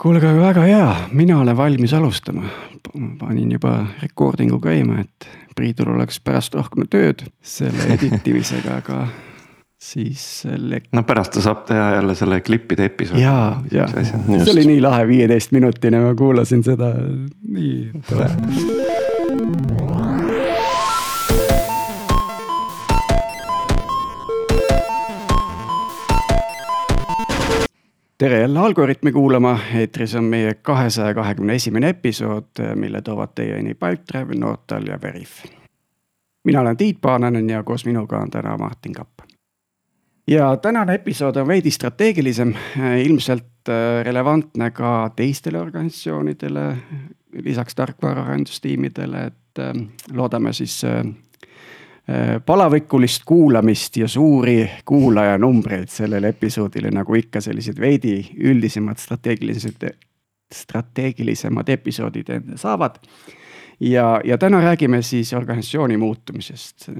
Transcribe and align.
kuulge, 0.00 0.30
väga 0.36 0.64
hea, 0.64 0.86
mina 1.12 1.40
olen 1.40 1.56
valmis 1.56 1.92
alustama. 1.94 2.42
panin 3.18 3.52
juba 3.52 3.86
recording'u 4.02 4.60
käima, 4.60 5.00
et 5.00 5.28
Priidul 5.56 5.90
oleks 5.92 6.20
pärast 6.24 6.54
rohkem 6.54 6.86
tööd 6.88 7.26
selle 7.42 7.90
editimisega, 7.92 8.78
aga 8.80 9.00
siis 9.80 10.22
selle. 10.42 10.80
no 10.92 11.02
pärast 11.04 11.36
ta 11.36 11.44
saab 11.44 11.66
teha 11.68 11.90
jälle 11.98 12.14
selle 12.14 12.40
klippide 12.40 12.88
episoodi. 12.88 13.22
ja, 13.22 13.60
ja 13.72 13.88
see 13.92 14.52
oli 14.54 14.66
nii 14.72 14.80
lahe, 14.80 15.06
viieteistminutine, 15.10 16.00
ma 16.00 16.14
kuulasin 16.16 16.64
seda, 16.64 16.94
nii 17.48 18.04
tore 18.08 18.79
tere 28.20 28.40
jälle 28.40 28.58
Algorütmi 28.58 29.12
kuulama, 29.12 29.58
eetris 29.74 30.14
on 30.14 30.24
meie 30.24 30.54
kahesaja 30.54 31.14
kahekümne 31.14 31.54
esimene 31.54 31.88
episood, 31.88 32.60
mille 32.74 33.00
toovad 33.02 33.32
teieni 33.34 33.74
Pipedrive, 33.74 34.34
Nortal 34.34 34.86
ja 34.86 34.98
Veriff. 35.02 35.44
mina 36.44 36.60
olen 36.60 36.76
Tiit 36.76 37.00
Paananen 37.00 37.50
ja 37.50 37.62
koos 37.62 37.86
minuga 37.86 38.18
on 38.18 38.30
täna 38.30 38.58
Martin 38.58 38.92
Kapp. 38.92 39.20
ja 40.26 40.56
tänane 40.56 40.94
episood 40.94 41.36
on 41.36 41.48
veidi 41.48 41.70
strateegilisem, 41.70 42.54
ilmselt 43.04 43.68
äh, 43.68 44.04
relevantne 44.04 44.70
ka 44.70 45.10
teistele 45.16 45.60
organisatsioonidele, 45.60 46.76
lisaks 47.32 47.74
tarkvaraarendustiimidele, 47.74 49.24
et 49.24 49.58
äh, 49.58 49.86
loodame 50.12 50.52
siis 50.52 50.84
äh, 50.84 51.04
Äh, 51.04 51.29
palavikulist 52.46 53.22
kuulamist 53.26 53.96
ja 53.96 54.08
suuri 54.08 54.70
kuulajanumbreid 54.84 55.88
sellele 55.88 56.32
episoodile, 56.34 56.90
nagu 56.90 57.14
ikka 57.14 57.40
sellised 57.40 57.80
veidi 57.80 58.14
üldisemad 58.40 58.98
strateegilised, 58.98 59.86
strateegilisemad 60.54 61.68
episoodid 61.68 62.32
saavad. 62.56 62.98
ja, 63.80 64.20
ja 64.24 64.38
täna 64.38 64.60
räägime 64.60 65.02
siis 65.02 65.32
organisatsiooni 65.32 65.96
muutumisest, 65.96 66.88
äh, 66.88 66.94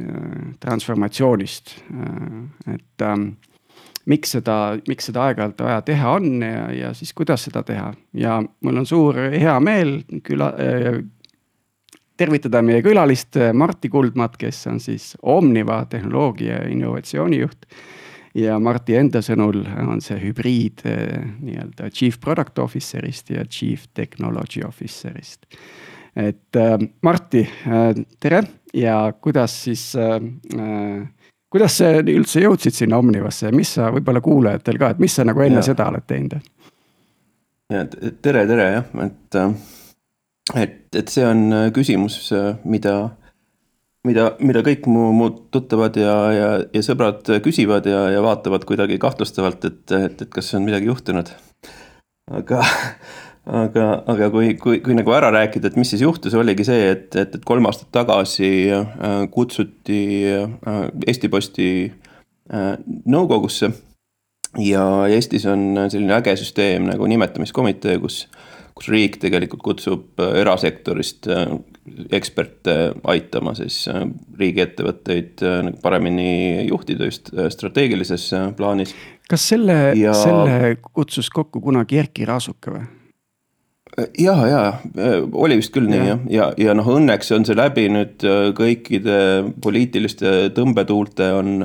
transformatsioonist, 0.60 1.76
äh, 1.76 2.74
et 2.74 3.02
ähm, 3.02 3.28
miks 4.06 4.32
seda, 4.36 4.78
miks 4.88 5.10
seda 5.10 5.26
aeg-ajalt 5.28 5.60
vaja 5.64 5.82
teha 5.82 6.12
on 6.16 6.42
ja, 6.42 6.70
ja 6.72 6.94
siis 6.94 7.12
kuidas 7.14 7.44
seda 7.48 7.62
teha 7.62 7.92
ja 8.16 8.40
mul 8.60 8.82
on 8.82 8.86
suur 8.86 9.18
hea 9.30 9.56
meel 9.60 10.00
küla 10.24 10.52
äh, 10.56 11.02
tervitada 12.20 12.60
meie 12.64 12.82
külalist 12.84 13.38
eh, 13.40 13.54
Martti 13.56 13.90
Kuldmat, 13.92 14.36
kes 14.40 14.66
on 14.70 14.80
siis 14.82 15.14
Omniva 15.22 15.82
tehnoloogia 15.90 16.60
ja 16.60 16.68
innovatsioonijuht. 16.68 17.66
ja 18.34 18.58
Martti 18.62 18.94
enda 18.94 19.22
sõnul 19.26 19.64
on 19.88 20.02
see 20.04 20.18
hübriid 20.20 20.84
eh, 20.86 21.16
nii-öelda 21.40 21.90
chief 21.90 22.20
product 22.20 22.60
officer'ist 22.62 23.32
ja 23.34 23.44
chief 23.44 23.88
technology 23.94 24.62
officer'ist. 24.66 25.46
et 26.16 26.56
äh, 26.56 26.76
Martti 27.02 27.46
äh,, 27.46 28.04
tere 28.20 28.42
ja 28.74 29.12
kuidas 29.20 29.62
siis 29.64 29.92
äh, 29.96 30.20
kuidas 31.50 31.80
sa 31.80 31.96
üldse 31.98 32.44
jõudsid 32.44 32.74
sinna 32.74 32.98
Omnivasse, 32.98 33.50
mis 33.52 33.74
sa 33.74 33.90
võib-olla 33.90 34.20
kuulajatel 34.20 34.78
ka, 34.78 34.90
et 34.90 34.98
mis 35.02 35.14
sa 35.14 35.24
nagu 35.24 35.40
enne 35.40 35.62
ja. 35.62 35.68
seda 35.72 35.88
oled 35.88 36.06
teinud? 36.06 36.38
ja 37.70 37.84
tere, 38.22 38.46
tere 38.46 38.72
jah, 38.76 38.96
et 39.06 39.38
äh 39.40 39.78
et, 40.54 40.86
et 40.96 41.10
see 41.12 41.24
on 41.26 41.48
äh, 41.54 41.70
küsimus, 41.74 42.18
äh, 42.36 42.54
mida, 42.68 42.94
mida, 44.06 44.30
mida 44.42 44.62
kõik 44.66 44.88
mu, 44.90 45.10
mu 45.16 45.30
tuttavad 45.52 45.96
ja, 46.00 46.14
ja, 46.34 46.50
ja 46.74 46.84
sõbrad 46.84 47.26
küsivad 47.44 47.88
ja, 47.90 48.06
ja 48.14 48.22
vaatavad 48.24 48.66
kuidagi 48.68 49.00
kahtlustavalt, 49.02 49.66
et, 49.68 49.82
et, 49.96 50.24
et 50.26 50.32
kas 50.32 50.52
on 50.58 50.66
midagi 50.66 50.90
juhtunud. 50.90 51.32
aga, 52.30 52.62
aga, 53.64 53.86
aga 54.10 54.30
kui, 54.34 54.54
kui, 54.60 54.80
kui 54.84 54.96
nagu 54.98 55.14
ära 55.16 55.32
rääkida, 55.34 55.70
et 55.70 55.78
mis 55.80 55.92
siis 55.92 56.04
juhtus, 56.06 56.34
oligi 56.38 56.66
see, 56.66 56.90
et, 56.94 57.08
et, 57.14 57.38
et 57.38 57.46
kolm 57.46 57.70
aastat 57.70 57.92
tagasi 57.94 58.52
äh, 58.74 59.22
kutsuti 59.30 60.02
Eesti 61.06 61.30
Posti 61.30 61.70
nõukogusse 62.50 63.68
ja 64.58 64.82
Eestis 65.06 65.44
on 65.46 65.76
selline 65.86 66.16
äge 66.16 66.34
süsteem 66.40 66.88
nagu 66.88 67.06
nimetamiskomitee, 67.06 68.00
kus 68.02 68.24
kus 68.80 68.88
riik 68.88 69.18
tegelikult 69.20 69.62
kutsub 69.64 70.20
äh, 70.22 70.38
erasektorist 70.40 71.28
äh, 71.28 71.50
eksperte 72.16 72.94
aitama 73.12 73.52
siis 73.58 73.82
äh, 73.92 74.06
riigiettevõtteid 74.40 75.44
nagu 75.66 75.80
paremini 75.82 76.66
juhtida 76.68 77.10
just 77.10 77.32
strateegilises 77.52 78.30
plaanis. 78.56 78.94
kas 79.28 79.50
selle 79.52 79.92
ja..., 79.98 80.14
selle 80.16 80.76
kutsus 80.80 81.28
kokku 81.30 81.60
kunagi 81.60 82.00
Erkki 82.00 82.24
Raasuke 82.28 82.72
või? 82.72 82.86
ja, 84.22 84.34
ja 84.48 84.62
oli 85.34 85.58
vist 85.60 85.74
küll 85.74 85.90
nii 85.90 86.00
jah, 86.00 86.24
ja, 86.30 86.48
ja, 86.56 86.68
ja 86.70 86.76
noh, 86.78 86.88
õnneks 86.96 87.34
on 87.36 87.44
see 87.44 87.58
läbi 87.58 87.88
nüüd 87.92 88.24
kõikide 88.56 89.18
poliitiliste 89.60 90.54
tõmbetuulte 90.56 91.32
on, 91.36 91.56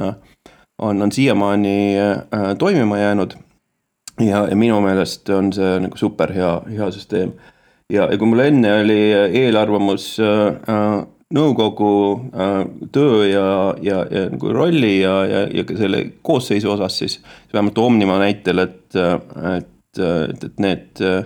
on, 0.82 1.06
on 1.06 1.16
siiamaani 1.16 1.78
toimima 2.60 3.00
jäänud 3.00 3.38
ja, 4.20 4.46
ja 4.50 4.56
minu 4.56 4.80
meelest 4.84 5.30
on 5.34 5.52
see 5.56 5.74
nagu 5.88 5.98
super 6.00 6.34
hea, 6.36 6.54
hea 6.70 6.92
süsteem. 6.94 7.34
ja, 7.92 8.08
ja 8.12 8.18
kui 8.18 8.30
mul 8.30 8.46
enne 8.46 8.74
oli 8.82 9.00
eelarvamus 9.42 10.08
äh, 10.24 11.02
nõukogu 11.36 11.94
äh, 12.32 12.60
töö 12.96 13.26
ja, 13.28 13.48
ja, 13.82 14.04
ja 14.12 14.28
nagu 14.32 14.54
rolli 14.54 15.00
ja, 15.02 15.18
ja, 15.30 15.48
ja 15.52 15.66
ka 15.68 15.78
selle 15.80 16.04
koosseisu 16.22 16.72
osas, 16.78 17.00
siis 17.02 17.20
vähemalt 17.54 17.78
Omniva 17.82 18.20
näitel, 18.22 18.64
et, 18.68 18.96
et, 18.96 20.00
et, 20.00 20.48
et 20.50 20.64
need 20.64 21.04
äh, 21.04 21.26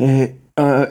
Äh, 0.00 0.32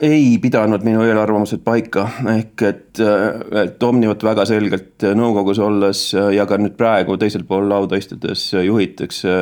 ei 0.00 0.38
pidanud 0.42 0.84
minu 0.84 1.02
eelarvamused 1.04 1.60
paika, 1.64 2.06
ehk 2.32 2.62
et, 2.66 3.00
äh, 3.04 3.62
et 3.64 3.82
Omnivat 3.82 4.22
väga 4.24 4.44
selgelt 4.48 5.04
nõukogus 5.16 5.60
olles 5.62 6.02
ja 6.34 6.46
ka 6.48 6.58
nüüd 6.60 6.76
praegu 6.78 7.16
teisel 7.20 7.44
pool 7.48 7.68
lauda 7.70 7.98
istudes 8.00 8.46
juhitakse 8.54 9.34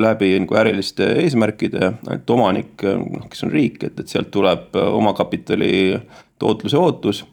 läbi 0.00 0.32
nagu 0.40 0.58
äriliste 0.62 1.12
eesmärkide, 1.24 1.92
et 2.14 2.30
omanik, 2.30 2.82
noh, 2.82 3.28
kes 3.30 3.44
on 3.46 3.54
riik, 3.54 3.84
et, 3.84 4.00
et 4.00 4.08
sealt 4.08 4.32
tuleb 4.34 4.76
omakapitali 4.80 6.00
tootluse 6.40 6.80
ootus. 6.80 7.24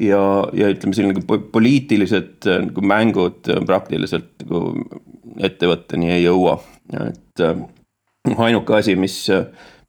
Ja, 0.00 0.20
ja 0.50 0.66
ütleme, 0.72 0.94
selline 0.96 1.14
nagu 1.14 1.36
poliitilised 1.54 2.48
nagu 2.48 2.82
mängud 2.82 3.46
praktiliselt 3.66 4.42
nagu 4.42 4.88
ettevõtteni 5.38 6.10
ei 6.16 6.24
jõua, 6.24 6.56
et 6.98 7.44
ainuke 8.34 8.74
asi, 8.74 8.96
mis 8.98 9.20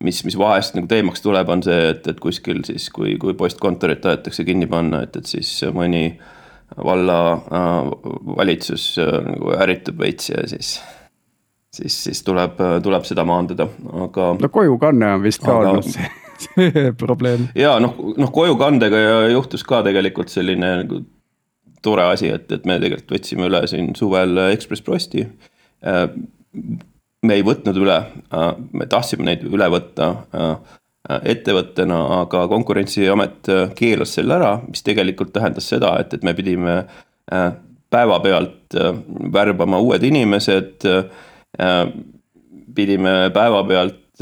mis, 0.04 0.24
mis 0.28 0.38
vahest 0.38 0.76
nagu 0.78 0.90
teemaks 0.92 1.24
tuleb, 1.24 1.50
on 1.50 1.64
see, 1.66 1.92
et, 1.94 2.08
et 2.08 2.20
kuskil 2.20 2.64
siis, 2.68 2.90
kui, 2.94 3.16
kui 3.22 3.36
postkontorit 3.38 4.02
tahetakse 4.04 4.46
kinni 4.48 4.68
panna, 4.72 5.04
et, 5.06 5.16
et 5.16 5.30
siis 5.30 5.52
mõni 5.76 6.08
valla 6.76 7.20
äh, 7.34 7.96
valitsus 8.38 8.96
äh, 9.02 9.18
nagu 9.24 9.56
ärritub 9.56 10.00
veits 10.02 10.32
ja 10.34 10.44
siis 10.50 10.78
siis, 11.76 12.04
siis 12.04 12.24
tuleb, 12.24 12.60
tuleb 12.84 13.08
seda 13.08 13.26
maandada, 13.28 13.68
aga. 14.06 14.30
no 14.42 14.52
kojukanne 14.52 15.12
on 15.18 15.26
vist 15.26 15.44
ka 15.44 15.58
olnud 15.60 15.88
see, 15.88 16.08
see 16.46 16.94
probleem. 17.00 17.50
ja 17.58 17.76
noh, 17.84 17.98
noh 18.18 18.32
kojukandega 18.36 19.02
juhtus 19.34 19.66
ka 19.68 19.84
tegelikult 19.86 20.32
selline 20.34 20.72
nagu 20.84 21.04
tore 21.86 22.08
asi, 22.16 22.32
et, 22.34 22.50
et 22.52 22.66
me 22.66 22.80
tegelikult 22.82 23.18
võtsime 23.18 23.50
üle 23.50 23.62
siin 23.70 23.94
suvel 23.98 24.40
Ekspress 24.48 24.86
Posti 24.86 25.26
äh, 25.26 26.08
me 27.26 27.38
ei 27.40 27.46
võtnud 27.46 27.78
üle, 27.80 27.98
äh, 28.34 28.48
me 28.74 28.88
tahtsime 28.92 29.28
neid 29.28 29.44
üle 29.48 29.68
võtta 29.74 30.12
äh, 30.14 30.48
äh, 31.10 31.28
ettevõttena, 31.36 32.00
aga 32.22 32.46
konkurentsiamet 32.52 33.52
keelas 33.78 34.16
selle 34.18 34.38
ära, 34.40 34.56
mis 34.68 34.86
tegelikult 34.86 35.34
tähendas 35.36 35.70
seda, 35.74 35.96
et, 36.02 36.14
et 36.16 36.26
me 36.26 36.36
pidime 36.38 36.84
päevapealt 37.90 38.76
värbama 39.34 39.80
uued 39.82 40.04
inimesed. 40.06 40.84
pidime 42.76 43.14
päevapealt 43.34 44.22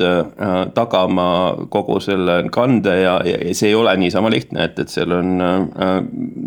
tagama 0.75 1.25
kogu 1.73 1.97
selle 1.99 2.37
kande 2.53 2.93
ja, 3.01 3.17
ja 3.25 3.55
see 3.55 3.73
ei 3.73 3.75
ole 3.75 3.95
niisama 3.99 4.31
lihtne, 4.31 4.69
et, 4.69 4.79
et 4.79 4.93
seal 4.93 5.11
on 5.17 5.35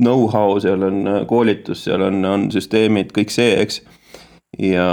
know-how, 0.01 0.57
seal 0.63 0.87
on 0.87 1.05
koolitus, 1.29 1.85
seal 1.85 2.07
on, 2.09 2.25
on 2.25 2.49
süsteemid, 2.55 3.13
kõik 3.17 3.35
see, 3.35 3.53
eks 3.61 3.83
ja, 4.59 4.89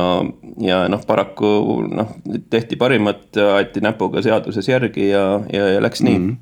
ja 0.61 0.79
noh, 0.91 1.03
paraku 1.07 1.83
noh, 1.87 2.15
tehti 2.49 2.75
parimat, 2.79 3.29
aeti 3.55 3.83
näpuga 3.83 4.23
seaduses 4.25 4.67
järgi 4.69 5.09
ja, 5.09 5.23
ja, 5.53 5.69
ja 5.75 5.83
läks 5.83 6.01
nii 6.01 6.17
mm. 6.19 6.29
-hmm 6.29 6.41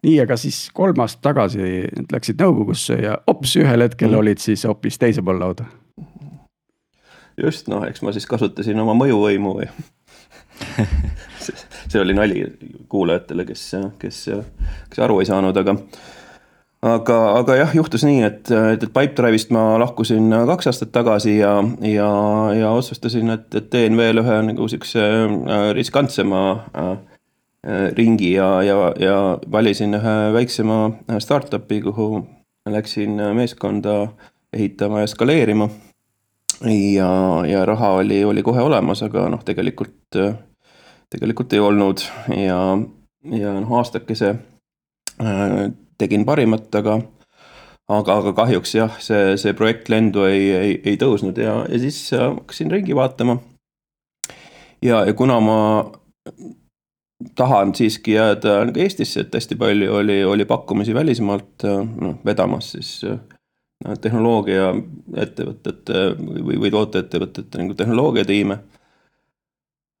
nii, 0.00 0.20
aga 0.22 0.36
siis 0.40 0.70
kolm 0.74 1.02
aastat 1.04 1.22
tagasi 1.28 1.84
läksid 2.12 2.40
nõukogusse 2.40 2.96
ja 3.02 3.18
hops, 3.28 3.56
ühel 3.60 3.84
hetkel 3.84 4.08
mm. 4.10 4.20
olid 4.22 4.42
siis 4.42 4.64
hoopis 4.64 4.98
teisel 4.98 5.24
pool 5.26 5.40
lauda. 5.40 5.66
just 7.40 7.68
noh, 7.68 7.84
eks 7.88 8.02
ma 8.02 8.12
siis 8.12 8.26
kasutasin 8.28 8.80
oma 8.80 8.94
mõjuvõimu 8.96 9.52
või 9.58 9.68
see 11.90 12.00
oli 12.00 12.14
nali 12.16 12.44
kuulajatele, 12.88 13.44
kes, 13.48 13.66
kes, 13.98 14.24
kes 14.90 15.04
aru 15.04 15.20
ei 15.20 15.28
saanud, 15.28 15.56
aga 15.56 15.76
aga, 16.82 17.18
aga 17.40 17.56
jah, 17.60 17.74
juhtus 17.76 18.04
nii, 18.08 18.22
et, 18.24 18.50
et, 18.50 18.82
et 18.82 18.92
Pipedrive'ist 18.92 19.52
ma 19.54 19.74
lahkusin 19.80 20.32
kaks 20.48 20.70
aastat 20.70 20.92
tagasi 20.94 21.36
ja, 21.38 21.52
ja, 21.84 22.10
ja 22.56 22.72
otsustasin, 22.76 23.30
et, 23.36 23.48
et 23.54 23.70
teen 23.72 23.96
veel 24.00 24.22
ühe 24.22 24.40
nagu 24.48 24.68
sihukese 24.68 25.04
äh, 25.04 25.68
riskantsema 25.76 26.42
äh, 26.72 26.92
ringi 27.96 28.32
ja, 28.32 28.62
ja, 28.64 28.78
ja 29.00 29.16
valisin 29.52 29.94
ühe 29.98 30.16
väiksema 30.32 30.82
startup'i, 31.20 31.82
kuhu 31.84 32.24
läksin 32.70 33.20
meeskonda 33.36 34.06
ehitama 34.52 35.00
ja 35.00 35.06
skaleerima. 35.06 35.68
ja, 36.64 37.10
ja 37.46 37.64
raha 37.64 37.92
oli, 38.00 38.24
oli 38.24 38.42
kohe 38.42 38.62
olemas, 38.62 39.02
aga 39.02 39.28
noh, 39.32 39.44
tegelikult, 39.44 40.16
tegelikult 41.10 41.52
ei 41.52 41.60
olnud 41.60 42.04
ja, 42.36 42.58
ja 43.24 43.54
noh, 43.60 43.76
aastakese 43.76 44.34
tegin 46.00 46.24
parimat, 46.28 46.68
aga 46.80 47.00
aga, 47.90 48.18
aga 48.20 48.32
kahjuks 48.38 48.74
jah, 48.76 48.92
see, 49.02 49.36
see 49.40 49.54
projekt 49.58 49.88
lendu 49.92 50.24
ei, 50.28 50.42
ei, 50.56 50.74
ei 50.92 50.98
tõusnud 51.00 51.38
ja, 51.40 51.54
ja 51.68 51.80
siis 51.82 51.98
hakkasin 52.14 52.72
ringi 52.74 52.96
vaatama. 52.96 53.34
ja, 54.82 55.04
ja 55.06 55.14
kuna 55.16 55.40
ma 55.44 55.58
tahan 57.36 57.74
siiski 57.76 58.12
jääda 58.14 58.64
nagu 58.68 58.80
Eestisse, 58.80 59.20
et 59.24 59.34
hästi 59.34 59.56
palju 59.60 59.94
oli, 59.96 60.24
oli 60.24 60.44
pakkumisi 60.48 60.94
välismaalt 60.94 61.62
noh, 61.66 62.14
vedamas 62.24 62.72
siis 62.76 62.90
noh, 63.04 63.96
tehnoloogiaettevõtete 64.00 66.04
või, 66.20 66.56
või 66.64 66.70
tooteettevõtete 66.72 67.58
nagu 67.60 67.74
tehnoloogiatiime. 67.76 68.56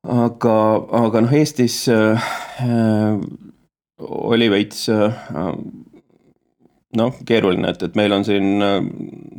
aga, 0.08 0.56
aga 1.04 1.16
noh, 1.26 1.32
Eestis 1.36 1.76
äh, 1.92 2.30
oli 4.00 4.50
veits 4.50 4.88
äh, 4.88 5.12
noh, 6.98 7.14
keeruline, 7.26 7.70
et, 7.70 7.82
et 7.86 7.96
meil 7.98 8.14
on 8.14 8.24
siin 8.26 8.64
äh, 8.64 8.78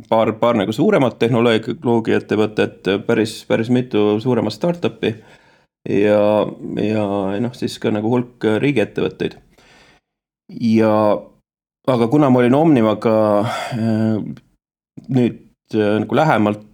paar, 0.08 0.32
paar 0.40 0.58
nagu 0.58 0.72
suuremat 0.74 1.18
tehnoloogiaettevõtet, 1.20 2.92
päris, 3.06 3.42
päris 3.48 3.72
mitu 3.72 4.16
suuremat 4.22 4.56
startup'i. 4.56 5.14
ja, 5.88 6.22
ja 6.80 7.06
noh, 7.42 7.54
siis 7.58 7.78
ka 7.82 7.92
nagu 7.92 8.12
hulk 8.12 8.46
riigiettevõtteid. 8.62 9.36
ja, 10.60 10.94
aga 11.88 12.08
kuna 12.08 12.30
ma 12.30 12.40
olin 12.40 12.56
Omnivaga 12.56 13.16
äh, 13.40 14.16
nüüd 15.08 15.76
äh, 15.76 15.98
nagu 16.04 16.16
lähemalt 16.16 16.68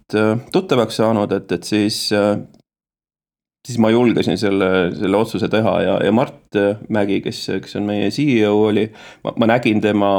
tuttavaks 0.49 0.95
saanud, 0.97 1.31
et, 1.35 1.51
et 1.53 1.67
siis 1.67 2.07
siis 2.09 3.75
ma 3.77 3.91
julgesin 3.93 4.39
selle, 4.41 4.89
selle 4.97 5.19
otsuse 5.19 5.45
teha 5.53 5.73
ja, 5.83 5.97
ja 6.01 6.11
Mart 6.15 6.57
Mägi, 6.89 7.19
kes, 7.21 7.43
kes 7.61 7.77
on 7.77 7.85
meie 7.85 8.07
CEO 8.09 8.55
oli, 8.71 8.87
ma 9.21 9.49
nägin 9.51 9.83
tema 9.83 10.09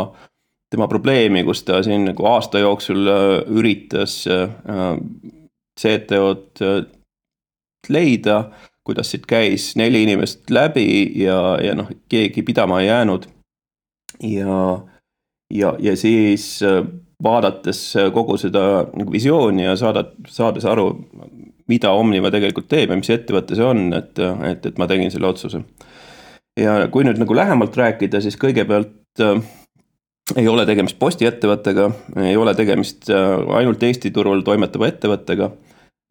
tema 0.71 0.89
probleemi, 0.89 1.45
kus 1.45 1.65
ta 1.67 1.83
siin 1.83 2.07
nagu 2.11 2.27
aasta 2.31 2.63
jooksul 2.63 3.09
äh, 3.11 3.29
üritas 3.51 4.23
äh, 4.31 4.51
CTO-d 5.81 6.63
äh, 6.67 6.85
leida, 7.89 8.45
kuidas 8.87 9.11
siit 9.11 9.27
käis 9.27 9.73
neli 9.81 10.05
inimest 10.05 10.51
läbi 10.53 10.87
ja, 11.19 11.57
ja 11.63 11.75
noh, 11.75 11.91
keegi 12.09 12.43
pidama 12.47 12.81
ei 12.81 12.87
jäänud. 12.87 13.27
ja, 14.23 14.57
ja, 15.55 15.75
ja 15.79 15.97
siis 15.97 16.61
vaadates 17.23 17.95
kogu 18.15 18.37
seda 18.37 18.87
nagu 18.97 19.13
visiooni 19.13 19.65
ja 19.65 19.77
saada, 19.77 20.05
saades 20.29 20.65
aru, 20.65 20.93
mida 21.69 21.91
Omniva 21.91 22.31
tegelikult 22.31 22.69
teeb 22.69 22.91
ja 22.91 22.99
mis 22.99 23.11
ettevõte 23.11 23.57
see 23.57 23.65
on, 23.65 23.89
et, 23.97 24.19
et, 24.51 24.67
et 24.67 24.79
ma 24.79 24.87
tegin 24.91 25.11
selle 25.11 25.27
otsuse. 25.27 25.63
ja 26.61 26.77
kui 26.93 27.05
nüüd 27.05 27.19
nagu 27.19 27.35
lähemalt 27.35 27.77
rääkida, 27.77 28.21
siis 28.21 28.39
kõigepealt 28.39 29.25
ei 30.39 30.49
ole 30.49 30.67
tegemist 30.69 30.99
postiettevõttega, 31.01 31.89
ei 32.23 32.37
ole 32.39 32.55
tegemist 32.59 33.11
äh, 33.11 33.35
ainult 33.59 33.83
Eesti 33.83 34.13
turul 34.15 34.45
toimetava 34.47 34.89
ettevõttega. 34.91 35.51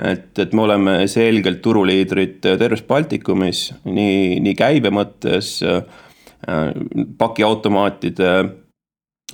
et, 0.04 0.40
et 0.40 0.54
me 0.56 0.64
oleme 0.64 0.96
selgelt 1.12 1.62
turuliidrid 1.62 2.40
terves 2.42 2.84
Baltikumis 2.88 3.66
nii, 3.84 4.40
nii 4.44 4.56
käibe 4.56 4.92
mõttes, 4.96 5.60
äh, 5.64 5.84
pakiautomaatide 7.18 8.32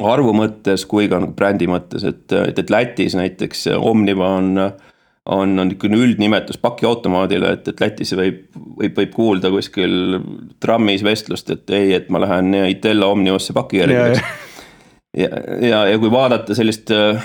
arvu 0.02 0.34
mõttes 0.36 0.86
kui 0.90 1.08
ka 1.08 1.22
nagu 1.22 1.36
brändi 1.38 1.70
mõttes, 1.70 2.04
et, 2.04 2.26
et, 2.34 2.60
et 2.60 2.70
Lätis 2.74 3.16
näiteks 3.16 3.68
Omniva 3.78 4.36
on 4.40 4.58
on, 5.26 5.60
on 5.60 5.68
niisugune 5.68 5.98
üldnimetus 5.98 6.58
pakiautomaadile, 6.62 7.56
et, 7.58 7.70
et 7.72 7.80
Lätis 7.82 8.14
võib, 8.18 8.44
võib, 8.54 8.98
võib 9.00 9.14
kuulda 9.16 9.50
kuskil 9.54 10.20
trammis 10.62 11.02
vestlust, 11.06 11.50
et 11.50 11.70
ei, 11.74 11.94
et 11.98 12.12
ma 12.14 12.22
lähen 12.22 12.54
Itella 12.70 13.10
Omnivasse 13.14 13.54
pakijärgi 13.58 14.22
ja, 15.18 15.30
ja, 15.62 15.80
ja 15.90 16.00
kui 16.00 16.12
vaadata 16.12 16.56
sellist 16.58 16.92
äh, 16.94 17.24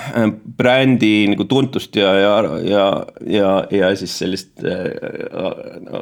brändi 0.57 1.27
nagu 1.31 1.45
tuntust 1.49 1.95
ja, 1.95 2.13
ja, 2.19 2.33
ja, 2.65 2.85
ja, 3.27 3.51
ja 3.71 3.91
siis 3.99 4.17
sellist 4.21 4.63
äh, 4.65 4.87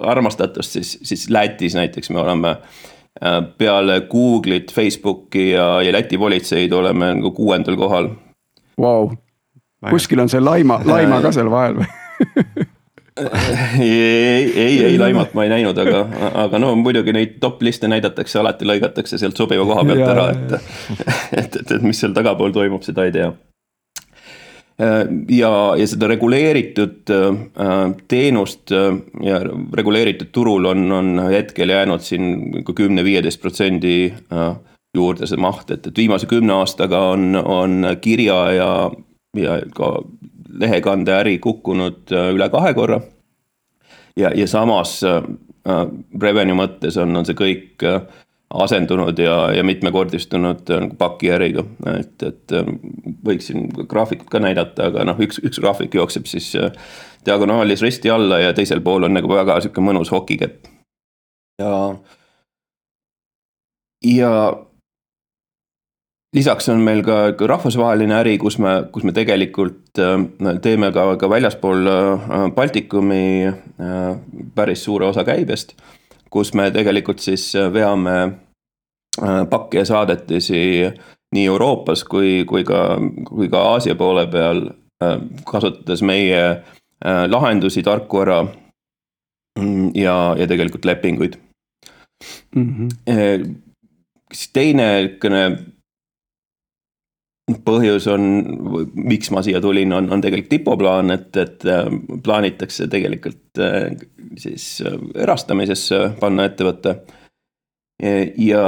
armastatust, 0.01 0.77
siis, 0.77 0.95
siis 1.03 1.29
Lätis 1.33 1.77
näiteks 1.77 2.09
me 2.13 2.21
oleme 2.23 2.55
äh, 2.55 3.39
peale 3.57 4.01
Google'it, 4.11 4.73
Facebooki 4.75 5.51
ja, 5.51 5.81
ja 5.85 5.93
Läti 5.95 6.17
politseid 6.17 6.73
oleme 6.73 7.13
nagu 7.19 7.31
kuuendal 7.35 7.77
kohal. 7.79 8.11
Vau, 8.79 9.11
kuskil 9.89 10.21
on 10.23 10.31
see 10.31 10.43
laima, 10.43 10.81
laima 10.85 11.23
ka 11.25 11.33
seal 11.37 11.51
vahel 11.51 11.81
või 11.81 12.67
ei, 13.79 14.53
ei, 14.55 14.83
ei 14.83 14.97
laimat 14.99 15.33
ma 15.33 15.45
ei 15.45 15.51
näinud, 15.51 15.77
aga, 15.81 16.05
aga 16.45 16.61
no 16.61 16.71
muidugi 16.79 17.13
neid 17.15 17.37
top 17.43 17.61
liste 17.65 17.89
näidatakse, 17.91 18.39
alati 18.39 18.67
lõigatakse 18.67 19.19
sealt 19.19 19.39
sobiva 19.39 19.65
koha 19.67 19.85
pealt 19.89 20.07
ära, 20.07 20.25
et. 20.33 20.55
et, 21.43 21.59
et, 21.61 21.75
et 21.77 21.85
mis 21.85 21.99
seal 21.99 22.15
tagapool 22.15 22.53
toimub, 22.55 22.83
seda 22.85 23.07
ei 23.07 23.13
tea. 23.15 23.29
ja, 24.79 25.51
ja 25.75 25.89
seda 25.91 26.07
reguleeritud 26.07 27.11
äh, 27.11 27.77
teenust 28.07 28.71
äh, 28.71 28.93
ja 29.25 29.41
reguleeritud 29.75 30.31
turul 30.31 30.69
on, 30.71 30.85
on 30.95 31.25
hetkel 31.27 31.75
jäänud 31.75 32.05
siin 32.05 32.63
kümne-viieteist 32.63 33.41
protsendi 33.41 33.97
äh, 34.31 34.53
juurde 34.95 35.27
see 35.27 35.41
maht, 35.41 35.69
et, 35.71 35.85
et 35.85 35.99
viimase 35.99 36.29
kümne 36.31 36.55
aastaga 36.61 37.09
on, 37.13 37.35
on 37.35 37.83
kirja 38.01 38.39
ja, 38.55 38.71
ja 39.37 39.59
ka 39.75 39.97
lehekandeäri 40.49 41.39
kukkunud 41.39 42.11
äh, 42.11 42.31
üle 42.33 42.49
kahe 42.49 42.73
korra. 42.73 43.01
ja, 44.17 44.31
ja 44.35 44.47
samas 44.47 45.03
äh, 45.03 45.23
äh, 45.69 45.85
revenue 46.21 46.57
mõttes 46.57 46.97
on, 46.97 47.15
on 47.15 47.25
see 47.25 47.37
kõik 47.37 47.85
asendunud 48.49 49.19
ja, 49.21 49.51
ja 49.53 49.63
mitmekordistunud 49.63 50.71
nagu 50.73 50.95
pakiäriga, 50.97 51.61
et, 51.99 52.23
et 52.25 52.53
võiksin 53.25 53.67
graafikut 53.85 54.31
ka 54.31 54.41
näidata, 54.41 54.87
aga 54.89 55.03
noh, 55.05 55.19
üks, 55.21 55.37
üks 55.45 55.61
graafik 55.61 55.93
jookseb 55.93 56.25
siis 56.25 56.55
diagonaalis 57.25 57.83
risti 57.85 58.09
alla 58.09 58.39
ja 58.41 58.55
teisel 58.57 58.81
pool 58.81 59.05
on 59.05 59.13
nagu 59.13 59.29
väga 59.29 59.59
sihuke 59.61 59.83
mõnus 59.85 60.09
hokikepp. 60.09 60.65
ja, 61.61 61.75
ja 64.09 64.33
lisaks 66.35 66.69
on 66.69 66.81
meil 66.85 67.01
ka 67.05 67.31
rahvusvaheline 67.47 68.13
äri, 68.19 68.37
kus 68.41 68.59
me, 68.61 68.75
kus 68.93 69.05
me 69.07 69.13
tegelikult 69.15 70.01
äh, 70.01 70.17
teeme 70.61 70.91
ka, 70.95 71.13
ka 71.21 71.29
väljaspool 71.29 71.89
äh, 71.89 72.43
Baltikumi 72.55 73.47
äh, 73.49 74.11
päris 74.55 74.83
suure 74.85 75.09
osa 75.09 75.25
käibest. 75.27 75.75
kus 76.29 76.53
me 76.53 76.67
tegelikult 76.71 77.19
siis 77.19 77.55
veame 77.73 78.11
pakke 79.49 79.79
ja 79.79 79.85
saadetisi 79.85 80.59
nii 81.33 81.45
Euroopas 81.49 82.03
kui, 82.05 82.43
kui 82.45 82.61
ka, 82.63 82.99
kui 83.25 83.49
ka 83.49 83.63
Aasia 83.71 83.95
poole 83.97 84.27
peal, 84.29 84.61
kasutades 85.49 86.03
meie 86.05 86.43
lahendusi, 87.33 87.81
tarkvara 87.81 88.43
mm, 88.43 89.89
ja, 89.97 90.35
ja 90.37 90.47
tegelikult 90.47 90.85
lepinguid 90.85 91.39
mm. 92.55 92.69
-hmm. 92.77 93.57
siis 94.33 94.53
teine 94.53 94.87
niisugune 95.01 95.43
põhjus 97.65 98.07
on, 98.11 98.23
miks 98.93 99.31
ma 99.33 99.43
siia 99.45 99.61
tulin, 99.63 99.93
on, 99.95 100.09
on 100.13 100.21
tegelikult 100.23 100.55
IPO 100.59 100.75
plaan, 100.79 101.13
et, 101.15 101.29
et 101.39 101.65
äh, 101.69 101.89
plaanitakse 102.23 102.87
tegelikult 102.91 103.61
äh, 103.63 103.91
siis 104.39 104.67
äh, 104.85 104.97
erastamisesse 105.23 106.01
panna 106.19 106.49
ettevõte. 106.49 106.99
ja, 108.37 108.65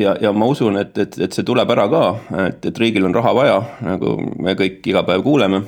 ja, 0.00 0.14
ja 0.20 0.32
ma 0.32 0.46
usun, 0.48 0.78
et, 0.80 0.96
et, 0.98 1.18
et 1.20 1.36
see 1.36 1.44
tuleb 1.44 1.70
ära 1.74 1.88
ka, 1.92 2.04
et, 2.46 2.70
et 2.70 2.78
riigil 2.78 3.04
on 3.04 3.14
raha 3.14 3.34
vaja, 3.36 3.58
nagu 3.84 4.16
me 4.40 4.54
kõik 4.56 4.86
iga 4.88 5.04
päev 5.04 5.24
kuuleme. 5.26 5.62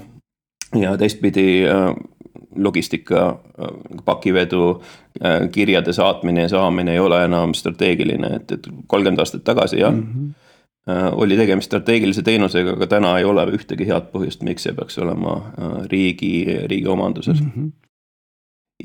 ja 0.80 0.96
teistpidi 0.96 1.64
logistika, 2.56 3.36
pakivedu, 4.04 4.82
kirjade 5.52 5.92
saatmine 5.92 6.46
ja 6.46 6.48
saamine 6.48 6.94
ei 6.94 7.00
ole 7.00 7.24
enam 7.24 7.52
strateegiline, 7.54 8.36
et, 8.36 8.52
et 8.52 8.68
kolmkümmend 8.86 9.20
aastat 9.20 9.44
tagasi 9.44 9.80
jah 9.80 9.92
mm. 9.92 10.06
-hmm 10.06 10.42
oli 11.12 11.36
tegemist 11.38 11.70
strateegilise 11.70 12.24
teenusega, 12.26 12.72
aga 12.74 12.86
täna 12.90 13.12
ei 13.18 13.24
ole 13.24 13.44
ühtegi 13.54 13.86
head 13.86 14.08
põhjust, 14.10 14.42
miks 14.42 14.66
see 14.66 14.74
peaks 14.74 14.98
olema 14.98 15.36
äh, 15.38 15.76
riigi, 15.92 16.32
riigi 16.66 16.88
omanduses 16.90 17.38
mm. 17.40 17.52
-hmm 17.56 17.70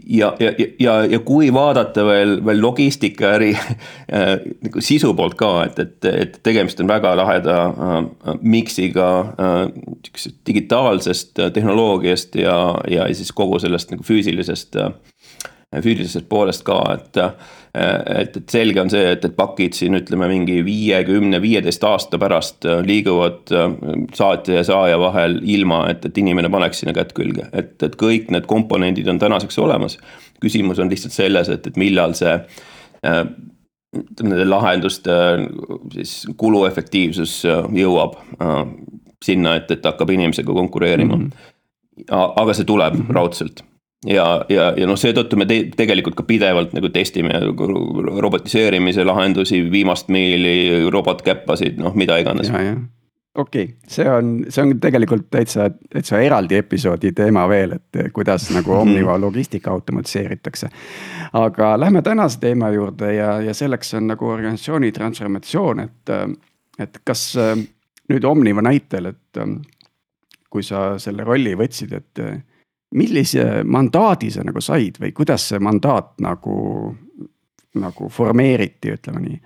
ja, 0.05 0.35
ja, 0.39 0.51
ja, 0.79 1.05
ja 1.05 1.19
kui 1.19 1.53
vaadata 1.53 2.05
veel, 2.05 2.37
veel 2.45 2.61
logistikaäri 2.61 3.51
äh, 3.57 4.33
nagu 4.63 4.81
sisu 4.81 5.13
poolt 5.17 5.35
ka, 5.39 5.51
et, 5.65 5.79
et, 5.79 6.07
et 6.11 6.39
tegemist 6.43 6.79
on 6.83 6.89
väga 6.89 7.15
laheda 7.17 7.57
äh, 7.67 7.99
miks'iga 8.41 9.09
äh, 9.21 9.59
digitaalsest 10.47 11.39
tehnoloogiast 11.53 12.35
ja, 12.35 12.57
ja 12.91 13.07
siis 13.13 13.31
kogu 13.35 13.59
sellest 13.63 13.93
nagu 13.93 14.05
füüsilisest 14.07 14.79
äh,, 14.81 14.91
füüsilisest 15.83 16.29
poolest 16.29 16.63
ka, 16.67 16.79
et 16.93 17.21
et, 17.77 18.37
et 18.37 18.53
selge 18.53 18.81
on 18.81 18.89
see, 18.91 19.03
et, 19.13 19.25
et 19.25 19.35
pakid 19.37 19.75
siin 19.77 19.97
ütleme 19.99 20.29
mingi 20.31 20.59
viie, 20.65 21.01
kümne, 21.07 21.39
viieteist 21.43 21.83
aasta 21.87 22.19
pärast 22.21 22.67
liiguvad 22.85 23.53
saatja 24.17 24.59
ja 24.59 24.63
saaja 24.67 24.99
vahel 25.01 25.39
ilma, 25.43 25.83
et, 25.91 26.05
et 26.07 26.17
inimene 26.21 26.51
paneks 26.53 26.83
sinna 26.83 26.95
kätt 26.97 27.13
külge, 27.17 27.49
et, 27.53 27.75
et 27.83 27.99
kõik 27.99 28.31
need 28.33 28.47
komponendid 28.49 29.07
on 29.11 29.21
tänaseks 29.21 29.59
olemas. 29.63 29.97
küsimus 30.41 30.79
on 30.79 30.89
lihtsalt 30.89 31.13
selles, 31.13 31.49
et, 31.49 31.67
et 31.67 31.77
millal 31.77 32.13
see 32.17 32.35
nende 33.03 34.45
lahenduste 34.45 35.13
siis 35.93 36.19
kuluefektiivsus 36.37 37.39
jõuab 37.45 38.17
sinna, 39.23 39.55
et, 39.57 39.71
et 39.71 39.85
hakkab 39.85 40.11
inimesega 40.13 40.53
konkureerima 40.53 41.15
mm. 41.15 41.29
-hmm. 41.29 42.13
aga 42.41 42.53
see 42.53 42.65
tuleb 42.65 42.93
mm 42.93 43.01
-hmm. 43.01 43.13
raudselt 43.13 43.63
ja, 44.05 44.25
ja, 44.49 44.67
ja 44.77 44.87
noh, 44.89 44.97
seetõttu 44.99 45.39
me 45.39 45.47
te 45.49 45.61
tegelikult 45.77 46.17
ka 46.19 46.25
pidevalt 46.27 46.75
nagu 46.77 46.91
testime 46.93 47.39
robotiseerimise 48.21 49.05
lahendusi, 49.07 49.63
viimast 49.71 50.11
miili, 50.13 50.85
robotkäppasid, 50.93 51.79
noh, 51.81 51.95
mida 51.97 52.19
iganes 52.21 52.51
okei 53.37 53.63
okay., 53.63 53.75
see 53.87 54.09
on, 54.09 54.31
see 54.49 54.63
on 54.63 54.75
tegelikult 54.81 55.27
täitsa, 55.33 55.69
täitsa 55.93 56.19
eraldi 56.25 56.57
episoodi 56.57 57.11
teema 57.17 57.45
veel, 57.49 57.77
et 57.77 58.01
kuidas 58.13 58.49
nagu 58.53 58.73
mhm. 58.73 58.81
Omniva 58.81 59.17
logistika 59.21 59.71
automatiseeritakse. 59.71 60.69
aga 61.33 61.79
lähme 61.79 62.01
tänase 62.01 62.39
teema 62.39 62.69
juurde 62.73 63.13
ja, 63.13 63.39
ja 63.41 63.53
selleks 63.53 63.93
on 63.93 64.07
nagu 64.13 64.29
organisatsiooni 64.29 64.91
transformatsioon, 64.91 65.79
et, 65.79 66.13
et 66.79 67.01
kas 67.03 67.31
nüüd 68.09 68.25
Omniva 68.25 68.61
näitel, 68.61 69.11
et 69.13 69.41
kui 70.49 70.63
sa 70.63 70.93
selle 71.01 71.25
rolli 71.27 71.53
võtsid, 71.59 71.93
et 71.93 72.21
millise 72.95 73.63
mandaadi 73.67 74.31
sa 74.31 74.45
nagu 74.47 74.61
said 74.63 74.99
või 75.01 75.11
kuidas 75.15 75.49
see 75.51 75.59
mandaat 75.59 76.13
nagu, 76.23 76.57
nagu 77.75 78.09
formeeriti, 78.09 78.93
ütleme 78.95 79.23
nii 79.23 79.39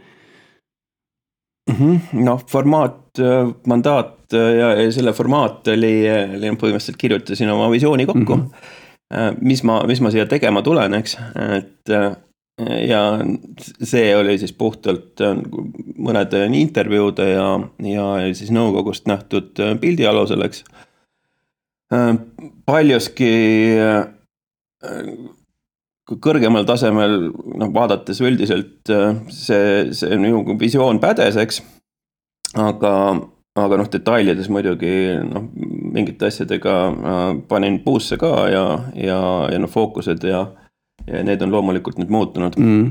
mm 1.72 1.76
-hmm.? 1.80 2.24
noh, 2.26 2.44
formaat, 2.50 3.20
äh, 3.20 3.54
mandaat 3.68 4.34
äh, 4.34 4.52
ja, 4.60 4.74
ja 4.82 4.92
selle 4.92 5.14
formaat 5.14 5.68
oli, 5.68 5.96
oli 6.38 6.54
põhimõtteliselt 6.54 7.02
kirjutasin 7.02 7.50
oma 7.50 7.72
visiooni 7.72 8.06
kokku 8.06 8.36
mm. 8.36 8.50
-hmm. 8.50 9.38
mis 9.42 9.64
ma, 9.64 9.84
mis 9.88 10.02
ma 10.02 10.12
siia 10.12 10.26
tegema 10.26 10.62
tulen, 10.62 10.94
eks, 10.94 11.18
et 11.58 11.90
ja 12.88 13.02
see 13.84 14.16
oli 14.16 14.38
siis 14.38 14.54
puhtalt 14.54 15.22
mõnede 16.02 16.46
intervjuude 16.58 17.28
ja, 17.34 17.48
ja 17.86 18.06
siis 18.36 18.52
nõukogust 18.54 19.08
nähtud 19.10 19.60
äh, 19.62 19.76
pildi 19.80 20.08
alusel, 20.08 20.44
eks. 20.48 20.64
Äh, 21.92 22.14
paljuski 22.66 23.34
kõrgemal 26.24 26.66
tasemel, 26.66 27.28
noh 27.60 27.70
vaadates 27.76 28.18
üldiselt 28.24 28.90
see, 29.30 29.92
see 29.94 30.18
minu 30.18 30.56
visioon 30.60 30.98
pädes, 31.04 31.38
eks. 31.38 31.60
aga, 32.58 32.94
aga 33.62 33.78
noh, 33.78 33.90
detailides 33.94 34.50
muidugi 34.50 35.20
noh, 35.28 35.46
mingite 35.94 36.32
asjadega 36.32 36.74
panin 37.52 37.78
puusse 37.86 38.18
ka 38.18 38.32
ja, 38.50 38.66
ja, 38.98 39.22
ja 39.54 39.62
noh, 39.62 39.70
fookused 39.72 40.26
ja 40.26 40.48
ja 41.08 41.24
need 41.26 41.42
on 41.42 41.54
loomulikult 41.54 42.00
nüüd 42.02 42.12
muutunud 42.14 42.58
mm.. 42.60 42.90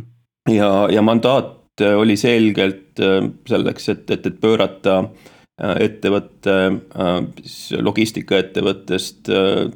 ja, 0.55 0.71
ja 0.91 1.03
mandaat 1.03 1.85
oli 1.97 2.17
selgelt 2.19 3.01
äh, 3.01 3.23
selleks, 3.49 3.89
et, 3.89 4.11
et, 4.11 4.27
et 4.27 4.41
pöörata 4.41 4.97
äh, 4.99 5.29
ettevõtte, 5.61 6.55
siis 7.43 7.73
äh, 7.77 7.83
logistikaettevõttest 7.85 9.29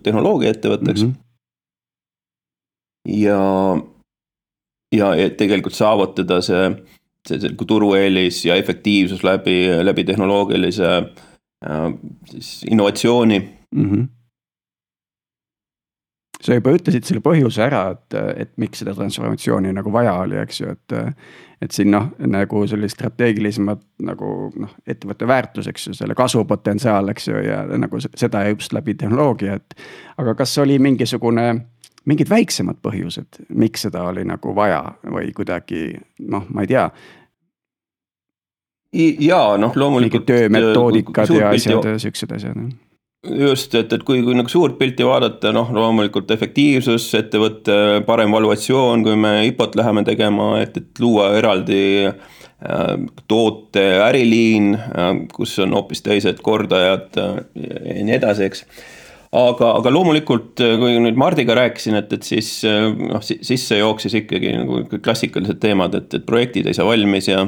tehnoloogiaettevõtteks 0.03 1.03
mm. 1.05 1.13
-hmm. 1.13 1.21
ja, 3.21 3.41
ja 4.97 5.31
tegelikult 5.37 5.77
saavutada 5.77 6.41
see, 6.41 6.73
see, 7.29 7.41
see 7.41 7.51
turueelis 7.69 8.45
ja 8.47 8.57
efektiivsus 8.57 9.25
läbi, 9.25 9.69
läbi 9.83 10.05
tehnoloogilise 10.05 11.03
siis 12.31 12.65
innovatsiooni 12.71 13.39
mm. 13.41 13.91
-hmm 13.91 14.24
sa 16.45 16.59
juba 16.59 16.75
ütlesid 16.77 17.07
selle 17.09 17.23
põhjuse 17.25 17.65
ära, 17.65 17.87
et, 17.95 18.17
et 18.45 18.53
miks 18.61 18.83
seda 18.83 18.95
transformatsiooni 18.97 19.73
nagu 19.75 19.93
vaja 19.95 20.15
oli, 20.25 20.39
eks 20.43 20.63
ju, 20.63 20.77
et. 20.77 20.97
et 21.65 21.73
siin 21.73 21.89
noh, 21.95 22.11
nagu 22.29 22.65
sellist 22.69 22.99
strateegilisemat 22.99 23.81
nagu 24.05 24.27
noh, 24.61 24.73
ettevõtte 24.91 25.25
väärtus, 25.25 25.71
eks 25.71 25.87
ju, 25.89 25.95
selle 25.97 26.17
kasvupotentsiaal, 26.19 27.09
eks 27.15 27.29
ju, 27.31 27.39
ja 27.41 27.63
nagu 27.81 28.01
seda 28.05 28.43
just 28.51 28.75
läbi 28.77 28.97
tehnoloogia, 29.01 29.57
et. 29.57 29.77
aga 30.21 30.35
kas 30.37 30.53
oli 30.61 30.77
mingisugune, 30.83 31.47
mingid 32.05 32.29
väiksemad 32.29 32.83
põhjused, 32.85 33.47
miks 33.57 33.87
seda 33.87 34.05
oli 34.11 34.27
nagu 34.29 34.53
vaja 34.57 34.83
või 35.09 35.33
kuidagi 35.33 35.95
noh, 36.29 36.45
ma 36.53 36.67
ei 36.67 36.75
tea 36.75 36.89
ja 39.25 39.41
noh, 39.59 39.73
loomulikult. 39.75 40.27
töömetoodikad 40.29 41.33
ja 41.35 41.55
asjad, 41.55 41.95
siuksed 42.03 42.37
asjad 42.37 42.61
just, 43.25 43.75
et, 43.75 43.93
et 43.93 44.03
kui, 44.07 44.23
kui 44.25 44.37
nagu 44.37 44.51
suurt 44.51 44.77
pilti 44.79 45.07
vaadata, 45.07 45.53
noh, 45.55 45.71
loomulikult 45.75 46.31
efektiivsus, 46.35 47.07
ettevõtte 47.19 47.77
parem 48.07 48.35
valuatsioon, 48.35 49.05
kui 49.07 49.17
me 49.21 49.37
IPO-t 49.51 49.79
läheme 49.81 50.05
tegema, 50.07 50.51
et, 50.63 50.77
et 50.81 51.03
luua 51.03 51.31
eraldi 51.39 51.85
äh, 52.09 52.93
toote 53.31 53.87
äriliin 54.05 54.75
äh,, 54.77 55.11
kus 55.35 55.57
on 55.65 55.77
hoopis 55.77 56.05
teised 56.05 56.43
kordajad 56.45 57.21
äh, 57.21 57.41
ja 57.65 58.05
nii 58.05 58.19
edasi, 58.19 58.51
eks 58.51 58.65
aga, 59.35 59.75
aga 59.81 59.93
loomulikult, 59.93 60.63
kui 60.81 60.97
nüüd 61.03 61.19
Mardiga 61.19 61.57
rääkisin, 61.59 61.99
et, 61.99 62.13
et 62.15 62.27
siis 62.27 62.51
noh, 62.65 63.23
sisse 63.25 63.81
jooksis 63.81 64.21
ikkagi 64.23 64.55
nagu 64.61 64.85
klassikalised 64.95 65.59
teemad, 65.63 65.97
et, 65.99 66.21
et 66.21 66.27
projektid 66.27 66.71
ei 66.71 66.77
saa 66.77 66.87
valmis 66.87 67.29
ja. 67.33 67.43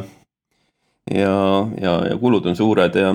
ja, 1.12 1.36
ja, 1.80 1.96
ja 2.10 2.18
kulud 2.20 2.48
on 2.50 2.58
suured 2.58 2.98
ja 2.98 3.14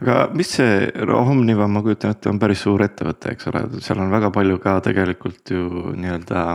aga 0.00 0.16
mis 0.36 0.52
see 0.58 1.04
Omniva, 1.16 1.66
ma 1.70 1.82
kujutan 1.84 2.14
ette, 2.14 2.30
on 2.30 2.40
päris 2.40 2.62
suur 2.66 2.84
ettevõte, 2.84 3.34
eks 3.34 3.50
ole, 3.50 3.62
seal 3.84 4.00
on 4.02 4.12
väga 4.12 4.30
palju 4.34 4.58
ka 4.62 4.78
tegelikult 4.84 5.54
ju 5.54 5.92
nii-öelda. 5.96 6.46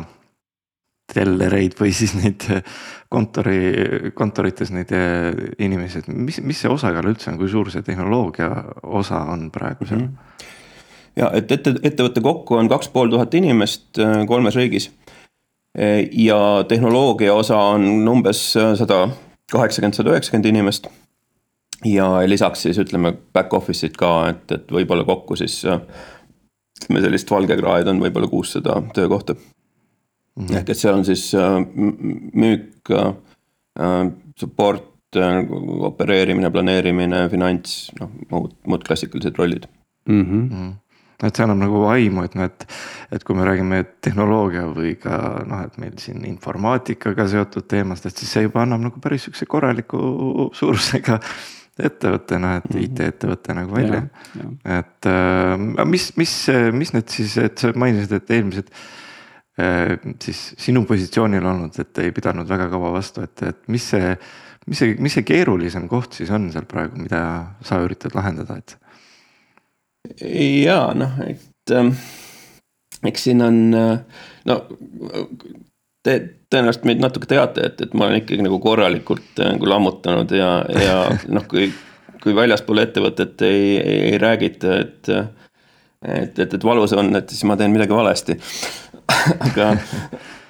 tellereid 1.11 1.73
või 1.75 1.89
siis 1.91 2.13
neid 2.15 2.45
kontori, 3.11 4.11
kontorites 4.15 4.69
neid 4.71 4.93
inimesi, 5.59 5.99
et 5.99 6.07
mis, 6.07 6.37
mis 6.39 6.61
see 6.63 6.71
osakaal 6.71 7.09
üldse 7.09 7.27
on, 7.33 7.39
kui 7.41 7.49
suur 7.51 7.67
see 7.73 7.83
tehnoloogia 7.83 8.47
osa 8.83 9.25
on 9.33 9.49
praegu 9.51 9.85
seal 9.89 9.99
mm? 9.99 10.07
-hmm. 10.07 10.45
ja 11.19 11.31
et 11.35 11.51
ette, 11.51 11.73
ettevõte 11.83 12.23
kokku 12.23 12.55
on 12.55 12.69
kaks 12.71 12.87
pool 12.95 13.11
tuhat 13.11 13.33
inimest 13.33 13.99
eh, 13.99 14.23
kolmes 14.27 14.55
riigis. 14.55 14.87
Eh, 15.75 16.07
ja 16.13 16.63
tehnoloogia 16.67 17.33
osa 17.33 17.57
on 17.57 18.07
umbes 18.07 18.53
sada 18.53 19.09
kaheksakümmend, 19.51 19.93
sada 19.93 20.15
üheksakümmend 20.15 20.45
inimest 20.45 20.87
ja 21.85 22.07
lisaks 22.27 22.67
siis 22.67 22.79
ütleme 22.81 23.13
back 23.33 23.53
office'id 23.53 23.95
ka, 23.97 24.11
et, 24.29 24.51
et 24.51 24.71
võib-olla 24.71 25.05
kokku 25.07 25.35
siis 25.39 25.61
ütleme 25.65 27.01
sellist 27.01 27.31
valgekraed 27.31 27.89
on 27.91 28.01
võib-olla 28.01 28.29
kuussada 28.29 28.81
töökohta 28.95 29.35
mm. 30.35 30.45
-hmm. 30.45 30.57
ehk 30.57 30.69
et 30.69 30.77
seal 30.77 30.97
on 30.97 31.05
siis 31.05 31.31
äh, 31.35 31.57
müük, 32.33 32.91
äh, 32.91 34.11
support, 34.39 35.15
äh, 35.15 35.41
opereerimine, 35.91 36.51
planeerimine, 36.51 37.27
finants, 37.29 37.91
noh 37.99 38.11
muud, 38.31 38.55
muud 38.67 38.87
klassikalised 38.87 39.37
rollid 39.37 39.67
mm. 40.05 40.23
-hmm 40.25 40.71
et 41.21 41.35
see 41.35 41.43
annab 41.45 41.59
nagu 41.61 41.83
aimu, 41.85 42.23
et 42.25 42.35
noh, 42.35 42.47
et, 42.49 42.63
et 43.13 43.23
kui 43.23 43.35
me 43.37 43.43
räägime 43.45 43.83
tehnoloogia 44.01 44.63
või 44.73 44.95
ka 44.97 45.43
noh, 45.45 45.59
et 45.67 45.75
meil 45.77 45.93
siin 46.01 46.23
informaatikaga 46.25 47.27
seotud 47.29 47.67
teemast, 47.69 48.07
et 48.09 48.17
siis 48.17 48.31
see 48.33 48.47
juba 48.47 48.63
annab 48.63 48.81
nagu 48.81 48.99
päris 49.03 49.27
sihukese 49.27 49.45
korraliku 49.45 50.49
suurusega 50.57 51.19
ettevõte, 51.87 52.39
noh 52.41 52.57
et 52.59 52.69
mhm. 52.69 52.83
IT-ettevõte 52.87 53.55
nagu 53.57 53.75
välja. 53.75 54.01
et 54.79 55.09
äh, 55.09 55.85
mis, 55.87 56.09
mis, 56.19 56.35
mis 56.77 56.93
need 56.95 57.13
siis, 57.13 57.37
et 57.41 57.61
sa 57.61 57.73
mainisid, 57.75 58.13
et 58.17 58.35
eelmised 58.37 58.71
äh, 59.61 59.97
siis 60.23 60.43
sinu 60.61 60.85
positsioonil 60.89 61.45
olnud, 61.53 61.79
et 61.81 62.03
ei 62.03 62.13
pidanud 62.15 62.49
väga 62.49 62.69
kaua 62.71 62.93
vastu, 62.97 63.25
et, 63.27 63.47
et 63.47 63.67
mis 63.71 63.91
see. 63.95 64.15
mis 64.69 64.77
see, 64.77 64.93
mis 65.01 65.15
see 65.17 65.25
keerulisem 65.25 65.87
koht 65.89 66.13
siis 66.19 66.29
on 66.29 66.51
seal 66.53 66.67
praegu, 66.69 66.99
mida 67.01 67.21
sa 67.65 67.79
üritad 67.81 68.13
lahendada, 68.13 68.59
et? 68.61 68.77
ja 70.21 70.91
noh, 70.97 71.17
et 71.25 71.73
ähm, 71.73 71.95
eks 73.07 73.25
siin 73.25 73.41
on 73.41 73.59
äh, 73.73 74.21
no 74.45 74.61
te 76.05 76.17
tõenäoliselt 76.51 76.87
meid 76.89 77.03
natuke 77.03 77.29
teate, 77.29 77.69
et, 77.69 77.85
et 77.85 77.93
ma 77.97 78.07
olen 78.07 78.21
ikkagi 78.21 78.43
nagu 78.45 78.59
korralikult 78.63 79.41
äh, 79.41 79.53
nagu 79.55 79.69
lammutanud 79.69 80.33
ja, 80.35 80.51
ja 80.75 80.97
noh, 81.35 81.45
kui, 81.49 81.69
kui 82.23 82.35
väljaspool 82.37 82.83
ettevõtet 82.83 83.45
ei, 83.47 83.77
ei, 83.77 84.01
ei 84.11 84.21
räägita, 84.21 84.81
et. 84.81 85.13
et, 86.01 86.39
et, 86.39 86.53
et 86.57 86.63
valus 86.65 86.95
on, 86.97 87.13
et 87.17 87.29
siis 87.29 87.45
ma 87.45 87.57
teen 87.57 87.73
midagi 87.73 87.93
valesti 87.93 88.37
aga, 89.47 89.67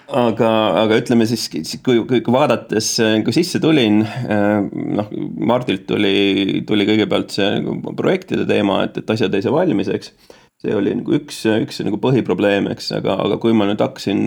aga, 0.07 0.51
aga 0.83 0.99
ütleme 1.01 1.27
siis, 1.27 1.49
kui, 1.83 1.99
kui, 2.07 2.21
kui 2.23 2.33
vaadates, 2.33 2.93
kui 3.25 3.35
sisse 3.35 3.59
tulin, 3.63 4.01
äh, 4.05 4.59
noh, 4.71 5.11
Mardilt 5.51 5.83
tuli, 5.89 6.61
tuli 6.67 6.87
kõigepealt 6.87 7.35
see 7.35 7.49
nagu 7.59 7.95
projektide 7.99 8.47
teema, 8.47 8.85
et, 8.87 9.01
et 9.03 9.13
asjad 9.15 9.35
ei 9.35 9.43
saa 9.43 9.55
valmis, 9.55 9.91
eks. 9.91 10.15
see 10.61 10.77
oli 10.77 10.95
nagu 10.95 11.19
üks, 11.19 11.43
üks 11.57 11.83
nagu 11.83 11.99
põhiprobleem, 11.99 12.71
eks, 12.71 12.91
aga, 13.01 13.19
aga 13.25 13.41
kui 13.41 13.55
ma 13.57 13.67
nüüd 13.67 13.83
hakkasin 13.83 14.23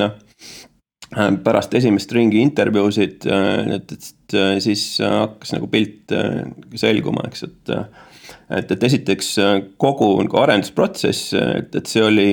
pärast 1.44 1.75
esimest 1.78 2.12
ringi 2.12 2.40
intervjuusid, 2.42 3.26
et, 3.76 3.92
et 3.94 4.37
siis 4.64 4.83
hakkas 5.02 5.54
nagu 5.56 5.68
pilt 5.73 6.14
selguma, 6.80 7.26
eks, 7.28 7.47
et. 7.49 7.75
et, 8.59 8.73
et 8.76 8.87
esiteks 8.88 9.35
kogu 9.80 10.11
nagu 10.23 10.40
arendusprotsess, 10.42 11.35
et, 11.38 11.75
et 11.75 11.90
see 11.90 12.02
oli 12.04 12.28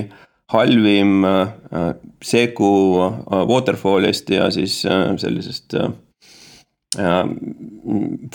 halvim 0.51 1.25
segu 2.23 2.71
waterfall'ist 3.51 4.33
ja 4.33 4.49
siis 4.51 4.81
sellisest 4.83 5.77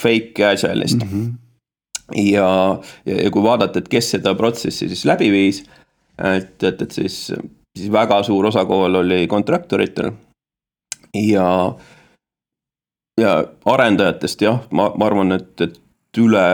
fake 0.00 0.46
agile'ist 0.52 1.02
mm. 1.02 1.10
-hmm 1.10 1.34
ja, 2.14 2.48
ja, 3.06 3.22
ja 3.22 3.30
kui 3.30 3.42
vaadata, 3.42 3.80
et 3.80 3.90
kes 3.90 4.12
seda 4.16 4.34
protsessi 4.38 4.88
siis 4.90 5.04
läbi 5.08 5.30
viis, 5.32 5.62
et, 6.18 6.54
et, 6.62 6.82
et 6.82 6.92
siis, 6.92 7.18
siis 7.76 7.92
väga 7.92 8.22
suur 8.26 8.46
osakaal 8.52 9.02
oli 9.02 9.26
kontraktoritel. 9.30 10.12
Ja, 11.28 11.74
ja 13.20 13.36
arendajatest 13.64 14.42
jah, 14.42 14.62
ma, 14.70 14.90
ma 14.96 15.06
arvan, 15.10 15.36
et, 15.36 15.60
et 15.60 16.20
üle 16.20 16.46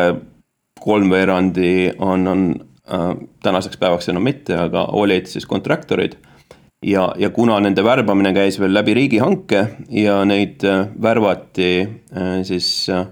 kolmveerandi 0.83 1.93
on, 2.03 2.27
on 2.29 2.45
äh, 2.91 3.09
tänaseks 3.43 3.79
päevaks 3.79 4.11
enam 4.11 4.27
mitte, 4.27 4.57
aga 4.59 4.89
olid 4.99 5.31
siis 5.31 5.47
kontraktorid. 5.47 6.19
ja, 6.83 7.13
ja 7.19 7.31
kuna 7.31 7.61
nende 7.61 7.85
värbamine 7.85 8.35
käis 8.35 8.61
veel 8.61 8.75
läbi 8.75 8.95
riigihanke 8.95 9.67
ja 9.91 10.25
neid 10.25 10.65
äh, 10.65 10.87
värvati 11.03 11.73
äh, 11.83 12.39
siis 12.43 12.89
äh, 12.91 13.07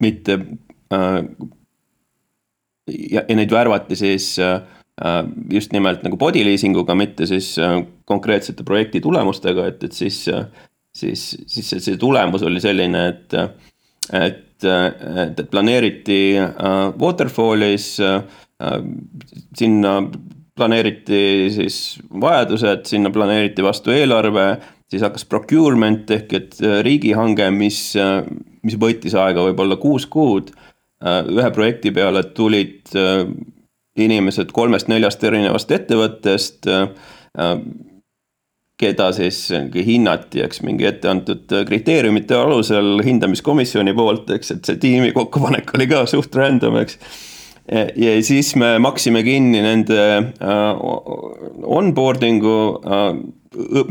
mitte 0.00 0.38
Äh, 0.92 1.24
ja, 3.10 3.24
neid 3.28 3.52
värvati 3.52 3.96
siis 3.96 4.34
äh, 4.42 4.60
just 5.50 5.72
nimelt 5.74 6.04
nagu 6.06 6.16
body 6.20 6.44
leasing 6.46 6.76
uga, 6.78 6.94
mitte 6.98 7.26
siis 7.26 7.54
konkreetsete 8.08 8.64
projekti 8.66 9.00
tulemustega, 9.02 9.66
et, 9.72 9.84
et 9.88 9.96
siis, 9.96 10.18
siis, 10.94 11.24
siis 11.46 11.70
see, 11.72 11.80
see 11.82 11.98
tulemus 12.00 12.44
oli 12.46 12.62
selline, 12.62 13.06
et, 13.10 13.36
et, 14.14 14.66
et, 14.66 15.42
planeeriti 15.50 16.20
waterfall'is, 17.02 17.88
sinna 19.58 19.96
planeeriti 20.54 21.22
siis 21.50 21.80
vajadused, 22.22 22.86
sinna 22.86 23.10
planeeriti 23.10 23.64
vastu 23.64 23.94
eelarve, 23.94 24.46
siis 24.92 25.02
hakkas 25.02 25.24
procurement 25.26 26.10
ehk 26.14 26.36
et 26.38 26.58
riigihange, 26.86 27.48
mis, 27.56 27.80
mis 28.62 28.78
võttis 28.78 29.16
aega 29.18 29.48
võib-olla 29.48 29.80
kuus 29.82 30.06
kuud 30.06 30.52
Äh, 31.02 31.24
ühe 31.34 31.50
projekti 31.50 31.90
peale 31.90 32.22
tulid 32.36 32.92
äh, 32.94 33.24
inimesed 34.00 34.52
kolmest-neljast 34.56 35.24
erinevast 35.24 35.72
ettevõttest, 35.74 36.68
äh, 36.68 37.58
keda 38.82 39.10
siis 39.14 39.44
hinnati, 39.86 40.40
eks 40.42 40.62
mingi 40.66 40.88
etteantud 40.88 41.52
kriteeriumite 41.68 42.34
alusel 42.34 43.02
hindamiskomisjoni 43.04 43.94
poolt, 43.94 44.32
eks, 44.34 44.56
et 44.56 44.64
see 44.66 44.80
tiimi 44.82 45.12
kokkupanek 45.14 45.70
oli 45.76 45.86
ka 45.90 46.02
suht 46.10 46.34
random, 46.34 46.80
eks. 46.82 46.98
ja 47.70 48.16
siis 48.26 48.56
me 48.58 48.72
maksime 48.82 49.22
kinni 49.22 49.62
nende 49.62 50.00
onboarding'u 51.62 52.56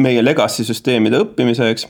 meie 0.01 0.25
legacy 0.25 0.67
süsteemide 0.67 1.21
õppimiseks 1.23 1.87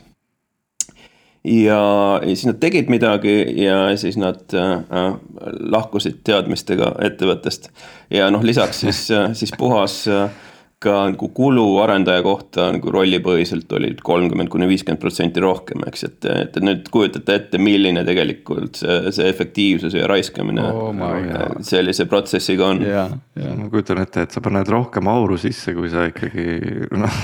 ja, 1.43 2.19
ja 2.21 2.35
siis 2.35 2.45
nad 2.45 2.59
tegid 2.61 2.89
midagi 2.89 3.63
ja 3.63 3.97
siis 3.97 4.17
nad 4.17 4.53
äh, 4.53 5.13
lahkusid 5.73 6.21
teadmistega 6.23 6.93
ettevõttest. 7.01 7.69
ja 8.09 8.29
noh, 8.31 8.43
lisaks 8.43 8.83
siis, 8.85 9.07
äh, 9.11 9.31
siis 9.33 9.53
puhas 9.57 10.03
äh, 10.07 10.29
ka 10.81 10.95
nagu 11.11 11.27
kulu 11.37 11.65
arendaja 11.83 12.23
kohta 12.25 12.71
nagu 12.73 12.89
rollipõhiselt 12.93 13.69
oli 13.77 13.91
kolmkümmend 14.01 14.49
kuni 14.49 14.65
viiskümmend 14.71 15.01
protsenti 15.01 15.43
rohkem, 15.43 15.83
eks, 15.85 16.05
et, 16.07 16.27
et 16.31 16.57
nüüd 16.63 16.87
kujutate 16.93 17.35
ette, 17.37 17.61
milline 17.61 18.01
tegelikult 18.07 18.81
see, 18.81 19.13
see 19.13 19.29
efektiivsus 19.29 19.93
ja 19.93 20.09
raiskamine 20.09 20.65
oh 20.65 20.89
sellise 21.65 22.07
protsessiga 22.09 22.71
on 22.73 22.81
yeah,. 22.85 23.13
Yeah. 23.37 23.53
ma 23.59 23.69
kujutan 23.69 24.01
ette, 24.01 24.25
et 24.25 24.33
sa 24.33 24.41
paned 24.41 24.73
rohkem 24.73 25.09
auru 25.11 25.37
sisse, 25.41 25.75
kui 25.77 25.91
sa 25.93 26.07
ikkagi 26.09 26.57
noh 26.97 27.21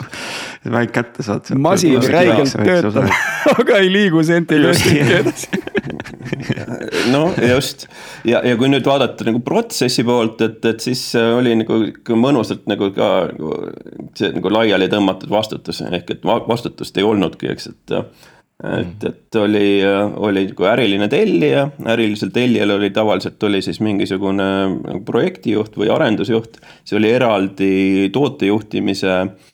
väike 0.76 0.92
kätte 1.00 1.24
saad. 1.24 1.48
masin 1.56 2.04
räigelt 2.04 2.52
töötab, 2.52 3.08
aga 3.60 3.80
ei 3.80 3.88
liigu 3.92 4.24
sentimeetrit 4.26 5.16
edasi 5.20 5.48
no 7.14 7.22
just. 7.48 7.86
Ja, 8.24 8.42
ja 8.46 8.56
kui 8.60 8.70
nüüd 8.70 8.86
vaadata 8.86 9.26
nagu 9.28 9.42
protsessi 9.44 10.04
poolt, 10.06 10.42
et, 10.46 10.64
et 10.70 10.84
siis 10.84 11.02
oli 11.20 11.54
nagu 11.62 11.82
mõnusalt 12.18 12.66
nagu 12.70 12.90
ka 12.96 13.10
nagu 13.30 13.54
see 14.18 14.32
nagu 14.36 14.52
laiali 14.52 14.90
tõmmatud 14.92 15.32
vastutus 15.32 15.82
ehk 15.86 16.16
et 16.16 16.26
vastutust 16.26 16.98
ei 16.98 17.06
olnudki, 17.06 17.50
eks, 17.52 17.70
et. 17.72 17.96
et, 18.60 19.04
et 19.08 19.36
oli, 19.40 19.80
oli 20.20 20.46
nagu 20.50 20.66
äriline 20.68 21.08
tellija, 21.12 21.68
ärilisel 21.94 22.32
tellijal 22.34 22.76
oli 22.76 22.90
tavaliselt 22.92 23.42
oli 23.48 23.62
siis 23.64 23.80
mingisugune 23.80 24.48
nagu 24.74 25.00
projektijuht 25.08 25.78
või 25.80 25.88
arendusjuht, 25.94 26.60
see 26.84 26.98
oli 27.00 27.14
eraldi 27.14 27.70
tootejuhtimise 28.12 29.14
Äh, 29.16 29.49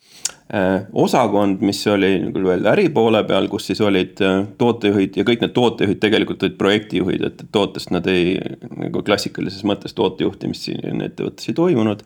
osakond, 0.93 1.61
mis 1.61 1.81
oli 1.87 2.13
nagu 2.23 2.39
veel 2.47 2.67
äri 2.71 2.87
poole 2.95 3.19
peal, 3.27 3.49
kus 3.51 3.65
siis 3.67 3.81
olid 3.83 4.21
äh, 4.23 4.45
tootejuhid 4.57 5.19
ja 5.19 5.25
kõik 5.27 5.43
need 5.43 5.53
tootejuhid 5.55 5.99
tegelikult 5.99 6.43
olid 6.43 6.55
projektijuhid, 6.59 7.25
et 7.27 7.43
tootest 7.51 7.91
nad 7.91 8.07
ei, 8.07 8.37
nagu 8.71 9.03
klassikalises 9.03 9.65
mõttes 9.67 9.97
tootejuhtimist 9.97 10.69
siin 10.69 11.03
ettevõttes 11.03 11.51
ei 11.51 11.57
toimunud. 11.57 12.05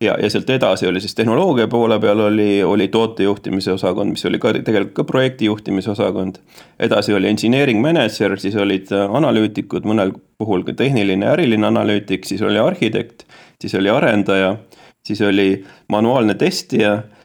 ja, 0.00 0.16
ja 0.16 0.30
sealt 0.32 0.48
edasi 0.50 0.88
oli 0.88 1.00
siis 1.00 1.14
tehnoloogia 1.14 1.68
poole 1.68 2.00
peal 2.00 2.24
oli, 2.24 2.62
oli 2.64 2.88
tootejuhtimise 2.88 3.76
osakond, 3.76 4.16
mis 4.16 4.24
oli 4.24 4.40
ka 4.40 4.54
tegelikult 4.56 4.96
ka 4.96 5.04
projektijuhtimise 5.04 5.90
osakond. 5.90 6.40
edasi 6.80 7.12
oli 7.12 7.28
engineering 7.28 7.84
manager, 7.84 8.38
siis 8.40 8.56
olid 8.56 8.92
äh, 8.96 9.04
analüütikud, 9.12 9.84
mõnel 9.84 10.16
puhul 10.38 10.64
ka 10.64 10.72
tehniline 10.72 11.26
ja 11.26 11.36
äriline 11.36 11.68
analüütik, 11.68 12.24
siis 12.24 12.40
oli 12.42 12.58
arhitekt, 12.58 13.28
siis 13.60 13.76
oli 13.76 13.92
arendaja, 13.92 14.56
siis 15.04 15.20
oli 15.20 15.66
manuaalne 15.92 16.34
testija 16.34 17.02
Äh, 17.02 17.23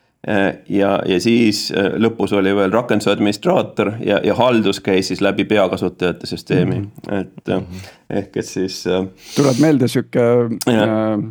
ja, 0.69 0.99
ja 1.07 1.19
siis 1.23 1.69
äh, 1.71 1.93
lõpus 1.95 2.33
oli 2.35 2.51
veel 2.55 2.73
rakenduse 2.73 3.11
administraator 3.13 3.93
ja, 4.03 4.19
ja 4.23 4.35
haldus 4.35 4.81
käis 4.83 5.07
siis 5.07 5.21
läbi 5.23 5.45
peakasutajate 5.47 6.27
süsteemi 6.27 6.79
mm, 6.79 6.91
-hmm. 7.07 7.19
et 7.21 7.47
mm 7.47 7.53
-hmm. 7.63 7.91
ehk 8.09 8.37
et 8.37 8.45
siis. 8.45 8.83
tuleb 9.35 9.59
meelde 9.59 9.87
sihuke 9.87 10.25
äh, 10.67 11.23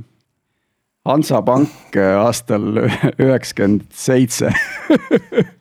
Hansapank 1.04 1.96
aastal 2.20 2.62
üheksakümmend 3.24 3.82
seitse. 3.90 4.52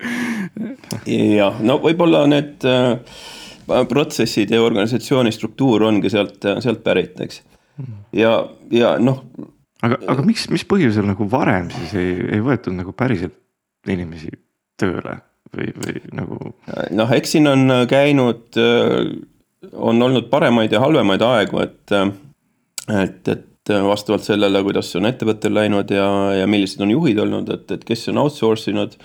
jah, 1.37 1.59
no 1.61 1.77
võib-olla 1.83 2.25
need 2.27 2.65
äh, 2.67 2.99
protsessid 3.87 4.51
ja 4.51 4.61
organisatsiooni 4.61 5.31
struktuur 5.31 5.83
ongi 5.83 6.09
sealt, 6.09 6.43
sealt 6.59 6.83
pärit, 6.83 7.19
eks. 7.19 7.43
Mhm. 7.77 7.93
ja, 8.13 8.49
ja 8.71 8.97
noh 8.99 9.23
aga, 9.85 9.99
aga 10.13 10.25
miks, 10.25 10.47
mis 10.53 10.65
põhjusel 10.67 11.07
nagu 11.09 11.27
varem 11.31 11.69
siis 11.73 11.95
ei, 11.99 12.13
ei 12.37 12.43
võetud 12.43 12.75
nagu 12.77 12.93
päriselt 12.97 13.37
inimesi 13.87 14.31
tööle 14.79 15.19
või, 15.55 15.71
või 15.77 15.99
nagu? 16.17 16.39
noh, 16.95 17.11
eks 17.15 17.35
siin 17.35 17.49
on 17.49 17.73
käinud, 17.89 18.57
on 19.73 20.07
olnud 20.07 20.31
paremaid 20.31 20.73
ja 20.73 20.81
halvemaid 20.83 21.23
aegu, 21.25 21.61
et, 21.63 21.95
et, 23.03 23.31
et 23.33 23.73
vastavalt 23.87 24.25
sellele, 24.27 24.63
kuidas 24.63 24.93
on 24.99 25.09
ettevõttel 25.09 25.55
läinud 25.55 25.91
ja, 25.93 26.07
ja 26.41 26.49
millised 26.49 26.83
on 26.83 26.91
juhid 26.93 27.21
olnud, 27.23 27.49
et, 27.53 27.71
et 27.77 27.87
kes 27.87 28.07
on 28.13 28.23
outsource 28.25 28.71
inud 28.71 28.97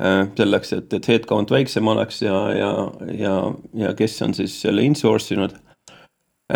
selleks, 0.00 0.72
et, 0.72 0.94
et 0.96 1.08
headcount 1.12 1.50
väiksem 1.52 1.88
oleks 1.92 2.22
ja, 2.24 2.36
ja, 2.56 2.70
ja, 3.18 3.34
ja 3.82 3.90
kes 3.98 4.14
on 4.24 4.32
siis 4.36 4.54
selle 4.62 4.84
insource 4.86 5.34
inud. 5.36 5.52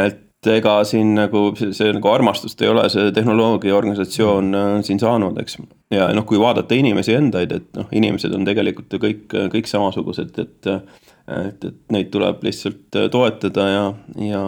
et 0.00 0.23
ega 0.50 0.76
siin 0.88 1.14
nagu 1.16 1.46
see, 1.58 1.72
see 1.76 1.92
nagu 1.94 2.10
armastust 2.12 2.60
ei 2.62 2.70
ole 2.70 2.84
see 2.92 3.12
tehnoloogia 3.16 3.76
organisatsioon 3.76 4.58
äh, 4.58 4.74
siin 4.86 5.00
saanud, 5.02 5.38
eks. 5.42 5.58
ja 5.94 6.10
noh, 6.16 6.26
kui 6.28 6.40
vaadata 6.40 6.76
inimesi 6.76 7.16
endaid, 7.16 7.54
et 7.54 7.70
noh, 7.78 7.88
inimesed 7.94 8.34
on 8.36 8.46
tegelikult 8.46 8.92
ju 8.92 9.02
kõik, 9.02 9.26
kõik 9.56 9.70
samasugused, 9.70 10.38
et. 10.38 10.70
et, 10.74 11.02
et 11.24 11.70
neid 11.88 12.10
tuleb 12.12 12.42
lihtsalt 12.44 12.98
toetada 13.08 13.64
ja, 13.70 13.84
ja, 14.20 14.40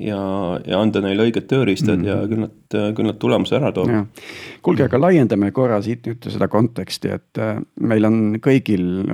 ja, 0.00 0.20
ja 0.64 0.78
anda 0.80 1.02
neile 1.04 1.26
õiged 1.26 1.44
tööriistad 1.50 1.98
mm 1.98 2.06
-hmm. 2.06 2.08
ja 2.08 2.28
küll 2.30 2.40
nad, 2.46 2.94
küll 2.96 3.08
nad 3.10 3.18
tulemuse 3.20 3.58
ära 3.58 3.72
toovad. 3.76 4.22
kuulge, 4.64 4.86
aga 4.88 5.00
laiendame 5.02 5.50
korra 5.52 5.82
siit 5.84 6.06
nüüd 6.08 6.24
seda 6.32 6.48
konteksti, 6.48 7.10
et 7.18 7.42
äh, 7.44 7.60
meil 7.76 8.08
on 8.08 8.38
kõigil 8.40 9.04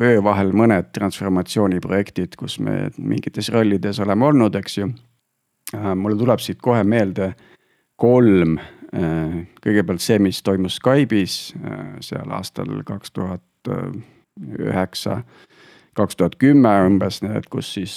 öö 0.00 0.24
vahel 0.26 0.50
mõned 0.50 0.90
transformatsiooniprojektid, 0.98 2.34
kus 2.36 2.58
me 2.58 2.90
mingites 2.98 3.52
rollides 3.54 4.02
oleme 4.02 4.26
olnud, 4.26 4.58
eks 4.58 4.78
ju 4.78 4.90
Äh, 4.90 5.09
mulle 5.72 6.18
tuleb 6.18 6.42
siit 6.42 6.58
kohe 6.62 6.82
meelde 6.84 7.32
kolm, 8.00 8.58
äh, 8.96 9.40
kõigepealt 9.62 10.02
see, 10.02 10.18
mis 10.22 10.42
toimus 10.42 10.80
Skype'is 10.80 11.38
äh, 11.60 11.96
seal 12.04 12.30
aastal 12.36 12.82
kaks 12.86 13.14
tuhat 13.16 13.70
üheksa, 14.58 15.20
kaks 15.94 16.16
tuhat 16.16 16.38
kümme 16.40 16.72
umbes, 16.86 17.20
kus 17.52 17.74
siis 17.76 17.94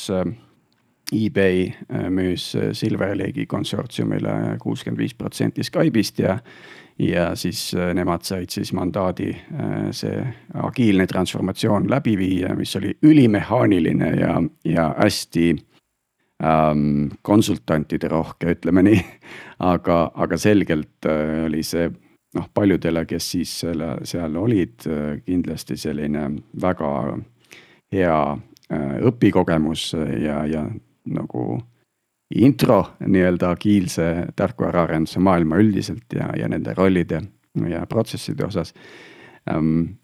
eBay 1.14 1.70
müüs 2.12 2.50
Silver 2.76 3.14
Lake'i 3.16 3.46
konsortsiumile 3.48 4.58
kuuskümmend 4.60 5.00
viis 5.00 5.14
protsenti 5.16 5.64
Skype'ist 5.64 6.20
ja 6.20 6.40
ja 7.00 7.36
siis 7.36 7.72
nemad 7.94 8.22
said 8.22 8.52
siis 8.54 8.74
mandaadi 8.74 9.32
see 9.96 10.20
agiilne 10.62 11.08
transformatsioon 11.10 11.88
läbi 11.90 12.18
viia, 12.18 12.54
mis 12.56 12.76
oli 12.76 12.92
ülimehaaniline 13.02 14.12
ja, 14.20 14.36
ja 14.66 14.90
hästi 15.00 15.56
ähm, 16.44 17.12
konsultantide 17.22 18.10
rohke, 18.12 18.56
ütleme 18.58 18.84
nii. 18.86 19.04
aga, 19.74 20.06
aga 20.16 20.38
selgelt 20.38 21.08
äh, 21.10 21.46
oli 21.48 21.64
see 21.64 21.90
noh, 22.38 22.48
paljudele, 22.54 23.06
kes 23.10 23.30
siis 23.36 23.54
selle, 23.64 23.96
seal 24.08 24.36
olid, 24.40 24.88
äh, 24.90 25.20
kindlasti 25.26 25.78
selline 25.80 26.30
väga 26.62 26.94
hea 27.94 28.18
äh, 28.34 28.98
õpikogemus 29.10 29.92
ja, 30.24 30.44
ja 30.50 30.66
nagu 31.14 31.62
intro 32.34 32.80
nii-öelda 33.06 33.52
agiilse 33.54 34.10
tarkvaraarenduse 34.36 35.22
maailma 35.22 35.60
üldiselt 35.62 36.16
ja, 36.16 36.32
ja 36.38 36.48
nende 36.50 36.74
rollide 36.78 37.22
ja 37.70 37.84
protsesside 37.86 38.48
osas 38.48 38.74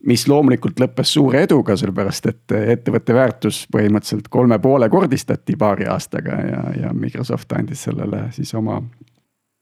mis 0.03 0.25
loomulikult 0.27 0.81
lõppes 0.81 1.13
suure 1.15 1.45
eduga, 1.45 1.77
sellepärast 1.79 2.25
et 2.27 2.55
ettevõtte 2.59 3.15
väärtus 3.15 3.61
põhimõtteliselt 3.71 4.27
kolme 4.31 4.57
poole 4.59 4.89
kordistati 4.91 5.55
paari 5.59 5.87
aastaga 5.87 6.39
ja, 6.43 6.63
ja 6.81 6.93
Microsoft 6.93 7.53
andis 7.55 7.85
sellele 7.87 8.25
siis 8.35 8.51
oma, 8.59 8.81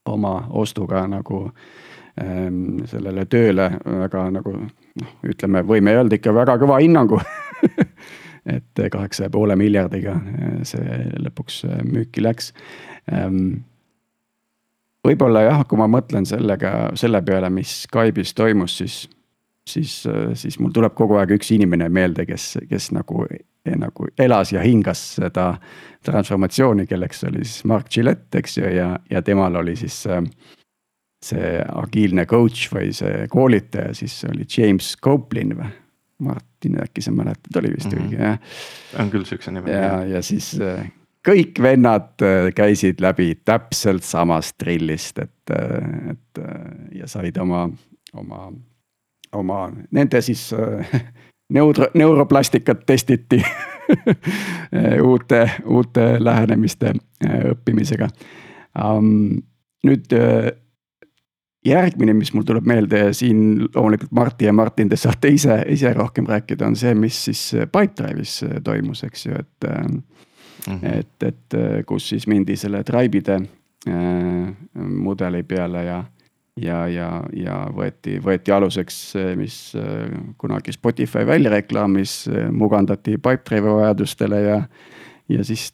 oma 0.10 0.34
ostuga 0.50 1.04
nagu 1.08 1.44
ähm, 2.22 2.80
sellele 2.90 3.28
tööle 3.30 3.70
väga 3.86 4.24
nagu 4.40 4.56
noh, 4.58 5.12
ütleme, 5.30 5.62
võime 5.68 5.94
öelda 5.94 6.18
ikka 6.18 6.34
väga 6.34 6.58
kõva 6.64 6.80
hinnangu. 6.82 7.22
Et 8.48 8.80
kaheksa 8.92 9.26
ja 9.26 9.30
poole 9.30 9.58
miljardiga 9.60 10.14
see 10.66 11.02
lõpuks 11.20 11.66
müüki 11.84 12.24
läks. 12.24 12.54
Ähm, 13.12 13.66
võib-olla 15.04 15.44
jah, 15.44 15.66
kui 15.68 15.78
ma 15.78 15.90
mõtlen 15.92 16.26
sellega, 16.26 16.94
selle 16.96 17.22
peale, 17.28 17.52
mis 17.52 17.84
Skype'is 17.84 18.32
toimus, 18.38 18.78
siis 18.80 19.02
siis, 19.68 20.04
siis 20.40 20.60
mul 20.60 20.74
tuleb 20.76 20.96
kogu 20.98 21.18
aeg 21.20 21.36
üks 21.38 21.52
inimene 21.56 21.90
meelde, 21.94 22.26
kes, 22.26 22.58
kes 22.70 22.92
nagu, 22.96 23.26
nagu 23.68 24.12
elas 24.20 24.54
ja 24.54 24.64
hingas 24.64 25.02
seda 25.18 25.54
transformatsiooni, 26.08 26.88
kelleks 26.88 27.24
oli 27.28 27.44
siis 27.46 27.66
Mark 27.70 27.90
Gillette, 27.94 28.40
eks 28.40 28.58
ju, 28.58 28.70
ja, 28.72 28.94
ja 29.12 29.22
temal 29.22 29.60
oli 29.60 29.76
siis 29.80 30.04
see, 30.06 30.22
see 31.26 31.52
agiilne 31.84 32.26
coach 32.30 32.72
või 32.74 32.94
see 32.96 33.28
koolitaja, 33.32 33.94
siis 33.98 34.22
oli 34.30 34.48
James 34.58 34.96
Coplin 35.04 35.58
või? 35.58 35.74
Martin, 36.20 36.84
äkki 36.84 37.02
sa 37.02 37.12
mäletad, 37.12 37.60
oli 37.60 37.74
vist 37.76 37.92
mm 37.92 37.98
-hmm. 37.98 38.08
õige 38.08 38.22
jah. 38.24 38.40
on 39.00 39.12
küll 39.12 39.26
siukse 39.26 39.52
nime. 39.52 39.72
ja, 39.72 40.06
ja 40.06 40.22
siis 40.22 40.62
äh, 40.62 40.92
kõik 41.28 41.62
vennad 41.62 42.22
äh, 42.22 42.54
käisid 42.56 43.02
läbi 43.02 43.36
täpselt 43.46 44.04
samast 44.04 44.56
drillist, 44.64 45.20
et, 45.20 45.52
äh, 45.52 46.10
et 46.12 46.42
ja 46.92 47.08
said 47.08 47.38
oma, 47.38 47.70
oma 48.14 48.52
oma, 49.40 49.68
nende 49.92 50.22
siis 50.26 50.50
äh, 50.54 51.02
neuro, 51.56 51.90
neuroplastikat 51.94 52.86
testiti 52.86 53.42
uute, 55.10 55.44
uute 55.66 56.08
lähenemiste 56.20 56.94
äh, 56.94 57.52
õppimisega 57.54 58.10
um,. 58.84 59.44
nüüd 59.88 60.14
äh, 60.18 60.50
järgmine, 61.66 62.14
mis 62.18 62.34
mul 62.34 62.44
tuleb 62.48 62.66
meelde 62.68 63.00
ja 63.00 63.14
siin 63.16 63.68
loomulikult 63.76 64.12
Martti 64.16 64.48
ja 64.48 64.54
Martin, 64.54 64.90
te 64.90 64.98
saate 65.00 65.30
ise, 65.32 65.60
ise 65.70 65.92
rohkem 65.94 66.26
rääkida, 66.28 66.66
on 66.68 66.76
see, 66.76 66.94
mis 66.96 67.18
siis 67.28 67.42
Pipedrive'is 67.72 68.40
toimus, 68.64 69.04
eks 69.04 69.26
ju, 69.26 69.38
et 69.40 69.70
mm. 69.70 70.02
-hmm. 70.68 70.98
et, 71.00 71.24
et 71.24 71.86
kus 71.86 72.10
siis 72.10 72.28
mindi 72.28 72.56
selle 72.56 72.84
Tribe'ide 72.84 73.40
äh, 73.88 74.54
mudeli 74.74 75.44
peale 75.44 75.84
ja 75.84 76.04
ja, 76.62 76.82
ja, 76.88 77.08
ja 77.34 77.58
võeti, 77.74 78.18
võeti 78.24 78.54
aluseks 78.54 79.00
see, 79.14 79.34
mis 79.40 79.58
äh, 79.78 80.12
kunagi 80.38 80.74
Spotify 80.76 81.26
välja 81.28 81.52
reklaamis, 81.54 82.20
äh, 82.32 82.52
mugandati 82.52 83.18
Pipedrive'i 83.18 83.76
vajadustele 83.82 84.42
ja. 84.42 84.62
ja 85.30 85.44
siis 85.44 85.70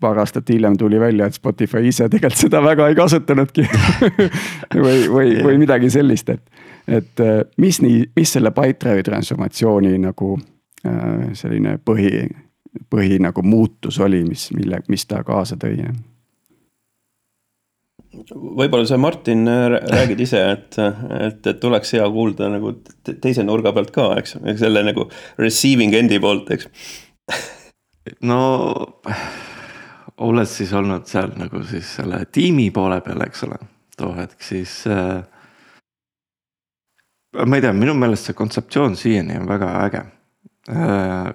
paar 0.00 0.18
aastat 0.22 0.48
hiljem 0.48 0.76
tuli 0.78 1.00
välja, 1.00 1.26
et 1.26 1.38
Spotify 1.38 1.86
ise 1.88 2.08
tegelikult 2.08 2.44
seda 2.44 2.62
väga 2.64 2.88
ei 2.88 2.98
kasutanudki 2.98 3.66
või, 4.84 5.08
või, 5.08 5.34
või 5.42 5.58
midagi 5.62 5.90
sellist, 5.92 6.32
et, 6.32 6.64
et 6.86 7.24
äh, 7.24 7.42
mis 7.62 7.82
nii, 7.84 8.06
mis 8.16 8.38
selle 8.38 8.54
Pipedrive'i 8.54 9.06
transformatsiooni 9.10 9.98
nagu 10.02 10.38
selline 11.38 11.76
põhi, 11.78 12.24
põhi 12.90 13.20
nagu 13.22 13.44
muutus 13.46 14.00
oli, 14.02 14.24
mis, 14.26 14.48
mille, 14.50 14.80
mis 14.90 15.04
ta 15.06 15.20
kaasa 15.22 15.54
tõi 15.54 15.76
võib-olla 18.12 18.86
sa, 18.88 18.98
Martin, 19.00 19.46
räägid 19.46 20.20
ise, 20.24 20.42
et, 20.54 20.78
et, 20.78 21.46
et 21.52 21.64
oleks 21.64 21.94
hea 21.96 22.04
kuulda 22.12 22.50
nagu 22.52 22.74
teise 23.08 23.44
nurga 23.46 23.72
pealt 23.74 23.92
ka, 23.94 24.10
eks, 24.20 24.36
selle 24.60 24.84
nagu 24.86 25.08
receiving 25.40 25.94
end'i 25.96 26.20
poolt, 26.22 26.52
eks. 26.52 26.68
no 28.28 28.40
oled 30.22 30.50
siis 30.50 30.72
olnud 30.76 31.06
seal 31.08 31.32
nagu 31.40 31.62
siis 31.68 31.96
selle 31.98 32.24
tiimi 32.32 32.70
poole 32.74 33.00
peal, 33.04 33.22
eks 33.24 33.46
ole, 33.48 33.60
too 33.98 34.12
hetk 34.18 34.44
siis 34.44 34.82
äh,. 34.90 35.22
ma 37.46 37.56
ei 37.56 37.64
tea, 37.64 37.72
minu 37.76 37.94
meelest 37.96 38.28
see 38.28 38.38
kontseptsioon 38.38 38.96
siiani 38.98 39.40
on 39.40 39.48
väga 39.48 39.72
äge 39.86 40.04
äh,. 40.68 41.30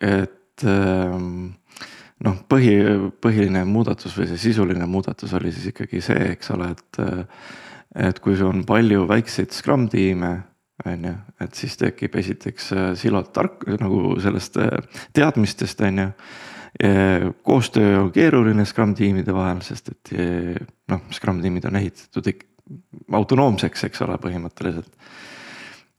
et 0.00 0.66
äh, 0.68 1.16
noh, 2.26 2.36
põhi, 2.50 2.74
põhiline 3.22 3.64
muudatus 3.68 4.14
või 4.18 4.28
see 4.30 4.40
sisuline 4.48 4.86
muudatus 4.90 5.32
oli 5.38 5.52
siis 5.54 5.70
ikkagi 5.72 6.02
see, 6.04 6.30
eks 6.34 6.54
ole, 6.56 6.72
et. 6.76 7.02
et 8.00 8.20
kui 8.22 8.36
sul 8.38 8.52
on 8.52 8.60
palju 8.62 9.02
väikseid 9.10 9.50
Scrum 9.50 9.88
tiime, 9.90 10.28
on 10.86 11.08
ju, 11.08 11.14
et 11.42 11.56
siis 11.58 11.74
tekib 11.76 12.14
esiteks 12.20 12.68
äh, 12.72 12.84
silod 12.96 13.32
tark 13.34 13.66
nagu 13.80 14.14
sellest 14.22 14.60
äh, 14.62 15.02
teadmistest, 15.16 15.82
on 15.88 16.04
ju. 16.04 16.12
koostöö 17.42 17.96
on 17.98 18.12
keeruline 18.14 18.64
Scrum 18.64 18.94
tiimide 18.94 19.34
vahel, 19.34 19.58
sest 19.66 19.88
et 19.90 20.12
noh, 20.88 21.00
Scrum 21.10 21.40
tiimid 21.42 21.66
on 21.66 21.76
ehitatud 21.80 22.30
autonoomseks, 23.18 23.88
eks 23.88 24.04
ole, 24.06 24.14
põhimõtteliselt 24.22 24.94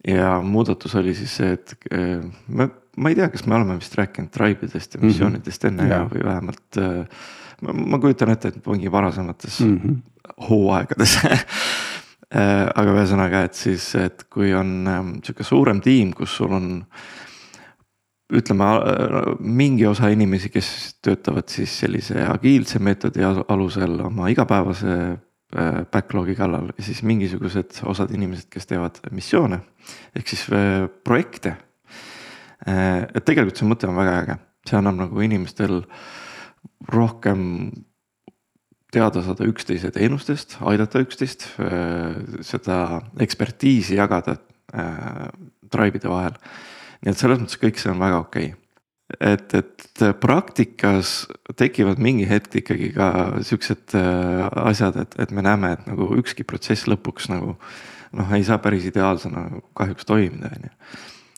ja 0.07 0.41
muudatus 0.41 0.95
oli 0.95 1.13
siis 1.15 1.35
see, 1.37 1.53
et 1.57 1.75
äh, 1.93 2.23
me 2.47 2.67
ma 2.97 3.11
ei 3.11 3.15
tea, 3.15 3.29
kas 3.31 3.45
me 3.47 3.55
oleme 3.55 3.77
vist 3.79 3.95
rääkinud 3.95 4.31
tribe 4.33 4.67
idest 4.67 4.95
ja 4.95 4.99
mhm. 4.99 5.07
missioonidest 5.07 5.65
enne 5.69 5.83
mm 5.83 5.91
-hmm. 5.91 6.09
või 6.11 6.25
vähemalt 6.25 6.77
äh, 6.77 7.21
ma, 7.61 7.99
kujutan 7.99 8.33
ette, 8.33 8.51
et 8.51 8.67
mingi 8.67 8.91
varasemates 8.91 9.59
mm 9.59 9.77
-hmm. 9.77 9.97
hooaegades 10.49 11.17
äh, 11.25 12.67
aga 12.75 12.93
ühesõnaga, 12.97 13.43
et 13.47 13.53
siis, 13.53 13.95
et 13.95 14.23
kui 14.29 14.53
on 14.53 14.87
ähm, 14.87 15.09
sihuke 15.23 15.43
suurem 15.43 15.81
tiim, 15.81 16.13
kus 16.13 16.35
sul 16.35 16.51
on 16.51 16.85
ütleme 18.33 18.63
äh, 18.63 19.35
mingi 19.39 19.85
osa 19.87 20.09
inimesi, 20.09 20.49
kes 20.49 20.97
töötavad 21.01 21.49
siis 21.49 21.79
sellise 21.79 22.25
agiilse 22.27 22.79
meetodi 22.79 23.23
alusel 23.47 23.99
oma 23.99 24.27
igapäevase 24.27 25.17
backlog'i 25.91 26.35
kallal 26.35 26.69
ja 26.77 26.83
siis 26.83 27.03
mingisugused 27.03 27.81
osad 27.83 28.13
inimesed, 28.15 28.47
kes 28.49 28.65
teevad 28.67 29.01
missioone 29.11 29.59
ehk 30.15 30.27
siis 30.27 30.45
projekte 31.03 31.57
et 32.65 33.23
tegelikult 33.25 33.59
see 33.59 33.69
mõte 33.69 33.89
on 33.89 33.97
väga 33.97 34.17
äge, 34.21 34.37
see 34.69 34.77
annab 34.77 34.99
nagu 34.99 35.23
inimestel 35.25 35.81
rohkem 36.91 37.43
teada 38.91 39.23
saada 39.23 39.47
üksteise 39.47 39.91
teenustest, 39.95 40.57
aidata 40.67 41.01
üksteist, 41.03 41.47
äh, 41.63 42.17
seda 42.45 43.01
ekspertiisi 43.23 43.95
jagada 43.97 44.37
äh, 44.75 45.29
tribe'ide 45.71 46.11
vahel. 46.11 46.35
nii 47.01 47.13
et 47.13 47.21
selles 47.21 47.39
mõttes 47.41 47.61
kõik 47.61 47.79
see 47.81 47.89
on 47.89 48.01
väga 48.01 48.19
okei 48.21 48.51
okay. 48.51 49.31
et, 49.31 49.55
et 49.57 50.03
praktikas 50.21 51.23
tekivad 51.57 52.01
mingi 52.03 52.27
hetk 52.29 52.59
ikkagi 52.61 52.91
ka 52.93 53.07
siuksed 53.47 53.95
asjad, 53.95 54.99
et, 55.01 55.17
et 55.23 55.31
me 55.31 55.41
näeme, 55.45 55.71
et 55.73 55.87
nagu 55.89 56.11
ükski 56.19 56.45
protsess 56.45 56.85
lõpuks 56.91 57.31
nagu 57.31 57.55
noh, 58.11 58.35
ei 58.35 58.43
saa 58.45 58.59
päris 58.61 58.85
ideaalsena 58.91 59.47
kahjuks 59.77 60.05
toimida, 60.05 60.51
on 60.51 60.69
ju 60.69 60.75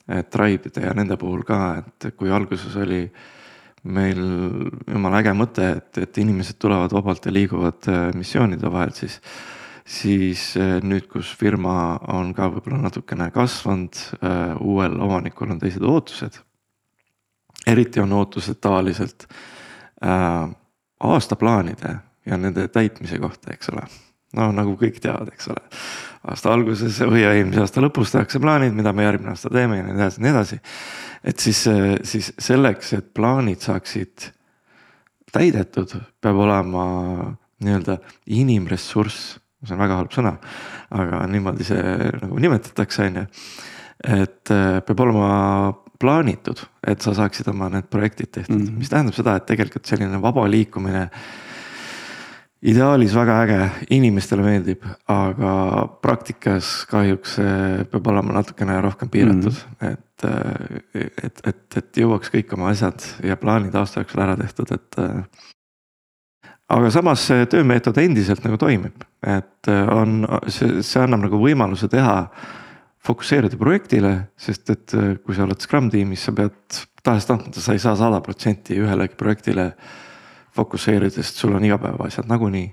Tribe'ide 0.07 0.83
ja 0.83 0.91
nende 0.97 1.15
puhul 1.15 1.45
ka, 1.47 1.57
et 1.79 2.09
kui 2.19 2.31
alguses 2.33 2.75
oli 2.75 3.05
meil 3.83 4.19
jumala 4.87 5.19
äge 5.21 5.33
mõte, 5.35 5.67
et, 5.77 5.99
et 6.03 6.19
inimesed 6.23 6.59
tulevad 6.59 6.91
vabalt 6.95 7.25
ja 7.27 7.33
liiguvad 7.35 7.87
äh, 7.91 8.05
missioonide 8.15 8.71
vahel, 8.71 8.93
siis. 8.95 9.19
siis 9.83 10.43
äh, 10.57 10.77
nüüd, 10.83 11.09
kus 11.11 11.33
firma 11.35 11.99
on 12.15 12.33
ka 12.35 12.47
võib-olla 12.51 12.79
natukene 12.85 13.29
kasvanud, 13.35 13.99
uuel 14.63 14.95
omanikul 15.03 15.51
on 15.51 15.59
teised 15.59 15.83
ootused. 15.83 16.39
eriti 17.67 17.99
on 17.99 18.13
ootused 18.13 18.59
tavaliselt 18.59 19.27
äh, 20.03 20.49
aastaplaanide 20.99 21.97
ja 22.25 22.37
nende 22.37 22.67
täitmise 22.67 23.19
kohta, 23.19 23.53
eks 23.53 23.69
ole 23.69 23.87
no 24.37 24.49
nagu 24.55 24.75
kõik 24.79 24.99
teavad, 25.03 25.33
eks 25.33 25.49
ole. 25.53 25.63
aasta 26.31 26.53
alguses 26.53 26.99
või 27.03 27.25
eelmise 27.27 27.63
aasta 27.63 27.83
lõpus 27.83 28.13
tehakse 28.13 28.39
plaanid, 28.43 28.73
mida 28.75 28.93
me 28.95 29.07
järgmine 29.07 29.33
aasta 29.33 29.51
teeme 29.53 29.79
ja 29.79 29.87
nii 29.87 29.97
edasi 29.97 30.21
ja 30.21 30.25
nii 30.25 30.33
edasi. 30.33 30.59
et 31.23 31.39
siis, 31.39 31.65
siis 32.13 32.31
selleks, 32.39 32.93
et 32.97 33.13
plaanid 33.13 33.61
saaksid 33.63 34.31
täidetud, 35.33 35.95
peab 36.21 36.41
olema 36.45 36.85
nii-öelda 37.63 37.97
inimressurss, 38.35 39.37
see 39.63 39.75
on 39.75 39.81
väga 39.81 39.99
halb 40.01 40.13
sõna, 40.13 40.33
aga 40.93 41.23
niimoodi 41.31 41.67
see 41.67 41.83
nagu 42.19 42.41
nimetatakse, 42.43 43.07
on 43.09 43.21
ju. 43.21 43.25
et 44.03 44.51
äh, 44.51 44.81
peab 44.85 45.05
olema 45.05 45.31
plaanitud, 46.03 46.59
et 46.87 47.03
sa 47.03 47.13
saaksid 47.15 47.47
oma 47.51 47.69
need 47.71 47.87
projektid 47.91 48.31
tehtud 48.31 48.57
mm, 48.57 48.65
-hmm. 48.67 48.79
mis 48.81 48.91
tähendab 48.91 49.15
seda, 49.15 49.37
et 49.39 49.45
tegelikult 49.47 49.87
selline 49.87 50.21
vaba 50.21 50.43
liikumine 50.49 51.07
ideaalis 52.63 53.13
väga 53.15 53.37
äge, 53.43 53.59
inimestele 53.95 54.43
meeldib, 54.45 54.83
aga 55.11 55.53
praktikas 56.03 56.83
kahjuks 56.89 57.37
peab 57.91 58.11
olema 58.11 58.37
natukene 58.39 58.77
rohkem 58.83 59.11
piiratud 59.11 59.51
mm, 59.51 59.79
-hmm. 59.79 59.91
et, 59.91 61.23
et, 61.23 61.41
et, 61.47 61.77
et 61.77 62.01
jõuaks 62.03 62.31
kõik 62.33 62.53
oma 62.55 62.71
asjad 62.71 63.03
ja 63.23 63.37
plaanid 63.39 63.75
aasta 63.75 64.03
jooksul 64.03 64.23
ära 64.23 64.37
tehtud, 64.39 64.71
et. 64.71 64.99
aga 66.69 66.91
samas 66.91 67.27
see 67.27 67.45
töömeetod 67.51 67.97
endiselt 67.99 68.43
nagu 68.47 68.57
toimib, 68.57 69.03
et 69.27 69.71
on, 69.91 70.23
see, 70.47 70.81
see 70.81 71.03
annab 71.03 71.27
nagu 71.27 71.39
võimaluse 71.39 71.91
teha. 71.91 72.27
fokusseerida 73.03 73.57
projektile, 73.59 74.29
sest 74.39 74.69
et 74.69 74.93
kui 75.25 75.35
sa 75.35 75.43
oled 75.43 75.59
Scrum 75.59 75.89
tiimis, 75.91 76.21
sa 76.23 76.31
pead 76.31 76.53
tahes-tahtmata, 77.03 77.59
sa 77.59 77.73
ei 77.75 77.79
saa 77.83 77.97
sada 77.99 78.21
protsenti 78.23 78.77
ühelegi 78.79 79.17
projektile 79.19 79.73
fokusseerida, 80.55 81.09
sest 81.15 81.41
sul 81.41 81.55
on 81.57 81.65
igapäevaasjad 81.65 82.29
nagunii. 82.29 82.67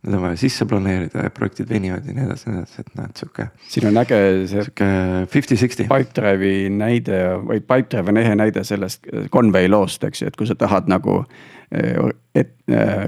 Need 0.00 0.16
on 0.16 0.22
vaja 0.22 0.36
sisse 0.40 0.64
planeerida 0.64 1.26
ja 1.26 1.30
projektid 1.30 1.68
venivad 1.68 2.06
ja 2.08 2.14
nii 2.16 2.24
edasi, 2.24 2.48
nii 2.48 2.62
edasi, 2.62 2.80
et 2.80 3.02
et 3.02 3.20
sihuke. 3.20 3.44
siin 3.68 3.88
on 3.90 4.00
äge 4.00 4.20
see. 4.48 4.62
sihuke 4.62 4.86
fifty-sixty. 5.28 5.84
Pipedrive'i 5.90 6.70
näide 6.72 7.18
või 7.36 7.60
Pipedrive 7.60 8.08
on 8.08 8.20
ehe 8.22 8.38
näide 8.40 8.64
sellest 8.64 9.04
Conway 9.32 9.68
loost, 9.68 10.04
eks 10.08 10.22
ju, 10.22 10.30
et 10.32 10.40
kui 10.40 10.48
sa 10.48 10.56
tahad 10.56 10.88
nagu. 10.88 11.24
et 12.34 12.56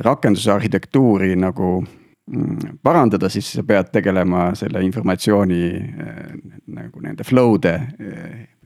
rakenduse 0.04 0.52
arhitektuuri 0.52 1.32
nagu 1.34 1.80
mm, 1.80 2.78
parandada, 2.82 3.28
siis 3.28 3.48
sa 3.56 3.64
pead 3.66 3.88
tegelema 3.90 4.52
selle 4.54 4.84
informatsiooni 4.86 5.64
nagu 6.76 7.00
nende 7.02 7.24
flow'de 7.24 7.72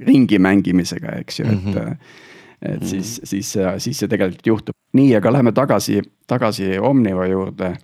ringi 0.04 0.38
mängimisega, 0.38 1.14
eks 1.22 1.40
ju, 1.40 1.46
et 1.46 1.64
mm. 1.64 1.72
-hmm 1.72 2.24
et 2.62 2.80
mm. 2.80 2.86
siis, 2.86 3.20
siis, 3.24 3.52
siis 3.78 3.98
see 3.98 4.08
tegelikult 4.08 4.46
juhtub. 4.46 4.76
nii, 4.96 5.14
aga 5.18 5.32
läheme 5.32 5.52
tagasi, 5.52 6.02
tagasi 6.26 6.78
Omniva 6.78 7.26
juurde 7.26 7.76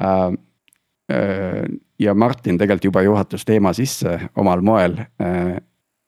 äh,. 0.00 0.32
Äh, 1.12 1.64
ja 2.00 2.14
Martin 2.14 2.56
tegelikult 2.58 2.84
juba 2.84 3.02
juhatas 3.04 3.44
teema 3.44 3.72
sisse 3.76 4.30
omal 4.36 4.62
moel 4.64 4.96
äh,. 5.20 5.58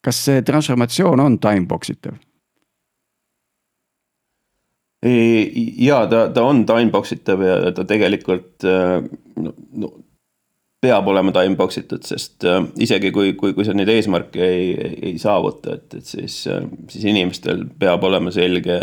kas 0.01 0.25
see 0.25 0.43
transformatsioon 0.43 1.21
on 1.21 1.39
timebox 1.39 1.91
itav? 1.93 2.17
ja 5.77 6.07
ta, 6.07 6.29
ta 6.33 6.43
on 6.43 6.65
timebox 6.67 7.13
itav 7.13 7.43
ja 7.45 7.73
ta 7.77 7.85
tegelikult 7.85 8.65
äh, 8.65 9.05
no, 9.37 9.93
peab 10.87 11.09
olema 11.11 11.33
timebox 11.35 11.81
itud, 11.83 12.05
sest 12.07 12.47
äh, 12.47 12.61
isegi 12.83 13.11
kui, 13.15 13.33
kui, 13.39 13.55
kui 13.57 13.67
sa 13.67 13.75
neid 13.75 13.91
eesmärke 13.93 14.43
ei, 14.43 14.69
ei 15.11 15.15
saavuta, 15.23 15.77
et, 15.77 15.99
et 15.99 16.13
siis 16.15 16.39
äh,, 16.51 16.63
siis 16.93 17.09
inimestel 17.11 17.65
peab 17.81 18.07
olema 18.07 18.33
selge, 18.35 18.79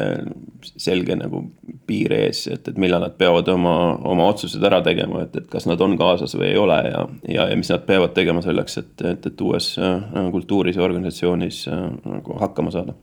selge 0.75 1.17
nagu 1.19 1.45
piir 1.87 2.15
ees, 2.15 2.45
et, 2.51 2.67
et 2.67 2.79
millal 2.79 3.03
nad 3.03 3.15
peavad 3.19 3.49
oma, 3.53 3.75
oma 4.09 4.27
otsused 4.33 4.63
ära 4.63 4.81
tegema, 4.85 5.23
et, 5.25 5.39
et 5.39 5.47
kas 5.51 5.67
nad 5.69 5.81
on 5.83 5.95
kaasas 5.99 6.35
või 6.37 6.51
ei 6.51 6.59
ole 6.59 6.81
ja, 6.89 7.07
ja, 7.27 7.47
ja 7.53 7.59
mis 7.59 7.71
nad 7.73 7.87
peavad 7.87 8.15
tegema 8.17 8.43
selleks, 8.45 8.77
et, 8.83 8.93
et, 9.13 9.31
et 9.31 9.47
uues 9.47 9.73
äh, 9.79 10.21
kultuuris 10.35 10.79
ja 10.79 10.85
organisatsioonis 10.85 11.65
nagu 11.69 12.39
hakkama 12.41 12.73
saada. 12.73 12.95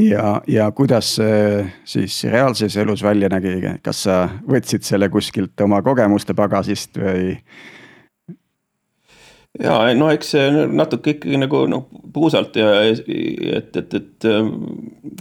Ja, 0.00 0.40
ja 0.48 0.70
kuidas 0.72 1.14
see 1.18 1.66
siis 1.84 2.22
reaalses 2.24 2.76
elus 2.80 3.02
välja 3.04 3.28
nägi, 3.28 3.58
kas 3.84 4.04
sa 4.06 4.22
võtsid 4.48 4.86
selle 4.86 5.10
kuskilt 5.12 5.60
oma 5.60 5.82
kogemuste 5.84 6.32
pagasist 6.34 6.96
või 6.96 7.34
ja 9.58 9.74
no 9.98 10.10
eks 10.14 10.30
see 10.36 10.66
natuke 10.70 11.16
ikkagi 11.16 11.40
nagu 11.40 11.64
noh, 11.70 11.86
puusalt 12.14 12.54
ja 12.58 12.68
et, 12.86 13.76
et, 13.76 13.94
et 13.98 14.28
ähm, 14.30 14.52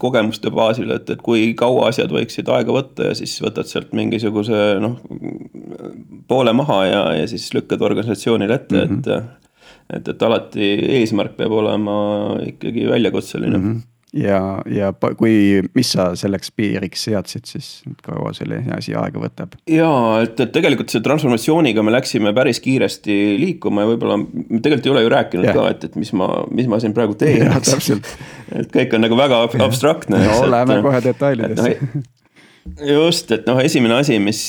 kogemuste 0.02 0.52
baasil, 0.54 0.92
et, 0.94 1.10
et 1.10 1.22
kui 1.26 1.54
kaua 1.58 1.90
asjad 1.90 2.14
võiksid 2.14 2.50
aega 2.54 2.76
võtta 2.76 3.10
ja 3.10 3.18
siis 3.18 3.34
võtad 3.42 3.70
sealt 3.70 3.94
mingisuguse 3.98 4.78
noh. 4.84 5.00
poole 6.30 6.54
maha 6.54 6.80
ja, 6.86 7.04
ja 7.22 7.30
siis 7.32 7.50
lükkad 7.58 7.82
organisatsioonile 7.86 8.60
ette 8.62 8.86
mm, 8.86 8.98
-hmm. 9.04 9.30
et. 9.30 9.96
et, 9.98 10.12
et 10.14 10.28
alati 10.28 10.74
eesmärk 11.00 11.38
peab 11.38 11.56
olema 11.64 11.96
ikkagi 12.46 12.86
väljakutseline 12.90 13.58
mm. 13.58 13.72
-hmm 13.72 13.88
ja, 14.14 14.62
ja 14.66 14.90
kui, 15.18 15.62
mis 15.78 15.92
sa 15.94 16.10
selleks 16.18 16.52
piiriks 16.58 17.04
seadsid 17.10 17.50
siis, 17.50 17.70
kaua 18.06 18.32
selline 18.38 18.74
asi 18.78 18.96
aega 18.98 19.22
võtab? 19.22 19.58
ja 19.70 19.90
et, 20.24 20.40
et 20.40 20.54
tegelikult 20.56 20.94
see 20.94 21.04
transformatsiooniga 21.06 21.84
me 21.86 21.94
läksime 21.94 22.34
päris 22.38 22.62
kiiresti 22.64 23.18
liikuma 23.42 23.86
ja 23.86 23.92
võib-olla 23.92 24.20
me 24.22 24.62
tegelikult 24.64 24.90
ei 24.90 24.94
ole 24.96 25.04
ju 25.06 25.14
rääkinud 25.16 25.50
yeah. 25.50 25.60
ka, 25.60 25.68
et, 25.76 25.90
et 25.90 26.00
mis 26.00 26.14
ma, 26.18 26.30
mis 26.54 26.70
ma 26.72 26.82
siin 26.82 26.96
praegu 26.98 27.18
teen. 27.20 27.46
et 28.60 28.72
kõik 28.74 28.96
on 28.98 29.06
nagu 29.06 29.20
väga 29.20 29.44
abstraktne. 29.66 30.24
no 30.26 30.40
lähme 30.50 30.82
kohe 30.86 31.04
detailidesse. 31.06 31.76
No, 31.90 32.90
just, 32.90 33.32
et 33.34 33.48
noh, 33.50 33.62
esimene 33.64 34.02
asi, 34.02 34.20
mis 34.22 34.44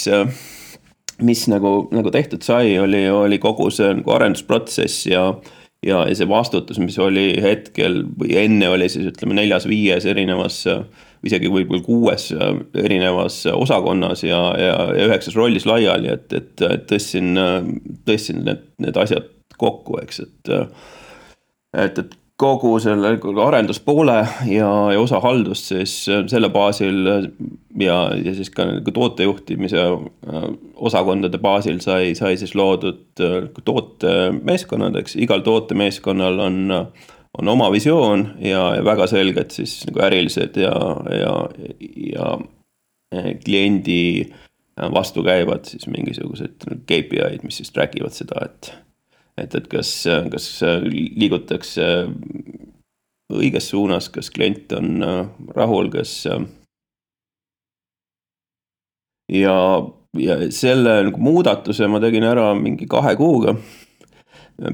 mis 1.20 1.44
nagu, 1.52 1.88
nagu 1.92 2.10
tehtud 2.12 2.44
sai, 2.44 2.78
oli, 2.80 3.04
oli 3.12 3.38
kogu 3.42 3.68
see 3.74 3.92
nagu 3.98 4.14
arendusprotsess 4.16 5.04
ja 5.10 5.24
ja, 5.86 6.02
ja 6.08 6.16
see 6.16 6.28
vastutus, 6.28 6.80
mis 6.82 6.98
oli 7.00 7.34
hetkel 7.42 8.02
või 8.18 8.34
enne 8.42 8.68
oli 8.72 8.88
siis 8.92 9.10
ütleme 9.12 9.38
neljas-viies 9.38 10.06
erinevas 10.10 10.62
isegi 11.26 11.50
võib-olla 11.52 11.84
kuues 11.84 12.30
erinevas 12.80 13.42
osakonnas 13.52 14.24
ja, 14.24 14.40
ja, 14.60 14.76
ja 14.96 15.08
üheksas 15.08 15.36
rollis 15.36 15.66
laiali, 15.68 16.12
et, 16.14 16.32
et 16.32 16.64
tõstsin, 16.88 17.36
tõstsin 18.08 18.44
need, 18.46 18.64
need 18.80 19.00
asjad 19.00 19.28
kokku, 19.60 19.98
eks, 20.00 20.22
et. 20.24 20.54
et, 21.76 22.00
et 22.00 22.19
kogu 22.40 22.78
selle 22.80 23.14
arenduspoole 23.44 24.16
ja, 24.48 24.70
ja 24.94 25.00
osa 25.00 25.20
haldust 25.20 25.70
siis 25.72 25.92
selle 26.08 26.48
baasil 26.52 27.04
ja, 27.78 27.98
ja 28.24 28.34
siis 28.34 28.50
ka 28.54 28.64
nagu 28.68 28.94
tootejuhtimise 28.94 29.80
äh, 29.80 30.46
osakondade 30.74 31.38
baasil 31.38 31.80
sai, 31.84 32.14
sai 32.18 32.36
siis 32.40 32.54
loodud 32.58 33.20
äh, 33.20 33.48
tootemeeskonnad, 33.64 34.96
eks. 35.02 35.16
Igal 35.20 35.44
tootemeeskonnal 35.46 36.38
on, 36.46 36.60
on 37.38 37.52
oma 37.54 37.70
visioon 37.72 38.26
ja, 38.40 38.70
ja 38.78 38.84
väga 38.84 39.06
selged 39.10 39.54
siis 39.54 39.80
nagu 39.88 40.04
ärilised 40.08 40.60
ja, 40.60 40.74
ja, 41.20 41.34
ja 42.12 42.30
äh, 43.14 43.32
kliendi 43.44 44.30
vastukäivad 44.80 45.66
siis 45.68 45.84
mingisugused 45.92 46.62
KPI-d, 46.88 47.42
mis 47.44 47.60
siis 47.60 47.72
track 47.74 47.98
ivad 48.00 48.14
seda, 48.16 48.46
et 48.46 48.70
et, 49.38 49.54
et 49.54 49.66
kas, 49.70 49.92
kas 50.32 50.48
liigutakse 50.86 51.86
õiges 53.30 53.70
suunas, 53.70 54.08
kas 54.12 54.30
klient 54.34 54.72
on 54.76 55.04
äh, 55.04 55.20
rahul, 55.56 55.90
kas. 55.92 56.14
Äh, 56.26 56.46
ja, 59.40 59.56
ja 60.18 60.38
selle 60.54 60.96
nagu 61.06 61.22
muudatuse 61.22 61.88
ma 61.90 62.00
tegin 62.02 62.26
ära 62.26 62.50
mingi 62.58 62.88
kahe 62.90 63.14
kuuga 63.18 63.54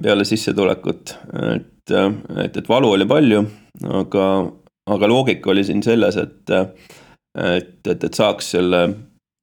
peale 0.02 0.24
sissetulekut, 0.26 1.12
et, 1.54 1.92
et, 1.94 2.56
et 2.58 2.68
valu 2.68 2.88
oli 2.96 3.04
palju, 3.06 3.44
aga, 4.00 4.24
aga 4.90 5.10
loogika 5.12 5.52
oli 5.52 5.62
siin 5.68 5.84
selles, 5.86 6.16
et, 6.18 6.50
et, 6.50 7.68
et, 7.92 8.06
et 8.08 8.18
saaks 8.18 8.48
selle 8.56 8.80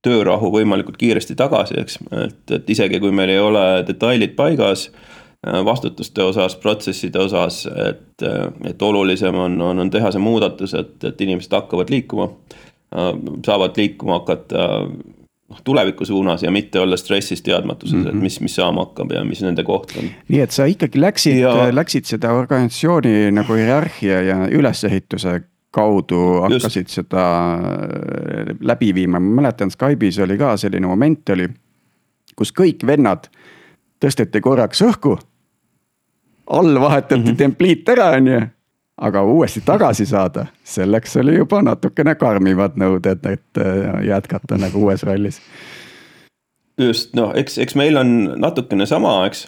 töörahu 0.04 0.52
võimalikult 0.54 0.98
kiiresti 1.00 1.36
tagasi, 1.40 1.80
eks, 1.80 2.00
et, 2.26 2.44
et 2.58 2.70
isegi 2.76 3.00
kui 3.04 3.14
meil 3.16 3.32
ei 3.34 3.40
ole 3.42 3.64
detailid 3.88 4.36
paigas 4.36 4.90
äh, 4.90 5.62
vastutuste 5.66 6.24
osas, 6.24 6.58
protsesside 6.60 7.22
osas, 7.24 7.64
et, 7.88 8.28
et 8.68 8.86
olulisem 8.90 9.36
on, 9.36 9.60
on, 9.62 9.84
on 9.86 9.94
teha 9.94 10.12
see 10.12 10.24
muudatus, 10.24 10.76
et, 10.80 10.98
et 11.08 11.26
inimesed 11.28 11.56
hakkavad 11.56 11.94
liikuma. 11.94 12.30
Äh, 12.94 13.12
saavad 13.46 13.80
liikuma 13.80 14.20
hakata 14.22 14.68
noh, 15.54 15.62
tuleviku 15.64 16.06
suunas 16.06 16.44
ja 16.44 16.52
mitte 16.52 16.80
olla 16.80 16.98
stressis 16.98 17.42
teadmatuses 17.42 17.96
mm, 17.96 18.04
-hmm. 18.04 18.08
et 18.08 18.14
mhm. 18.14 18.24
mis, 18.24 18.40
mis 18.42 18.56
saama 18.56 18.86
hakkab 18.86 19.12
ja 19.12 19.24
mis 19.24 19.42
nende 19.42 19.64
koht 19.64 19.96
on. 19.98 20.12
nii 20.28 20.44
et 20.44 20.52
sa 20.52 20.66
ikkagi 20.66 21.02
läksid 21.02 21.40
ja..., 21.40 21.56
läksid 21.72 22.06
seda 22.06 22.34
organisatsiooni 22.34 23.32
nagu 23.32 23.54
hierarhia 23.54 24.22
ja 24.22 24.38
ülesehituse 24.52 25.42
kaudu 25.74 26.22
hakkasid 26.42 26.86
Just. 26.86 27.00
seda 27.00 27.26
äh, 27.54 28.56
läbi 28.62 28.94
viima, 28.94 29.20
ma 29.20 29.42
mäletan 29.42 29.72
Skype'is 29.74 30.22
oli 30.24 30.38
ka 30.38 30.56
selline 30.58 30.88
moment 30.88 31.30
oli. 31.34 31.50
kus 32.36 32.54
kõik 32.54 32.86
vennad 32.86 33.30
tõsteti 34.02 34.42
korraks 34.42 34.82
õhku. 34.82 35.18
all 36.50 36.80
vahetati 36.80 37.22
mm 37.22 37.28
-hmm. 37.28 37.38
templiit 37.38 37.90
ära, 37.90 38.10
on 38.18 38.28
ju. 38.28 38.42
aga 38.98 39.24
uuesti 39.24 39.62
tagasi 39.66 40.06
saada, 40.06 40.46
selleks 40.64 41.16
oli 41.18 41.38
juba 41.38 41.62
natukene 41.62 42.16
karmimad 42.16 42.78
nõuded, 42.78 43.26
et 43.32 43.58
äh, 43.58 44.06
jätkata 44.08 44.58
nagu 44.58 44.86
uues 44.86 45.04
rollis. 45.04 45.42
just 46.78 47.16
noh, 47.16 47.32
eks, 47.36 47.58
eks 47.58 47.76
meil 47.76 47.98
on 47.98 48.34
natukene 48.38 48.86
sama, 48.86 49.26
eks. 49.26 49.48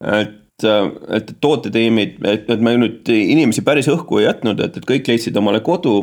et 0.00 0.43
et, 0.62 0.68
et 1.16 1.32
tootetiimid, 1.40 2.20
et, 2.24 2.50
et 2.50 2.60
me 2.60 2.76
nüüd 2.78 3.08
inimesi 3.10 3.64
päris 3.66 3.88
õhku 3.90 4.20
ei 4.20 4.28
jätnud, 4.28 4.60
et, 4.62 4.76
et 4.78 4.86
kõik 4.86 5.08
leidsid 5.10 5.36
omale 5.36 5.60
kodu. 5.64 5.96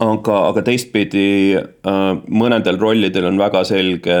aga, 0.00 0.38
aga 0.48 0.62
teistpidi 0.62 1.58
mõnedel 2.28 2.78
rollidel 2.80 3.26
on 3.28 3.38
väga 3.38 3.64
selge 3.68 4.18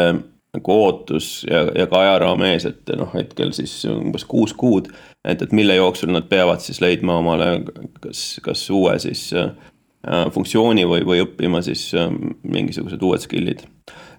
nagu 0.52 0.72
ootus 0.72 1.46
ja, 1.48 1.62
ja 1.76 1.86
ka 1.88 2.02
ajaraam 2.02 2.42
ees, 2.44 2.66
et 2.68 2.90
noh, 2.98 3.08
hetkel 3.14 3.54
siis 3.56 3.72
umbes 3.88 4.24
kuus 4.28 4.52
kuud. 4.52 4.90
et, 5.24 5.42
et 5.42 5.52
mille 5.52 5.74
jooksul 5.78 6.12
nad 6.12 6.26
peavad 6.28 6.60
siis 6.60 6.80
leidma 6.80 7.16
omale 7.22 7.62
kas, 8.00 8.40
kas 8.44 8.66
uue 8.70 8.98
siis 9.00 9.30
äh, 9.32 9.52
funktsiooni 10.34 10.86
või, 10.88 11.04
või 11.06 11.22
õppima 11.22 11.62
siis 11.62 11.88
äh, 11.94 12.10
mingisugused 12.42 13.02
uued 13.02 13.22
skill'id. 13.22 13.62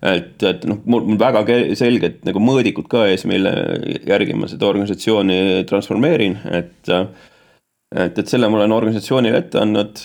et, 0.03 0.43
et 0.43 0.65
noh, 0.69 0.79
mul, 0.85 1.05
mul 1.11 1.19
väga 1.19 1.43
selged 1.79 2.23
nagu 2.27 2.39
mõõdikud 2.43 2.87
ka 2.91 3.05
ees, 3.11 3.25
mille 3.29 3.51
järgi 4.07 4.35
ma 4.35 4.49
seda 4.51 4.67
organisatsiooni 4.69 5.63
transformeerin, 5.69 6.39
et 6.51 6.91
äh, 6.91 7.07
et, 7.93 8.17
et 8.17 8.27
selle 8.27 8.49
ma 8.49 8.57
olen 8.57 8.73
organisatsioonile 8.73 9.37
ette 9.37 9.59
andnud, 9.61 9.99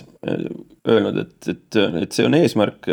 öelnud, 0.88 1.22
et, 1.22 1.48
et, 1.48 1.78
et 2.02 2.12
see 2.12 2.26
on 2.28 2.36
eesmärk 2.36 2.88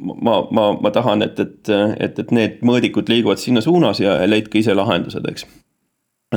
ma, 0.00 0.40
ma, 0.50 0.72
ma 0.80 0.90
tahan, 0.90 1.22
et, 1.22 1.38
et, 1.40 1.70
et, 2.00 2.18
et 2.22 2.34
need 2.34 2.60
mõõdikud 2.66 3.10
liiguvad 3.12 3.40
sinna 3.42 3.62
suunas 3.64 4.00
ja 4.02 4.16
leidke 4.28 4.60
ise 4.62 4.74
lahendused, 4.76 5.26
eks. 5.30 5.46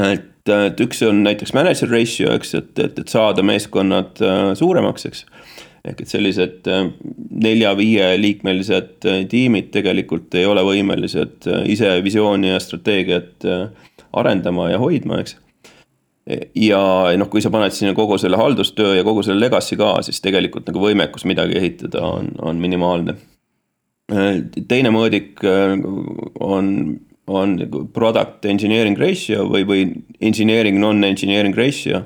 et, 0.03 0.53
et 0.53 0.83
üks 0.85 1.03
on 1.07 1.23
näiteks 1.25 1.55
manager 1.55 1.91
ratio, 1.93 2.33
eks, 2.37 2.53
et, 2.59 2.73
et, 2.79 2.99
et 2.99 3.13
saada 3.13 3.45
meeskonnad 3.45 4.21
äh, 4.23 4.51
suuremaks, 4.59 5.07
eks. 5.09 5.25
Ehk 5.83 6.01
et 6.03 6.11
sellised 6.11 6.69
äh, 6.71 6.87
nelja-viieliikmelised 7.45 9.07
äh, 9.09 9.23
tiimid 9.29 9.71
tegelikult 9.75 10.35
ei 10.39 10.47
ole 10.49 10.63
võimelised 10.67 11.49
ise 11.69 11.97
visiooni 12.05 12.53
ja 12.53 12.59
strateegiat 12.63 13.47
arendama 14.13 14.69
ja 14.71 14.79
hoidma, 14.81 15.19
eks 15.23 15.39
ja 16.55 16.79
noh, 17.19 17.27
kui 17.27 17.41
sa 17.43 17.49
paned 17.51 17.73
sinna 17.75 17.91
kogu 17.97 18.15
selle 18.21 18.37
haldustöö 18.39 18.93
ja 18.95 19.03
kogu 19.03 19.25
selle 19.27 19.43
legacy 19.43 19.75
ka, 19.75 19.97
siis 20.07 20.23
tegelikult 20.23 20.69
nagu 20.69 20.79
võimekus 20.79 21.27
midagi 21.27 21.57
ehitada 21.59 22.05
on, 22.07 22.29
on 22.39 22.61
minimaalne 22.63 23.17
teine 24.67 24.91
mõõdik 24.93 25.41
äh, 25.47 25.77
on, 26.43 26.69
on 27.27 27.55
product 27.93 28.45
engineering 28.45 28.99
ratio 28.99 29.47
või, 29.49 29.65
või 29.67 29.85
engineering 30.21 30.79
non-engineering 30.79 31.55
ratio. 31.55 32.05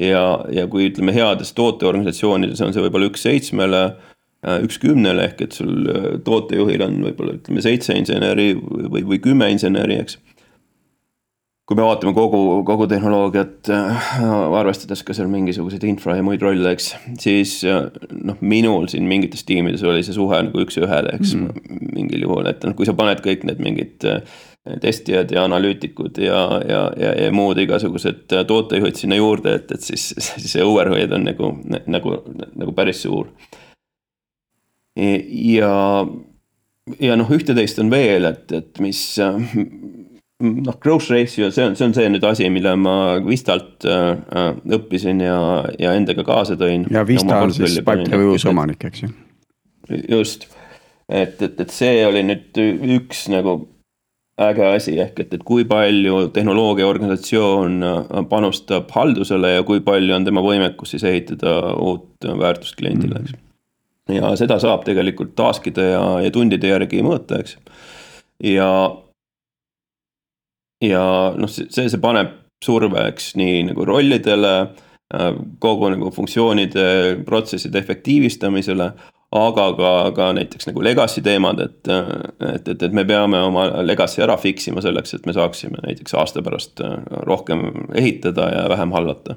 Ja, 0.00 0.24
ja 0.52 0.66
kui 0.70 0.90
ütleme 0.90 1.14
heades 1.16 1.52
tooteorganisatsioonides 1.56 2.62
on 2.64 2.74
see 2.74 2.84
võib-olla 2.84 3.10
üks 3.10 3.24
seitsmele, 3.26 3.82
äh, 4.46 4.60
üks 4.66 4.80
kümnele 4.82 5.28
ehk 5.30 5.42
et 5.46 5.56
sul 5.56 5.88
äh, 5.92 6.08
tootejuhil 6.26 6.84
on 6.86 7.00
võib-olla 7.08 7.36
ütleme 7.38 7.64
seitse 7.64 7.96
inseneri 7.98 8.52
või, 8.56 9.02
või 9.02 9.20
kümme 9.24 9.50
inseneri, 9.54 10.00
eks 10.04 10.20
kui 11.66 11.74
me 11.74 11.82
vaatame 11.82 12.14
kogu, 12.14 12.40
kogu 12.66 12.86
tehnoloogiat, 12.90 13.70
äh, 13.74 14.10
arvestades 14.54 15.02
ka 15.06 15.14
seal 15.16 15.30
mingisuguseid 15.32 15.82
infra 15.88 16.14
ja 16.14 16.22
muid 16.22 16.42
rolle, 16.44 16.70
eks. 16.76 16.92
siis 17.22 17.56
äh, 17.66 17.88
noh, 18.14 18.38
minul 18.40 18.86
siin 18.92 19.08
mingites 19.10 19.42
tiimides 19.48 19.82
oli 19.82 20.04
see 20.06 20.14
suhe 20.14 20.38
nagu 20.46 20.62
üks 20.62 20.78
ühele, 20.78 21.16
eks 21.18 21.34
mm. 21.34 21.48
-hmm. 21.48 21.88
mingil 21.96 22.28
juhul, 22.28 22.46
et 22.46 22.62
noh, 22.62 22.76
kui 22.78 22.86
sa 22.86 22.94
paned 22.94 23.22
kõik 23.24 23.42
need 23.50 23.58
mingid 23.66 24.06
äh, 24.06 24.38
testijad 24.82 25.34
ja 25.34 25.42
analüütikud 25.46 26.22
ja, 26.22 26.38
ja, 26.68 26.80
ja, 27.02 27.12
ja 27.24 27.34
muud 27.34 27.58
igasugused 27.58 28.30
tootejuhid 28.30 29.02
sinna 29.02 29.18
juurde, 29.18 29.58
et, 29.58 29.74
et 29.74 29.82
siis, 29.82 30.12
siis 30.22 30.46
see 30.52 30.62
overhead 30.62 31.14
on 31.18 31.26
nagu, 31.26 31.50
nagu, 31.86 32.16
nagu 32.54 32.78
päris 32.78 33.02
suur. 33.02 33.26
ja, 34.96 35.74
ja 37.02 37.18
noh, 37.18 37.30
ühte-teist 37.30 37.82
on 37.82 37.90
veel, 37.90 38.30
et, 38.30 38.52
et 38.54 38.82
mis 38.82 39.02
noh, 40.42 40.76
growth 40.80 41.10
ratio, 41.10 41.50
see 41.50 41.64
on, 41.64 41.76
see 41.76 41.86
on 41.86 41.94
see 41.96 42.08
nüüd 42.12 42.26
asi, 42.28 42.48
mille 42.52 42.74
ma 42.80 42.96
Vistalt 43.24 43.86
äh, 43.88 44.10
äh, 44.12 44.50
õppisin 44.76 45.22
ja, 45.24 45.38
ja 45.80 45.94
endaga 45.96 46.26
kaasa 46.26 46.58
tõin. 46.60 46.86
ja 46.92 47.06
Vista 47.08 47.40
on 47.44 47.54
siis 47.56 47.78
Pipedrive'is 47.80 48.44
omanik, 48.50 48.84
eks 48.88 49.06
ju. 49.06 49.14
just, 50.10 50.48
et, 51.08 51.40
et, 51.40 51.56
et 51.64 51.72
see 51.72 52.04
oli 52.06 52.24
nüüd 52.26 52.60
üks 52.98 53.26
nagu 53.32 53.62
äge 54.36 54.66
asi, 54.68 54.98
ehk 55.00 55.22
et, 55.24 55.32
et 55.38 55.44
kui 55.48 55.64
palju 55.68 56.26
tehnoloogiaorganisatsioon 56.36 57.80
äh, 57.88 58.20
panustab 58.28 58.92
haldusele 58.92 59.54
ja 59.54 59.64
kui 59.64 59.80
palju 59.84 60.18
on 60.18 60.28
tema 60.28 60.44
võimekus 60.44 60.92
siis 60.92 61.06
ehitada 61.08 61.56
uut 61.80 62.28
väärtust 62.28 62.76
kliendile, 62.76 63.24
eks. 63.24 63.40
ja 64.18 64.36
seda 64.36 64.60
saab 64.60 64.84
tegelikult 64.84 65.32
task'ide 65.38 65.90
ja, 65.94 66.04
ja 66.26 66.34
tundide 66.34 66.68
järgi 66.74 67.00
mõõta, 67.06 67.40
eks. 67.40 67.56
ja 68.44 68.68
ja 70.84 71.04
noh, 71.36 71.50
see, 71.50 71.68
see 71.70 72.02
paneb 72.02 72.34
surve, 72.64 73.08
eks, 73.12 73.34
nii 73.38 73.66
nagu 73.70 73.84
rollidele, 73.88 74.54
äh, 75.14 75.28
kogu 75.62 75.90
nagu 75.92 76.10
funktsioonide, 76.14 76.86
protsesside 77.28 77.80
efektiivistamisele, 77.82 78.90
aga 79.36 79.66
ka, 79.76 79.90
ka 80.16 80.30
näiteks 80.36 80.70
nagu 80.70 80.84
legacy 80.84 81.22
teemad, 81.24 81.60
et, 81.60 81.90
et, 81.90 82.68
et, 82.68 82.86
et 82.88 82.94
me 82.94 83.04
peame 83.08 83.40
oma 83.48 83.66
legacy 83.84 84.22
ära 84.24 84.38
fix 84.40 84.70
ima 84.70 84.84
selleks, 84.84 85.16
et 85.16 85.26
me 85.26 85.34
saaksime 85.36 85.82
näiteks 85.82 86.14
aasta 86.16 86.44
pärast 86.46 86.80
äh, 86.84 86.96
rohkem 87.28 87.68
ehitada 87.94 88.50
ja 88.54 88.64
vähem 88.72 88.94
hallata 88.96 89.36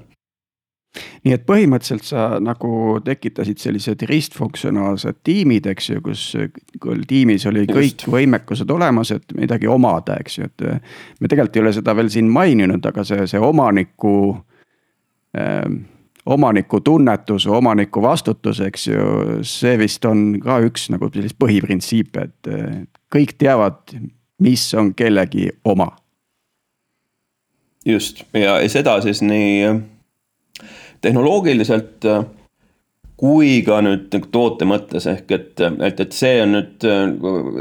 nii 1.24 1.36
et 1.36 1.44
põhimõtteliselt 1.46 2.08
sa 2.08 2.24
nagu 2.42 2.98
tekitasid 3.06 3.62
sellised 3.62 4.04
ristfunktsionaalsed 4.10 5.20
tiimid, 5.28 5.68
eks 5.70 5.92
ju, 5.92 6.02
kus 6.06 6.24
tiimis 7.08 7.46
oli 7.50 7.68
kõik 7.70 7.94
Just. 7.94 8.08
võimekused 8.10 8.72
olemas, 8.74 9.14
et 9.14 9.36
midagi 9.38 9.70
omada, 9.70 10.18
eks 10.24 10.40
ju, 10.40 10.50
et. 10.50 10.66
me 11.20 11.30
tegelikult 11.30 11.60
ei 11.60 11.66
ole 11.66 11.76
seda 11.78 11.96
veel 11.98 12.10
siin 12.14 12.32
maininud, 12.34 12.86
aga 12.90 13.06
see, 13.08 13.28
see 13.30 13.42
omaniku 13.44 14.16
äh,, 15.38 15.66
omaniku 16.30 16.82
tunnetus, 16.86 17.48
omaniku 17.48 18.02
vastutus, 18.02 18.60
eks 18.62 18.88
ju, 18.88 19.06
see 19.48 19.78
vist 19.82 20.06
on 20.06 20.40
ka 20.44 20.60
üks 20.66 20.90
nagu 20.94 21.10
sellist 21.14 21.38
põhiprintsiipe, 21.42 22.26
et 22.28 22.52
kõik 23.14 23.38
teavad, 23.42 23.96
mis 24.44 24.66
on 24.78 24.94
kellegi 24.98 25.50
oma. 25.64 25.92
just 27.86 28.26
ja 28.36 28.60
seda 28.70 29.00
siis 29.02 29.22
nii 29.24 29.72
tehnoloogiliselt 31.02 32.06
äh, 32.06 32.26
kui 33.20 33.58
ka 33.68 33.82
nüüd 33.84 34.08
nagu 34.14 34.30
toote 34.32 34.68
mõttes 34.68 35.04
ehk 35.12 35.34
et, 35.36 35.64
et, 35.84 35.98
et 36.06 36.16
see 36.16 36.38
on 36.44 36.54
nüüd 36.56 36.86
äh, 36.88 37.02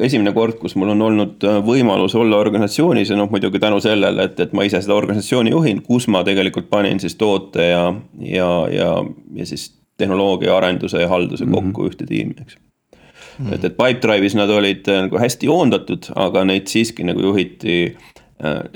esimene 0.07 0.33
kord, 0.37 0.59
kus 0.61 0.77
mul 0.79 0.92
on 0.94 1.03
olnud 1.09 1.46
äh, 1.46 1.59
võimalus 1.66 2.14
olla 2.18 2.38
organisatsioonis 2.38 3.11
ja 3.12 3.18
noh, 3.18 3.31
muidugi 3.33 3.61
tänu 3.62 3.81
sellele, 3.83 4.29
et, 4.31 4.38
et 4.44 4.55
ma 4.55 4.66
ise 4.68 4.83
seda 4.85 4.94
organisatsiooni 4.98 5.55
juhin, 5.55 5.83
kus 5.87 6.07
ma 6.14 6.22
tegelikult 6.27 6.70
panin 6.70 7.03
siis 7.03 7.18
toote 7.18 7.70
ja, 7.72 7.83
ja, 8.22 8.53
ja, 8.74 8.92
ja 9.35 9.48
siis 9.51 9.72
tehnoloogia 9.98 10.55
arenduse 10.55 11.03
ja 11.03 11.11
halduse 11.11 11.44
mm 11.44 11.55
-hmm. 11.55 11.72
kokku 11.72 11.90
ühte 11.90 12.07
tiimi, 12.07 12.37
eks 12.38 12.55
mm. 12.55 13.01
-hmm. 13.46 13.55
et, 13.55 13.64
et 13.64 13.77
Pipedrive'is 13.83 14.38
nad 14.38 14.51
olid 14.51 14.87
nagu 14.87 15.18
hästi 15.18 15.51
joondatud, 15.51 16.12
aga 16.14 16.44
neid 16.44 16.70
siiski 16.70 17.05
nagu 17.05 17.20
juhiti 17.20 17.96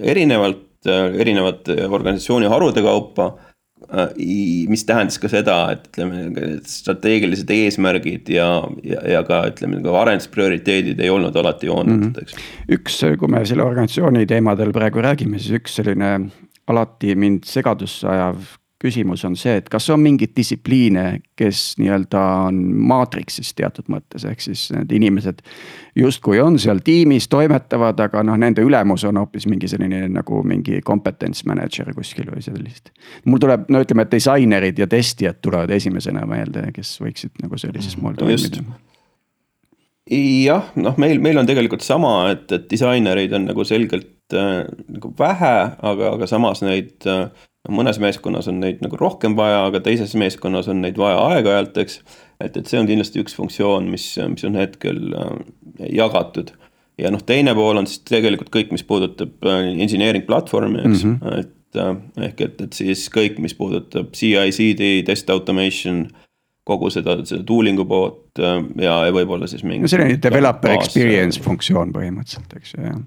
erinevalt, 0.02 0.66
erinevate 1.14 1.76
organisatsiooni 1.86 2.50
harude 2.50 2.82
kaupa 2.82 3.30
mis 4.68 4.84
tähendas 4.88 5.18
ka 5.22 5.30
seda, 5.32 5.56
et 5.74 5.88
ütleme, 5.90 6.46
strateegilised 6.68 7.50
eesmärgid 7.52 8.30
ja, 8.32 8.48
ja, 8.86 9.02
ja 9.16 9.22
ka 9.28 9.42
ütleme, 9.50 9.82
ka 9.84 9.94
arendusprioriteedid 10.04 11.02
ei 11.02 11.10
olnud 11.12 11.36
alati 11.36 11.70
joondatud, 11.70 12.22
eks 12.22 12.36
mm. 12.36 12.40
-hmm. 12.40 12.78
üks, 12.78 13.02
kui 13.20 13.32
me 13.32 13.44
selle 13.48 13.66
organisatsiooni 13.66 14.26
teemadel 14.30 14.72
praegu 14.72 15.04
räägime, 15.04 15.38
siis 15.42 15.60
üks 15.60 15.78
selline 15.80 16.14
alati 16.70 17.16
mind 17.18 17.46
segadusse 17.48 18.08
ajav 18.08 18.42
küsimus 18.82 19.24
on 19.28 19.36
see, 19.38 19.54
et 19.60 19.68
kas 19.70 19.86
on 19.94 20.00
mingeid 20.02 20.34
distsipliine, 20.36 21.04
kes 21.38 21.62
nii-öelda 21.80 22.22
on 22.48 22.58
maatriksis 22.90 23.52
teatud 23.58 23.88
mõttes, 23.92 24.26
ehk 24.28 24.42
siis 24.42 24.68
need 24.74 24.92
inimesed. 24.98 25.42
justkui 25.96 26.40
on 26.40 26.58
seal 26.58 26.80
tiimis, 26.84 27.28
toimetavad, 27.28 28.00
aga 28.00 28.22
noh, 28.26 28.38
nende 28.40 28.64
ülemus 28.64 29.04
on 29.08 29.20
hoopis 29.20 29.46
mingi 29.46 29.68
selline 29.68 30.06
nagu 30.08 30.42
mingi 30.42 30.80
competence 30.86 31.46
manager 31.46 31.92
kuskil 31.94 32.30
või 32.32 32.42
sellist. 32.42 32.90
mul 33.24 33.42
tuleb, 33.42 33.68
no 33.68 33.82
ütleme, 33.84 34.06
et 34.06 34.16
disainerid 34.16 34.78
ja 34.78 34.86
testijad 34.86 35.42
tulevad 35.42 35.70
esimesena 35.70 36.26
meelde, 36.26 36.70
kes 36.74 36.96
võiksid 37.02 37.44
nagu 37.44 37.58
sellises 37.60 37.98
moel 38.00 38.18
toimida 38.18 38.64
jah, 40.12 40.72
noh, 40.76 40.96
meil, 41.00 41.20
meil 41.22 41.38
on 41.40 41.46
tegelikult 41.48 41.84
sama, 41.86 42.32
et, 42.32 42.50
et 42.52 42.66
disainereid 42.70 43.32
on 43.38 43.46
nagu 43.52 43.64
selgelt 43.64 44.10
nagu 44.32 45.14
vähe, 45.18 45.56
aga, 45.92 46.12
aga 46.16 46.28
samas 46.30 46.62
neid 46.64 47.06
äh, 47.10 47.28
noh, 47.66 47.76
mõnes 47.78 48.00
meeskonnas 48.02 48.48
on 48.50 48.60
neid 48.62 48.82
nagu 48.84 48.98
rohkem 48.98 49.36
vaja, 49.38 49.62
aga 49.68 49.82
teises 49.84 50.14
meeskonnas 50.18 50.68
on 50.72 50.82
neid 50.84 50.98
vaja 51.00 51.20
aeg-ajalt, 51.30 51.78
eks. 51.84 52.00
et, 52.42 52.56
et 52.56 52.66
see 52.66 52.80
on 52.80 52.90
kindlasti 52.90 53.22
üks 53.22 53.36
funktsioon, 53.38 53.88
mis, 53.92 54.08
mis 54.32 54.46
on 54.48 54.58
hetkel 54.58 55.02
äh, 55.18 55.32
jagatud. 56.00 56.54
ja 57.00 57.10
noh, 57.10 57.22
teine 57.26 57.54
pool 57.58 57.80
on 57.80 57.88
siis 57.88 58.02
tegelikult 58.08 58.52
kõik, 58.54 58.74
mis 58.74 58.86
puudutab 58.86 59.48
äh, 59.48 59.70
engineering 59.72 60.26
platvormi, 60.28 60.82
eks 60.82 61.04
mm, 61.04 61.20
-hmm. 61.22 61.38
et 61.40 61.80
äh, 61.80 62.26
ehk 62.28 62.44
et, 62.48 62.66
et 62.66 62.82
siis 62.82 63.06
kõik, 63.14 63.38
mis 63.38 63.54
puudutab 63.54 64.12
CI-CD, 64.18 65.00
test 65.06 65.30
automation 65.30 66.06
kogu 66.64 66.92
seda, 66.94 67.16
seda 67.26 67.42
tooling'u 67.42 67.86
poolt 67.88 68.38
äh, 68.38 68.60
ja, 68.82 69.00
ja 69.06 69.14
võib-olla 69.14 69.46
siis 69.50 69.64
mingi. 69.64 69.86
no 69.86 69.90
selline 69.90 70.20
developer 70.22 70.76
experience 70.76 71.42
funktsioon 71.42 71.94
põhimõtteliselt, 71.94 72.58
eks 72.58 72.76
ju, 72.76 72.86
jah 72.90 73.02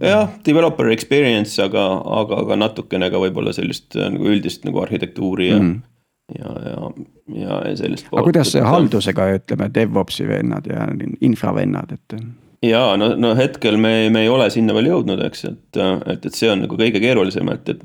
jah, 0.00 0.28
developer 0.46 0.90
experience, 0.92 1.58
aga, 1.62 1.82
aga, 2.20 2.40
aga 2.44 2.58
natukene 2.58 3.10
ka 3.12 3.20
võib-olla 3.22 3.54
sellist 3.56 3.96
äh, 3.98 4.08
nagu 4.12 4.30
üldist 4.32 4.64
nagu 4.66 4.82
arhitektuuri 4.82 5.48
ja 5.48 5.58
mm, 5.60 5.74
-hmm. 5.74 6.38
ja, 6.38 6.54
ja, 6.70 7.58
ja, 7.68 7.76
sellist. 7.76 8.08
aga 8.12 8.24
kuidas 8.26 8.54
see 8.54 8.64
haldusega, 8.64 9.28
ütleme, 9.38 9.70
DevOpsi 9.74 10.28
vennad 10.28 10.66
ja 10.70 10.88
infravennad, 11.20 11.92
et? 11.92 12.18
ja 12.62 12.96
no, 12.96 13.14
no 13.16 13.34
hetkel 13.38 13.76
me, 13.76 14.10
me 14.10 14.22
ei 14.26 14.28
ole 14.28 14.50
sinna 14.50 14.74
veel 14.74 14.90
jõudnud, 14.92 15.22
eks, 15.28 15.44
et, 15.44 15.82
et, 16.06 16.26
et 16.26 16.34
see 16.34 16.50
on 16.50 16.66
nagu 16.66 16.80
kõige 16.80 17.00
keerulisem, 17.00 17.48
et, 17.54 17.68
et. 17.68 17.84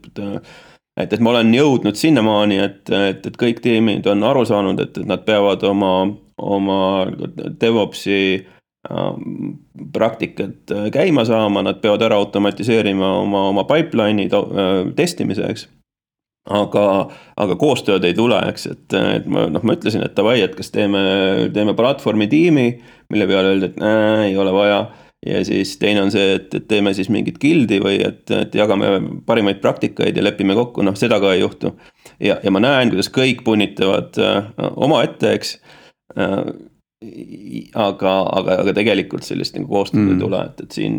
et, 0.99 1.13
et 1.13 1.19
ma 1.19 1.29
olen 1.29 1.53
jõudnud 1.53 1.95
sinnamaani, 1.95 2.57
et, 2.59 2.89
et, 2.89 3.25
et 3.25 3.37
kõik 3.37 3.61
tiimid 3.63 4.07
on 4.07 4.23
aru 4.23 4.45
saanud, 4.45 4.79
et, 4.79 4.97
et 4.97 5.05
nad 5.07 5.21
peavad 5.23 5.63
oma, 5.63 5.93
oma 6.37 6.79
DevOpsi 7.61 8.17
Ähm, 8.19 8.58
praktikat 9.93 10.71
äh, 10.71 10.91
käima 10.91 11.25
saama, 11.27 11.61
nad 11.61 11.81
peavad 11.81 12.01
ära 12.07 12.15
automatiseerima 12.15 13.11
oma, 13.19 13.49
oma 13.49 13.65
pipeline'id 13.67 14.33
äh, 14.33 14.93
testimiseks. 14.95 15.67
aga, 16.49 17.09
aga 17.37 17.55
koostööd 17.59 18.05
ei 18.07 18.15
tule, 18.17 18.39
eks, 18.49 18.63
et, 18.71 18.93
et 18.95 19.27
ma 19.29 19.43
noh, 19.51 19.61
ma 19.61 19.75
ütlesin, 19.75 20.01
et 20.01 20.15
davai, 20.17 20.39
et 20.41 20.55
kas 20.57 20.71
teeme, 20.73 21.01
teeme 21.53 21.75
platvormi 21.77 22.25
tiimi, 22.31 22.63
mille 23.11 23.27
peale 23.29 23.51
öeldi, 23.51 23.69
et 23.69 23.83
äh, 23.83 24.23
ei 24.29 24.37
ole 24.39 24.55
vaja 24.55 24.79
ja 25.25 25.43
siis 25.45 25.75
teine 25.77 26.01
on 26.05 26.11
see, 26.11 26.37
et, 26.37 26.53
et 26.55 26.67
teeme 26.67 26.93
siis 26.95 27.09
mingit 27.11 27.37
gildi 27.41 27.81
või 27.83 27.99
et, 28.05 28.23
et 28.31 28.55
jagame 28.55 28.95
parimaid 29.27 29.59
praktikaid 29.61 30.17
ja 30.17 30.23
lepime 30.23 30.55
kokku, 30.57 30.85
noh, 30.87 30.95
seda 30.97 31.19
ka 31.19 31.33
ei 31.35 31.43
juhtu. 31.43 31.73
ja, 32.23 32.39
ja 32.43 32.51
ma 32.55 32.63
näen, 32.63 32.93
kuidas 32.93 33.11
kõik 33.13 33.43
punnitavad 33.43 34.17
äh, 34.23 34.49
omaette, 34.79 35.35
eks 35.35 35.57
äh, 36.15 36.39
aga, 36.99 38.13
aga, 38.35 38.55
aga 38.59 38.71
tegelikult 38.75 39.23
sellist 39.23 39.55
nagu 39.55 39.69
koostööd 39.71 40.01
mm. 40.01 40.15
ei 40.17 40.19
tule, 40.19 40.39
et, 40.49 40.63
et 40.65 40.75
siin 40.75 40.97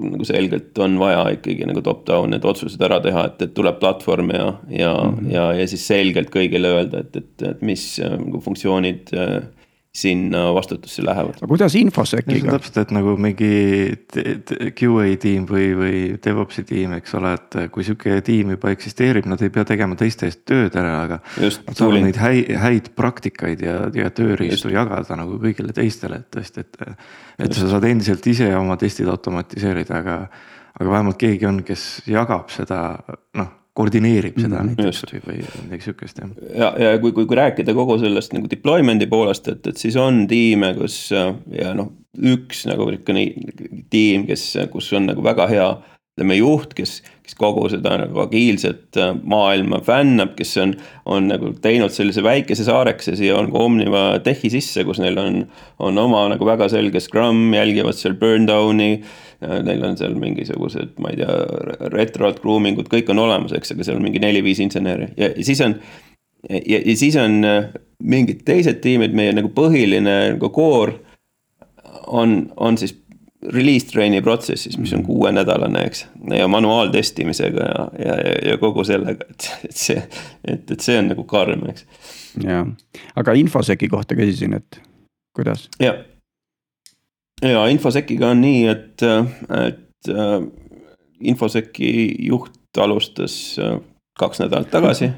nagu 0.00 0.24
selgelt 0.24 0.78
on 0.80 0.94
vaja 1.00 1.26
ikkagi 1.34 1.66
nagu 1.68 1.82
top-down 1.84 2.32
need 2.32 2.46
otsused 2.48 2.80
ära 2.80 3.02
teha, 3.04 3.26
et, 3.28 3.44
et 3.44 3.52
tuleb 3.56 3.76
platvorm 3.82 4.32
ja, 4.32 4.46
ja 4.72 4.94
mm., 5.04 5.28
ja, 5.34 5.44
ja 5.58 5.66
siis 5.68 5.84
selgelt 5.90 6.32
kõigile 6.32 6.72
öelda, 6.78 7.02
et, 7.04 7.20
et, 7.20 7.44
et 7.50 7.66
mis 7.68 7.84
nagu 8.00 8.40
funktsioonid 8.46 9.12
äh, 9.12 9.42
sinna 9.92 10.54
vastutusse 10.54 11.04
lähevad. 11.04 11.36
aga 11.36 11.46
kuidas 11.46 11.74
infosekiga? 11.76 12.54
täpselt, 12.54 12.78
et 12.80 12.92
nagu 12.96 13.12
mingi 13.20 13.50
QA 14.78 15.04
tiim 15.20 15.44
või, 15.48 15.66
või 15.76 15.98
DevOpsi 16.24 16.64
tiim, 16.68 16.94
eks 16.96 17.12
ole, 17.18 17.34
et 17.36 17.58
kui 17.74 17.84
sihuke 17.84 18.22
tiim 18.24 18.54
juba 18.54 18.72
eksisteerib, 18.72 19.28
nad 19.28 19.44
ei 19.44 19.52
pea 19.52 19.66
tegema 19.68 19.98
teiste 20.00 20.30
eest 20.30 20.46
tööd 20.48 20.80
ära, 20.80 20.94
aga. 21.04 21.20
nad 21.36 21.76
saavad 21.76 22.06
neid 22.06 22.20
häid, 22.22 22.54
häid 22.64 22.90
praktikaid 22.96 23.66
ja, 23.68 23.76
ja 23.92 24.08
tööriistu 24.16 24.72
jagada 24.72 25.18
nagu 25.20 25.36
kõigile 25.42 25.76
teistele, 25.76 26.22
et 26.24 26.32
tõesti, 26.38 26.64
et. 26.64 26.82
et 27.36 27.50
Just. 27.50 27.60
sa 27.60 27.74
saad 27.74 27.88
endiselt 27.92 28.32
ise 28.32 28.48
oma 28.56 28.80
testid 28.80 29.12
automatiseerida, 29.12 30.00
aga, 30.00 30.20
aga 30.80 30.94
vähemalt 30.96 31.20
keegi 31.20 31.52
on, 31.52 31.60
kes 31.68 31.90
jagab 32.08 32.48
seda, 32.54 32.96
noh 33.36 33.58
koordineerib 33.76 34.36
seda 34.36 34.60
mm, 34.60 34.72
näiteks 34.72 35.06
või, 35.24 35.38
või 35.40 35.64
midagi 35.64 35.86
sihukest 35.86 36.20
jah. 36.20 36.32
ja, 36.52 36.68
ja 36.76 36.98
kui, 37.00 37.14
kui, 37.16 37.24
kui 37.28 37.38
rääkida 37.38 37.72
kogu 37.76 37.96
sellest 38.02 38.34
nagu 38.36 38.50
deployment'i 38.50 39.08
poolest, 39.08 39.48
et, 39.48 39.64
et 39.70 39.80
siis 39.80 39.96
on 40.00 40.26
tiime, 40.28 40.74
kus 40.76 40.98
ja 41.12 41.72
noh, 41.78 41.94
üks 42.12 42.66
nagu 42.68 42.90
niisugune 42.90 43.24
tiim, 43.92 44.26
kes, 44.28 44.50
kus 44.72 44.92
on 44.98 45.08
nagu 45.08 45.24
väga 45.24 45.48
hea 45.48 45.70
ütleme 46.12 46.36
juht, 46.36 46.74
kes, 46.76 46.98
kes 47.24 47.36
kogu 47.40 47.64
seda 47.72 47.94
nagu 48.02 48.20
agiilset 48.20 48.98
maailma 49.24 49.78
fännab, 49.86 50.34
kes 50.36 50.52
on, 50.60 50.74
on 51.08 51.30
nagu 51.30 51.54
teinud 51.64 51.94
sellise 51.94 52.20
väikese 52.24 52.66
saarekese 52.68 53.16
siia 53.16 53.38
nagu 53.40 53.56
Omniva 53.62 54.18
Techi 54.24 54.52
sisse, 54.52 54.84
kus 54.84 55.00
neil 55.00 55.16
on, 55.16 55.38
on 55.80 56.02
oma 56.02 56.26
nagu 56.34 56.44
väga 56.44 56.68
selge 56.68 57.00
Scrum, 57.00 57.46
jälgivad 57.56 57.96
seal 57.96 58.18
burn 58.20 58.44
down'i 58.50 58.98
Neil 59.42 59.84
on 59.86 59.98
seal 59.98 60.14
mingisugused, 60.18 60.96
ma 61.02 61.12
ei 61.12 61.20
tea, 61.20 61.36
retrod, 61.92 62.40
grooming 62.42 62.80
ud, 62.82 62.90
kõik 62.92 63.10
on 63.12 63.22
olemas, 63.22 63.54
eks, 63.56 63.74
aga 63.74 63.86
seal 63.86 63.98
on 63.98 64.06
mingi 64.06 64.22
neli-viis 64.22 64.62
inseneri 64.64 65.10
ja, 65.16 65.32
ja 65.32 65.46
siis 65.46 65.62
on. 65.64 65.78
ja, 66.50 66.78
ja 66.78 66.96
siis 66.98 67.16
on 67.20 67.40
äh, 67.48 67.70
mingid 68.02 68.44
teised 68.48 68.82
tiimid, 68.84 69.14
meie 69.16 69.34
nagu 69.36 69.52
põhiline 69.54 70.16
nagu 70.36 70.52
core 70.54 70.98
on, 72.06 72.52
on 72.56 72.78
siis 72.78 72.96
release 73.52 73.88
train'i 73.90 74.22
protsessis, 74.22 74.78
mis 74.78 74.92
on 74.92 75.02
mhm. 75.02 75.06
kuuenädalane, 75.06 75.82
eks. 75.90 76.06
ja 76.36 76.48
manuaaltestimisega 76.48 77.66
ja, 77.66 77.88
ja, 77.98 78.16
ja 78.50 78.58
kogu 78.62 78.84
sellega, 78.86 79.26
et, 79.30 79.50
et 79.66 79.76
see, 79.76 79.98
et, 80.44 80.70
et 80.70 80.80
see 80.80 80.98
on 81.00 81.10
nagu 81.14 81.26
karm, 81.28 81.66
eks. 81.72 81.86
jah, 82.44 82.66
aga 83.18 83.36
infoseki 83.42 83.90
kohta 83.90 84.18
küsisin, 84.18 84.54
et 84.60 84.80
kuidas? 85.34 85.68
jah 85.82 86.04
ja 87.42 87.66
infosekiga 87.66 88.30
on 88.30 88.40
nii, 88.44 88.66
et, 88.70 89.02
et 89.58 90.10
äh, 90.10 90.34
infoseki 91.20 91.92
juht 92.26 92.78
alustas 92.78 93.58
äh, 93.58 93.78
kaks 94.18 94.42
nädalat 94.42 94.70
tagasi. 94.70 95.10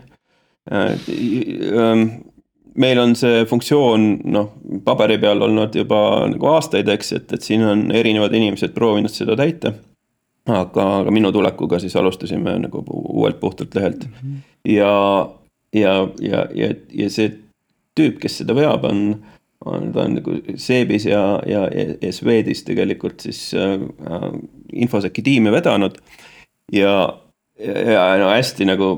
Ähm, 0.73 2.05
meil 2.75 2.99
on 2.99 3.15
see 3.19 3.45
funktsioon 3.49 4.07
noh, 4.33 4.53
paberi 4.85 5.19
peal 5.21 5.43
olnud 5.45 5.75
juba 5.77 5.99
nagu 6.31 6.49
aastaid, 6.55 6.89
eks, 6.89 7.13
et, 7.19 7.35
et 7.37 7.45
siin 7.45 7.65
on 7.67 7.85
erinevad 7.95 8.35
inimesed 8.35 8.73
proovinud 8.77 9.13
seda 9.13 9.37
täita. 9.39 9.75
aga, 10.45 10.85
aga 11.01 11.11
minu 11.11 11.31
tulekuga 11.33 11.79
siis 11.81 11.95
alustasime 11.97 12.59
nagu 12.61 12.83
uuelt 12.93 13.39
puhtalt 13.41 13.75
lehelt 13.75 14.05
mm 14.05 14.13
-hmm. 14.13 14.41
ja, 14.73 15.31
ja, 15.73 16.09
ja, 16.21 16.47
ja, 16.55 16.75
ja 16.93 17.11
see 17.11 17.31
tüüp, 18.01 18.19
kes 18.21 18.39
seda 18.39 18.55
veab, 18.55 18.85
on 18.85 19.25
on, 19.65 19.93
ta 19.93 20.05
on 20.05 20.19
nagu 20.19 20.37
Seebis 20.61 21.07
ja, 21.09 21.23
ja, 21.49 21.65
ja 22.03 22.13
Swedis 22.13 22.65
tegelikult 22.67 23.25
siis 23.25 23.47
äh, 23.59 23.77
äh, 24.11 24.29
infoseki 24.73 25.23
tiimi 25.23 25.53
vedanud. 25.53 25.99
ja, 26.73 26.95
ja 27.59 28.05
no 28.21 28.31
hästi 28.33 28.69
nagu 28.69 28.91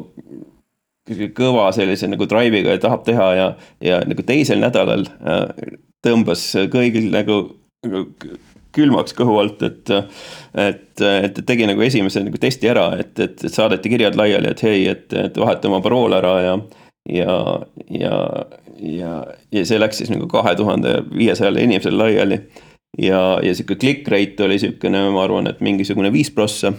kõva 1.36 1.68
sellise 1.74 2.08
nagu 2.10 2.26
drive'iga 2.26 2.74
ja 2.74 2.82
tahab 2.82 3.04
teha 3.06 3.28
ja, 3.38 3.46
ja 3.84 4.00
nagu 4.06 4.22
teisel 4.26 4.62
nädalal 4.62 5.06
äh, 5.06 5.46
tõmbas 6.06 6.48
kõigil 6.72 7.10
nagu, 7.14 7.40
nagu 7.86 8.06
külmaks 8.76 9.14
kõhu 9.16 9.38
alt, 9.40 9.62
et. 9.64 9.90
et, 10.52 11.00
et 11.00 11.38
tegi 11.48 11.64
nagu 11.68 11.80
esimese 11.80 12.20
nagu 12.20 12.36
testi 12.40 12.68
ära, 12.68 12.90
et, 13.00 13.14
et, 13.16 13.38
et 13.40 13.52
saadeti 13.52 13.88
kirjad 13.88 14.18
laiali, 14.18 14.50
et 14.52 14.62
hei, 14.66 14.82
et, 14.90 15.06
et 15.16 15.38
vaheta 15.40 15.70
oma 15.70 15.80
parool 15.84 16.12
ära 16.18 16.34
ja 16.44 16.58
ja, 17.08 17.60
ja, 17.90 18.16
ja, 18.80 19.12
ja 19.52 19.66
see 19.66 19.78
läks 19.80 20.02
siis 20.02 20.10
nagu 20.12 20.28
kahe 20.30 20.54
tuhande 20.56 20.98
viiesajale 21.16 21.62
inimesele 21.62 21.96
laiali. 21.96 22.40
ja, 22.98 23.40
ja 23.42 23.54
sihuke 23.54 23.74
click 23.74 24.08
rate 24.08 24.44
oli 24.44 24.58
sihukene, 24.58 25.08
ma 25.10 25.24
arvan, 25.24 25.46
et 25.46 25.60
mingisugune 25.60 26.12
viis 26.12 26.30
prossa. 26.30 26.72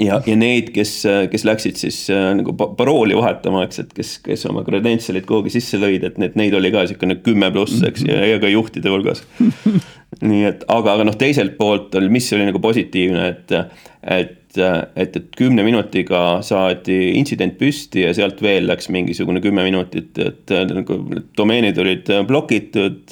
Ja, 0.00 0.20
ja 0.26 0.36
neid, 0.38 0.70
kes, 0.74 0.92
kes 1.30 1.44
läksid 1.46 1.78
siis 1.78 1.98
äh, 2.12 2.30
nagu 2.38 2.54
parooli 2.58 3.16
vahetama, 3.18 3.64
eks, 3.68 3.82
et 3.84 3.96
kes, 3.96 4.14
kes 4.24 4.46
oma 4.50 4.64
credential'id 4.66 5.26
kuhugi 5.28 5.54
sisse 5.54 5.78
lõid, 5.80 6.06
et 6.06 6.20
need, 6.20 6.38
neid 6.40 6.56
oli 6.58 6.72
ka 6.74 6.86
sihukene 6.90 7.20
kümme 7.24 7.50
pluss, 7.54 7.82
eks, 7.86 8.06
ja, 8.08 8.22
ja 8.34 8.40
ka 8.42 8.50
juhtide 8.50 8.92
hulgas 8.92 9.24
nii 10.30 10.46
et, 10.50 10.64
aga, 10.70 10.96
aga 10.96 11.06
noh, 11.08 11.18
teiselt 11.18 11.58
poolt 11.58 11.94
oli, 11.98 12.10
mis 12.12 12.30
oli 12.34 12.48
nagu 12.48 12.62
positiivne, 12.62 13.28
et, 13.34 13.54
et 14.02 14.40
et, 14.54 15.16
et 15.16 15.16
kümne 15.34 15.64
minutiga 15.66 16.38
saadi 16.46 17.16
intsident 17.18 17.56
püsti 17.58 18.04
ja 18.04 18.12
sealt 18.14 18.38
veel 18.44 18.68
läks 18.70 18.86
mingisugune 18.92 19.42
kümme 19.42 19.64
minutit, 19.66 20.14
et 20.22 20.52
nagu 20.70 20.98
need 21.08 21.32
domeenid 21.34 21.80
olid 21.82 22.12
blokitud. 22.28 23.10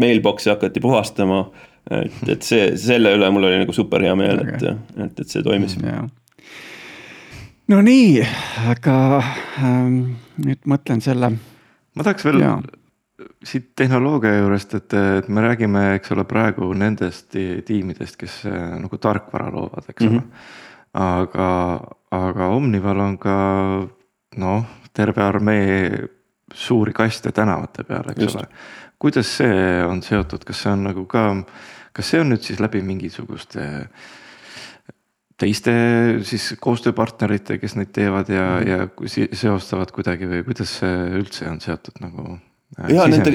Mailbox'i 0.00 0.48
hakati 0.54 0.80
puhastama, 0.80 1.42
et, 1.90 2.20
et 2.28 2.46
see, 2.46 2.68
selle 2.80 3.14
üle 3.16 3.30
mul 3.34 3.48
oli 3.48 3.62
nagu 3.62 3.74
super 3.76 4.04
hea 4.04 4.14
meel, 4.18 4.44
et, 4.44 4.62
et, 4.62 5.18
et 5.20 5.28
see 5.28 5.42
toimis. 5.44 5.76
no 7.68 7.82
nii, 7.84 8.22
aga 8.70 8.96
ähm, 9.60 9.98
nüüd 10.44 10.64
mõtlen 10.70 11.04
selle. 11.04 11.34
ma 11.94 12.06
tahaks 12.06 12.26
veel 12.26 12.42
ja 12.44 12.56
siit 13.44 13.70
tehnoloogia 13.76 14.38
juurest, 14.38 14.74
et, 14.74 14.94
et 14.94 15.28
me 15.28 15.44
räägime, 15.44 15.84
eks 15.98 16.12
ole, 16.14 16.24
praegu 16.28 16.72
nendest 16.76 17.36
tiimidest, 17.66 18.16
kes 18.20 18.40
äh, 18.50 18.74
nagu 18.80 18.98
tarkvara 18.98 19.50
loovad, 19.54 19.86
eks 19.88 20.06
ole 20.06 20.18
mm. 20.18 20.18
-hmm. 20.18 20.48
aga, 21.04 21.48
aga 22.10 22.48
Omnival 22.56 23.00
on 23.00 23.18
ka 23.18 23.36
noh, 24.36 24.64
terve 24.92 25.22
armee 25.22 26.08
suuri 26.54 26.92
kaste 26.92 27.32
tänavate 27.32 27.84
peal, 27.84 28.10
eks 28.10 28.22
Just. 28.22 28.36
ole. 28.36 28.46
Kuidas 29.04 29.30
see 29.38 29.62
on 29.84 30.02
seotud, 30.04 30.44
kas 30.48 30.64
see 30.64 30.72
on 30.72 30.86
nagu 30.88 31.04
ka, 31.10 31.28
kas 31.96 32.12
see 32.12 32.22
on 32.24 32.32
nüüd 32.32 32.44
siis 32.46 32.62
läbi 32.62 32.80
mingisuguste 32.84 33.66
teiste 35.40 35.74
siis 36.24 36.52
koostööpartnerite, 36.62 37.58
kes 37.60 37.74
neid 37.76 37.90
teevad 37.94 38.30
ja 38.30 38.46
mm, 38.60 38.66
-hmm. 38.70 39.20
ja 39.20 39.36
seostavad 39.36 39.90
kuidagi 39.92 40.30
või 40.30 40.44
kuidas 40.46 40.78
see 40.80 40.96
üldse 41.20 41.48
on 41.50 41.60
seotud 41.60 42.00
nagu 42.00 42.38
ja 42.90 43.06
nende, 43.10 43.34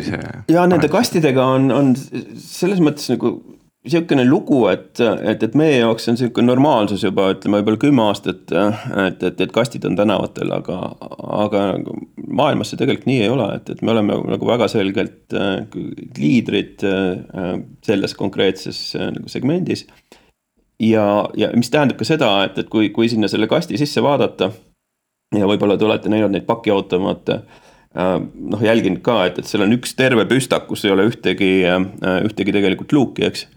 ja 0.52 0.66
nende 0.68 0.90
kastidega 0.92 1.46
on, 1.56 1.72
on 1.72 1.94
selles 1.96 2.82
mõttes 2.84 3.12
nagu 3.14 3.36
sihukene 3.88 4.26
lugu, 4.28 4.66
et, 4.68 5.00
et, 5.00 5.44
et 5.44 5.56
meie 5.58 5.78
jaoks 5.80 6.10
on 6.12 6.18
sihuke 6.20 6.44
normaalsus 6.44 7.04
juba 7.06 7.30
ütleme 7.32 7.62
võib-olla 7.62 7.80
kümme 7.80 8.04
aastat, 8.10 8.52
et, 8.52 9.24
et, 9.24 9.44
et 9.46 9.54
kastid 9.56 9.86
on 9.88 9.96
tänavatel, 9.96 10.52
aga, 10.52 10.80
aga 11.46 11.62
nagu 11.78 11.96
maailmas 12.28 12.74
see 12.74 12.80
tegelikult 12.82 13.08
nii 13.08 13.22
ei 13.24 13.32
ole, 13.32 13.48
et, 13.56 13.72
et 13.72 13.84
me 13.86 13.94
oleme 13.94 14.18
nagu 14.34 14.50
väga 14.50 14.68
selgelt 14.72 15.36
liidrid 16.20 16.84
selles 17.86 18.16
konkreetses 18.20 18.82
nagu 19.00 19.32
segmendis. 19.32 19.86
ja, 20.84 21.06
ja 21.40 21.52
mis 21.56 21.72
tähendab 21.72 22.02
ka 22.02 22.08
seda, 22.08 22.34
et, 22.50 22.60
et 22.60 22.72
kui, 22.72 22.92
kui 22.96 23.08
sinna 23.12 23.32
selle 23.32 23.48
kasti 23.48 23.80
sisse 23.80 24.04
vaadata 24.04 24.52
ja 25.40 25.48
võib-olla 25.48 25.78
te 25.80 25.88
olete 25.88 26.12
näinud 26.12 26.36
neid 26.36 26.48
pakiautomaate 26.50 27.40
noh, 27.96 28.60
jälginud 28.60 29.00
ka, 29.08 29.22
et, 29.30 29.40
et 29.40 29.48
seal 29.48 29.64
on 29.64 29.72
üks 29.78 29.96
terve 29.96 30.28
püstak, 30.28 30.68
kus 30.68 30.84
ei 30.84 30.92
ole 30.92 31.08
ühtegi, 31.08 31.64
ühtegi 32.28 32.54
tegelikult 32.54 32.92
luuki, 32.94 33.24
eks 33.30 33.48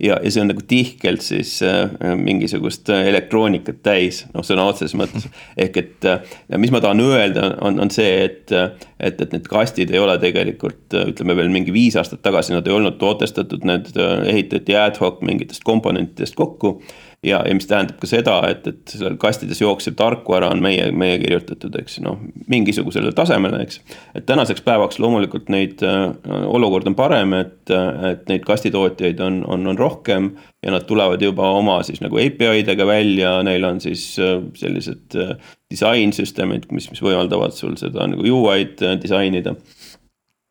ja, 0.00 0.18
ja 0.22 0.30
see 0.30 0.42
on 0.42 0.50
nagu 0.52 0.64
tihkelt 0.68 1.24
siis 1.24 1.56
äh, 1.62 1.90
mingisugust 2.18 2.90
äh, 2.92 3.06
elektroonikat 3.10 3.80
täis, 3.86 4.24
noh 4.34 4.46
sõna 4.46 4.66
otseses 4.70 4.96
mõttes. 4.98 5.28
ehk 5.64 5.78
et 5.82 6.08
äh, 6.10 6.34
mis 6.60 6.72
ma 6.74 6.82
tahan 6.84 7.02
öelda, 7.04 7.50
on, 7.64 7.78
on 7.82 7.92
see, 7.94 8.26
et, 8.26 8.52
et, 8.52 9.20
et 9.20 9.36
need 9.36 9.48
kastid 9.50 9.94
ei 9.94 10.02
ole 10.02 10.16
tegelikult 10.22 10.98
ütleme 11.04 11.36
veel 11.38 11.52
mingi 11.54 11.74
viis 11.74 11.98
aastat 12.00 12.22
tagasi, 12.24 12.54
nad 12.56 12.66
ei 12.68 12.76
olnud 12.76 12.98
tootestatud, 13.00 13.66
need 13.68 13.92
ehitati 14.30 14.78
ad 14.78 15.00
hoc 15.02 15.22
mingitest 15.26 15.64
komponentidest 15.66 16.38
kokku 16.38 16.78
ja, 17.24 17.40
ja 17.48 17.54
mis 17.56 17.66
tähendab 17.68 17.98
ka 18.00 18.08
seda, 18.08 18.36
et, 18.50 18.66
et 18.68 18.94
seal 18.98 19.16
kastides 19.20 19.60
jooksev 19.62 19.96
tarkvara 19.98 20.50
on 20.52 20.60
meie, 20.64 20.86
meie 20.92 21.18
kirjutatud, 21.22 21.74
eks 21.80 21.98
noh, 22.04 22.20
mingisugusele 22.50 23.12
tasemele, 23.16 23.62
eks. 23.64 23.80
et 24.14 24.26
tänaseks 24.28 24.64
päevaks 24.66 25.00
loomulikult 25.02 25.50
neid 25.52 25.82
äh,, 25.86 26.06
olukord 26.46 26.88
on 26.90 26.96
parem, 26.98 27.34
et, 27.40 27.72
et 28.10 28.24
neid 28.30 28.44
kastitootjaid 28.46 29.20
on, 29.24 29.42
on, 29.48 29.66
on 29.72 29.80
rohkem. 29.80 30.34
ja 30.64 30.72
nad 30.72 30.86
tulevad 30.88 31.20
juba 31.22 31.50
oma 31.58 31.82
siis 31.84 32.00
nagu 32.00 32.16
API 32.16 32.62
dega 32.64 32.86
välja, 32.88 33.34
neil 33.44 33.64
on 33.68 33.80
siis 33.84 34.06
äh, 34.18 34.38
sellised 34.56 35.16
äh, 35.20 35.34
disainsüsteemid, 35.72 36.70
mis, 36.72 36.88
mis 36.92 37.02
võimaldavad 37.02 37.56
sul 37.56 37.76
seda 37.80 38.06
nagu 38.08 38.24
UI-d 38.24 38.96
disainida. 39.02 39.56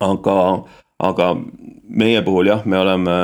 aga, 0.02 0.38
aga 0.98 1.34
meie 1.88 2.22
puhul 2.22 2.50
jah, 2.50 2.64
me 2.66 2.78
oleme 2.78 3.18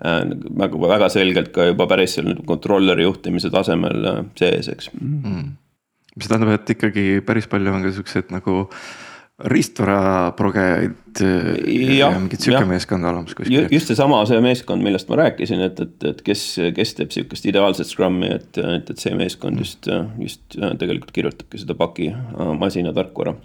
väga, 0.00 0.74
äh, 0.76 0.88
väga 0.94 1.10
selgelt 1.12 1.52
ka 1.54 1.68
juba 1.70 1.88
päris 1.90 2.16
seal 2.16 2.32
controller'i 2.46 3.04
juhtimise 3.04 3.52
tasemel 3.52 4.06
äh, 4.08 4.24
sees, 4.38 4.70
eks 4.72 4.90
mm.. 4.96 5.52
mis 6.16 6.30
tähendab, 6.30 6.56
et 6.56 6.74
ikkagi 6.76 7.06
päris 7.26 7.48
palju 7.50 7.74
on 7.74 7.86
ka 7.86 7.94
siukseid 7.98 8.32
nagu 8.34 8.64
riistvara 9.50 10.32
progejaid 10.36 11.20
äh, 11.24 11.98
ja, 11.98 12.10
mingit 12.16 12.44
sihuke 12.44 12.64
meeskond 12.68 13.08
olemas 13.08 13.36
kuskil. 13.36 13.68
just 13.72 13.92
seesama, 13.92 14.22
see 14.28 14.40
meeskond, 14.44 14.84
millest 14.84 15.08
ma 15.12 15.20
rääkisin, 15.22 15.64
et, 15.64 15.80
et, 15.84 16.08
et 16.12 16.24
kes, 16.24 16.46
kes 16.76 16.96
teeb 16.96 17.12
sihukest 17.16 17.50
ideaalset 17.52 17.88
Scrumi, 17.88 18.32
et, 18.36 18.50
et, 18.60 18.92
et 18.92 19.04
see 19.04 19.12
meeskond 19.16 19.60
just, 19.60 19.88
just 20.20 20.58
tegelikult 20.80 21.12
kirjutabki 21.16 21.60
seda 21.60 21.76
paki 21.76 22.10
masina 22.60 22.92
tarkvara. 22.96 23.36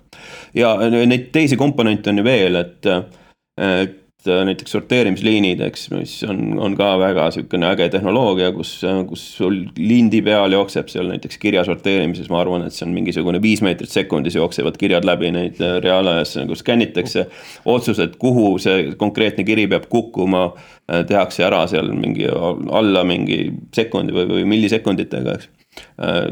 ja 0.56 0.76
neid 0.92 1.30
teisi 1.36 1.60
komponente 1.60 2.12
on 2.12 2.24
ju 2.24 2.28
veel, 2.28 2.64
et, 2.64 2.92
et 3.60 4.02
näiteks 4.26 4.74
sorteerimisliinid, 4.76 5.62
eks, 5.68 5.88
mis 5.94 6.14
on, 6.28 6.58
on 6.62 6.76
ka 6.78 6.92
väga 7.02 7.28
sihukene 7.36 7.68
äge 7.72 7.88
tehnoloogia, 7.94 8.52
kus, 8.56 8.72
kus 9.10 9.24
sul 9.38 9.58
lindi 9.78 10.22
peal 10.26 10.56
jookseb 10.56 10.90
seal 10.92 11.10
näiteks 11.12 11.40
kirja 11.42 11.64
sorteerimises, 11.68 12.30
ma 12.34 12.42
arvan, 12.42 12.66
et 12.66 12.76
see 12.76 12.86
on 12.88 12.94
mingisugune 12.96 13.42
viis 13.44 13.64
meetrit 13.66 13.92
sekundis 13.94 14.38
jooksevad 14.38 14.78
kirjad 14.82 15.08
läbi, 15.08 15.32
neid 15.36 15.62
äh, 15.64 15.78
reaalajas 15.84 16.36
nagu 16.42 16.58
skännitakse. 16.58 17.28
otsused, 17.66 18.16
kuhu 18.22 18.58
see 18.62 18.94
konkreetne 19.00 19.46
kiri 19.48 19.68
peab 19.72 19.90
kukkuma, 19.90 20.46
äh, 20.92 21.04
tehakse 21.08 21.46
ära 21.48 21.66
seal 21.72 21.92
mingi 21.94 22.30
alla 22.30 23.04
mingi 23.08 23.50
sekundi 23.76 24.16
või, 24.16 24.30
või 24.32 24.48
millisekunditega, 24.56 25.40
eks. 25.40 25.52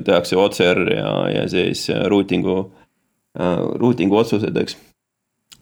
tehakse 0.06 0.40
OCR 0.40 0.88
ja, 0.94 1.12
ja 1.34 1.44
siis 1.52 1.90
routing'u, 2.08 2.58
routing'u 3.82 4.22
otsused, 4.22 4.56
eks 4.62 4.78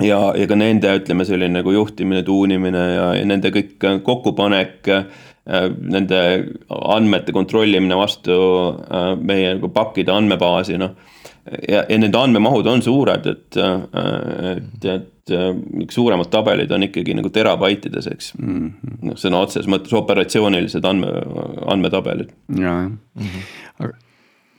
ja, 0.06 0.20
ja 0.38 0.48
ka 0.48 0.58
nende, 0.58 0.94
ütleme 1.02 1.26
selline 1.28 1.62
nagu 1.62 1.74
juhtimine, 1.76 2.24
tuunimine 2.28 2.86
ja, 2.96 3.10
ja 3.20 3.28
nende 3.28 3.52
kõik 3.54 3.78
kokkupanek. 4.06 4.90
Äh, 5.52 5.72
nende 5.74 6.18
andmete 6.70 7.34
kontrollimine 7.34 7.96
vastu 7.98 8.36
äh, 8.86 9.16
meie 9.18 9.56
nagu 9.56 9.72
pakkide 9.74 10.14
andmebaasi, 10.14 10.78
noh. 10.78 10.94
ja, 11.66 11.82
ja 11.90 11.98
nende 11.98 12.20
andmemahud 12.20 12.70
on 12.70 12.86
suured, 12.86 13.26
et, 13.26 13.58
äh, 13.58 14.52
et, 14.52 14.86
et 14.86 15.34
suuremad 15.90 16.30
tabelid 16.30 16.70
on 16.78 16.86
ikkagi 16.86 17.18
nagu 17.18 17.34
terabaitides, 17.34 18.12
eks 18.14 18.32
mm 18.38 18.54
-hmm.. 18.54 19.02
noh, 19.10 19.18
sõna 19.18 19.42
otseses 19.42 19.70
mõttes 19.72 19.98
operatsioonilised 19.98 20.86
andme, 20.86 21.10
andmetabelid. 21.74 22.38
ja, 22.54 22.78
jah, 22.86 22.92
mhm. 23.18 23.46
aga 23.80 23.94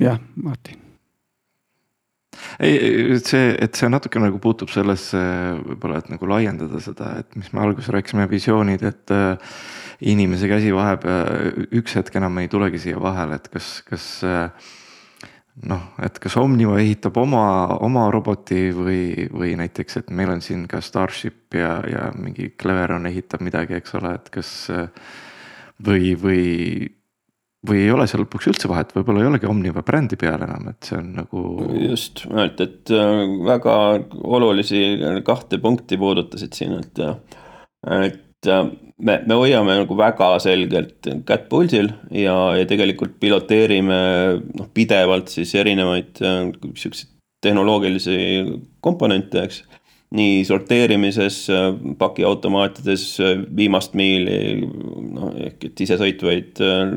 jah, 0.03 0.19
Martin 0.35 0.82
ei, 2.61 3.19
see, 3.23 3.53
et 3.63 3.79
see 3.79 3.89
natuke 3.93 4.21
nagu 4.23 4.41
puutub 4.43 4.73
sellesse 4.73 5.21
võib-olla, 5.63 6.03
et 6.03 6.13
nagu 6.13 6.29
laiendada 6.31 6.83
seda, 6.83 7.15
et 7.23 7.39
mis 7.39 7.53
me 7.55 7.65
alguses 7.65 7.93
rääkisime, 7.95 8.29
visioonid, 8.31 8.85
et 8.89 9.15
äh, 9.15 9.57
inimese 10.13 10.51
käsi 10.51 10.73
vahepeal, 10.75 11.67
üks 11.79 11.97
hetk 11.99 12.17
enam 12.21 12.41
ei 12.43 12.51
tulegi 12.53 12.81
siia 12.83 13.01
vahele, 13.03 13.39
et 13.39 13.51
kas, 13.53 13.75
kas 13.87 14.07
äh, 14.27 14.71
noh, 15.69 15.85
et 16.03 16.19
kas 16.23 16.37
Omniva 16.41 16.79
ehitab 16.81 17.19
oma, 17.21 17.45
oma 17.85 18.07
roboti 18.13 18.71
või, 18.77 19.29
või 19.33 19.55
näiteks, 19.61 20.01
et 20.03 20.11
meil 20.15 20.33
on 20.33 20.43
siin 20.45 20.65
ka 20.71 20.81
Starship 20.85 21.55
ja, 21.59 21.77
ja 21.89 22.09
mingi 22.17 22.53
Cleveron 22.61 23.07
ehitab 23.11 23.45
midagi, 23.45 23.79
eks 23.79 23.95
ole, 24.01 24.17
et 24.19 24.33
kas 24.33 24.53
äh, 24.73 24.89
või, 25.87 26.15
või 26.19 26.43
või 27.69 27.85
ei 27.85 27.93
ole 27.95 28.07
seal 28.11 28.25
lõpuks 28.25 28.49
üldse 28.51 28.71
vahet, 28.71 28.93
võib-olla 28.97 29.23
ei 29.23 29.29
olegi 29.31 29.49
Omniva 29.51 29.85
brändi 29.87 30.19
peal 30.19 30.43
enam, 30.43 30.73
et 30.73 30.89
see 30.89 30.99
on 30.99 31.13
nagu. 31.21 31.43
just, 31.85 32.25
et, 32.45 32.63
et 32.65 32.95
äh, 32.95 33.23
väga 33.47 33.77
olulisi 34.23 34.83
kahte 35.27 35.61
punkti 35.63 35.99
puudutasid 36.01 36.59
siin, 36.59 36.79
et, 36.81 37.03
et 38.03 38.51
äh, 38.51 38.65
me, 38.99 39.19
me 39.27 39.39
hoiame 39.39 39.79
nagu 39.83 39.99
väga 39.99 40.33
selgelt 40.43 41.11
kätt 41.29 41.47
pulsil 41.53 41.93
ja, 42.11 42.35
ja 42.59 42.67
tegelikult 42.69 43.19
piloteerime 43.23 44.01
noh, 44.59 44.73
pidevalt 44.75 45.31
siis 45.31 45.55
erinevaid 45.59 46.23
äh, 46.27 46.49
siukseid 46.75 47.11
tehnoloogilisi 47.43 48.17
komponente, 48.83 49.47
eks 49.49 49.65
nii 50.13 50.43
sorteerimises, 50.45 51.47
pakiautomaatides, 51.99 53.07
viimast 53.57 53.97
miili, 53.97 54.67
noh 55.17 55.33
ehk 55.41 55.71
et 55.71 55.83
isesõitvaid 55.87 56.61
äh, 56.63 56.93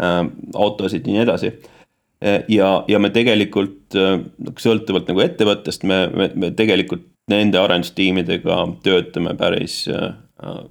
autosid 0.00 1.06
ja 1.06 1.12
nii 1.12 1.22
edasi. 1.22 1.52
Äh, 2.24 2.44
ja, 2.48 2.84
ja 2.88 2.98
me 2.98 3.10
tegelikult 3.12 3.96
äh, 3.98 4.20
sõltuvalt 4.60 5.10
nagu 5.10 5.24
ettevõttest, 5.24 5.84
me, 5.88 6.06
me, 6.14 6.30
me 6.34 6.50
tegelikult 6.56 7.10
nende 7.30 7.58
arendustiimidega 7.60 8.60
töötame 8.84 9.34
päris 9.38 9.82
äh, 9.92 10.14
äh, 10.44 10.62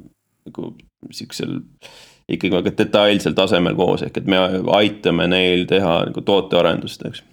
nagu 0.47 0.73
siuksel 1.11 1.59
ikkagi 2.31 2.53
väga 2.55 2.73
detailsel 2.77 3.35
tasemel 3.37 3.75
koos, 3.77 4.05
ehk 4.05 4.21
et 4.21 4.29
me 4.31 4.39
aitame 4.77 5.27
neil 5.29 5.67
teha 5.69 5.99
nagu 6.09 6.23
tootearendust, 6.25 7.05
eks. 7.09 7.23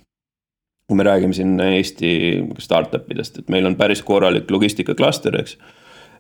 kui 0.91 0.99
me 0.99 1.07
räägime 1.07 1.37
siin 1.37 1.55
Eesti 1.63 2.11
startup 2.59 3.07
idest, 3.15 3.39
et 3.39 3.53
meil 3.53 3.69
on 3.69 3.79
päris 3.79 4.03
korralik 4.03 4.51
logistikaklaster, 4.51 5.39
eks 5.39 5.55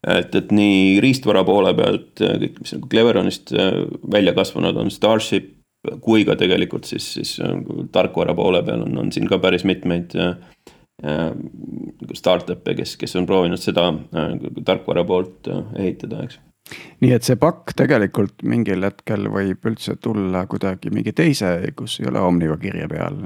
et, 0.06 0.36
et 0.38 0.52
nii 0.54 1.00
riistvara 1.02 1.42
poole 1.44 1.74
pealt 1.76 2.22
kõik, 2.22 2.60
mis 2.62 2.76
nagu 2.76 2.92
Cleveronist 2.92 3.50
välja 4.14 4.36
kasvanud 4.38 4.78
on, 4.78 4.94
Starship, 4.94 5.50
kui 6.04 6.26
ka 6.28 6.36
tegelikult 6.38 6.88
siis, 6.88 7.06
siis 7.16 7.38
äh, 7.44 7.56
tarkvara 7.92 8.34
poole 8.36 8.62
peal 8.66 8.84
on, 8.84 8.98
on 9.04 9.12
siin 9.14 9.28
ka 9.30 9.40
päris 9.42 9.64
mitmeid 9.68 10.14
äh, 10.18 10.36
äh, 11.04 11.26
startup'e, 12.16 12.76
kes, 12.78 12.96
kes 13.00 13.16
on 13.20 13.28
proovinud 13.28 13.60
seda 13.62 13.88
tarkvara 14.66 15.04
poolt 15.08 15.50
ehitada, 15.78 16.24
eks 16.26 16.40
nii 17.02 17.14
et 17.16 17.26
see 17.26 17.38
pakk 17.40 17.72
tegelikult 17.74 18.44
mingil 18.46 18.84
hetkel 18.86 19.24
võib 19.32 19.64
üldse 19.66 19.96
tulla 19.98 20.44
kuidagi 20.46 20.92
mingi 20.94 21.14
teise, 21.16 21.56
kus 21.76 21.96
ei 21.98 22.10
ole 22.10 22.20
Omniva 22.22 22.58
kirja 22.60 22.86
peal 22.90 23.16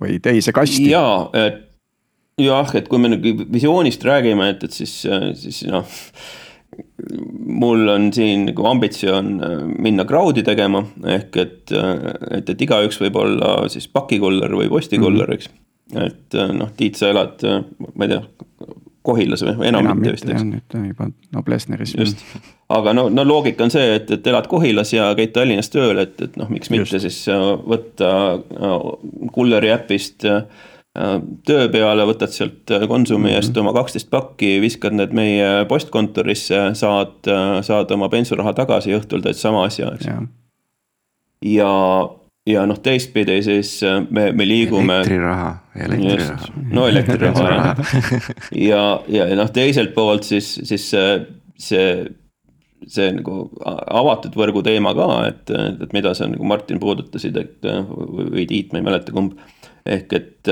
või 0.00 0.16
teise 0.24 0.54
kasti. 0.56 0.88
jaa, 0.90 1.28
et 1.38 1.66
jah, 2.40 2.72
et 2.74 2.88
kui 2.88 2.98
me 2.98 3.12
nüüd 3.12 3.44
visioonist 3.52 4.02
räägime, 4.08 4.48
et, 4.54 4.64
et 4.64 4.74
siis, 4.74 4.96
siis 5.38 5.60
noh 5.68 6.00
mul 7.46 7.88
on 7.88 8.12
siin 8.12 8.46
nagu 8.50 8.66
ambitsioon 8.70 9.32
äh, 9.44 9.56
minna 9.78 10.06
crowd'i 10.08 10.44
tegema, 10.46 10.82
ehk 11.16 11.40
et, 11.42 11.72
äh, 11.76 11.90
et, 12.38 12.52
et 12.52 12.66
igaüks 12.66 13.00
võib 13.02 13.18
olla 13.20 13.56
siis 13.72 13.88
pakikuller 13.88 14.54
või 14.56 14.70
postikuller, 14.72 15.34
eks. 15.36 15.50
et 15.96 16.38
äh, 16.38 16.54
noh, 16.56 16.72
Tiit, 16.76 17.00
sa 17.00 17.12
elad, 17.14 17.42
ma 17.94 18.06
ei 18.06 18.14
tea, 18.14 18.22
Kohilas 19.00 19.40
või, 19.40 19.54
enam, 19.64 19.86
mitte 19.96 20.12
vist, 20.12 20.28
eks. 20.28 20.42
nüüd 20.44 20.74
juba 20.90 21.06
Noblessneris. 21.32 21.94
just, 21.96 22.20
aga 22.68 22.92
no, 22.92 23.06
no 23.08 23.24
loogika 23.24 23.64
on 23.64 23.72
see, 23.72 23.94
et, 23.96 24.10
et 24.12 24.26
elad 24.28 24.48
Kohilas 24.50 24.92
ja 24.92 25.08
käid 25.16 25.32
Tallinnas 25.36 25.72
tööl, 25.72 26.02
et, 26.02 26.18
et 26.20 26.36
noh, 26.36 26.50
miks 26.52 26.68
mitte 26.68 27.00
just. 27.00 27.06
siis 27.06 27.22
võtta 27.64 28.10
kulleri 29.32 29.72
äpist 29.72 30.28
Äh, 30.28 30.42
töö 31.46 31.68
peale, 31.70 32.04
võtad 32.08 32.32
sealt 32.34 32.70
äh, 32.74 32.86
Konsumi 32.88 33.28
mm 33.28 33.30
-hmm. 33.30 33.36
eest 33.38 33.56
oma 33.56 33.72
kaksteist 33.72 34.10
pakki, 34.10 34.58
viskad 34.60 34.96
need 34.98 35.12
meie 35.14 35.64
postkontorisse, 35.70 36.74
saad, 36.74 37.20
äh, 37.30 37.62
saad 37.62 37.90
oma 37.90 38.08
bensuraha 38.08 38.52
tagasi 38.52 38.90
ja 38.90 38.98
õhtul 38.98 39.22
teed 39.22 39.38
sama 39.38 39.64
asja, 39.64 39.92
eks. 39.94 40.08
ja, 41.46 41.72
ja 42.46 42.66
noh, 42.66 42.78
teistpidi 42.82 43.42
siis 43.42 43.80
me, 44.10 44.32
me 44.32 44.48
liigume. 44.48 44.96
elektriraha, 44.96 45.58
elektriraha. 45.76 46.54
no 46.70 46.88
elektriraha 46.88 47.50
jah. 47.50 47.76
ja, 48.70 49.00
ja, 49.08 49.26
ja 49.26 49.36
noh, 49.36 49.50
teiselt 49.50 49.94
poolt 49.94 50.26
siis, 50.26 50.60
siis 50.64 50.90
see, 50.90 51.20
see 51.58 51.86
see 52.88 53.10
nagu 53.12 53.50
avatud 53.86 54.34
võrgu 54.34 54.62
teema 54.64 54.94
ka, 54.96 55.06
et, 55.28 55.50
et 55.84 55.92
mida 55.92 56.14
sa 56.16 56.26
nagu 56.26 56.44
Martin 56.48 56.78
puudutasid, 56.80 57.36
et 57.36 57.66
või 57.68 58.46
Tiit, 58.48 58.72
ma 58.72 58.80
ei 58.80 58.86
mäleta 58.86 59.12
kumb 59.12 59.36
ehk 59.86 60.12
et, 60.12 60.50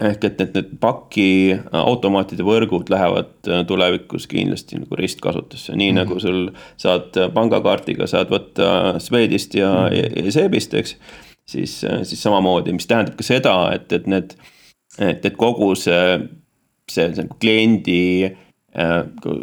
ehk 0.00 0.24
et 0.24 0.42
need, 0.42 0.56
need 0.56 0.74
pakiautomaatide 0.80 2.46
võrgud 2.46 2.90
lähevad 2.92 3.50
tulevikus 3.68 4.28
kindlasti 4.30 4.80
nagu 4.82 4.98
ristkasutusse, 4.98 5.76
nii 5.76 5.92
mm 5.92 5.96
-hmm. 5.96 6.00
nagu 6.04 6.20
sul 6.20 6.50
saad 6.76 7.18
pangakaardiga 7.34 8.06
saad 8.06 8.30
võtta 8.32 8.98
Swedist 9.00 9.54
ja 9.54 9.72
mm, 9.90 9.96
-hmm. 9.96 10.30
Seebist, 10.30 10.74
eks. 10.74 10.96
siis, 11.48 11.80
siis 12.02 12.22
samamoodi, 12.22 12.72
mis 12.72 12.86
tähendab 12.86 13.16
ka 13.16 13.22
seda, 13.22 13.72
et, 13.74 13.92
et 13.92 14.06
need, 14.06 14.34
et, 14.98 15.24
et 15.24 15.36
kogu 15.36 15.74
see, 15.74 16.20
see, 16.90 17.08
nagu 17.08 17.36
kliendi 17.40 18.02
Äh, 18.28 18.47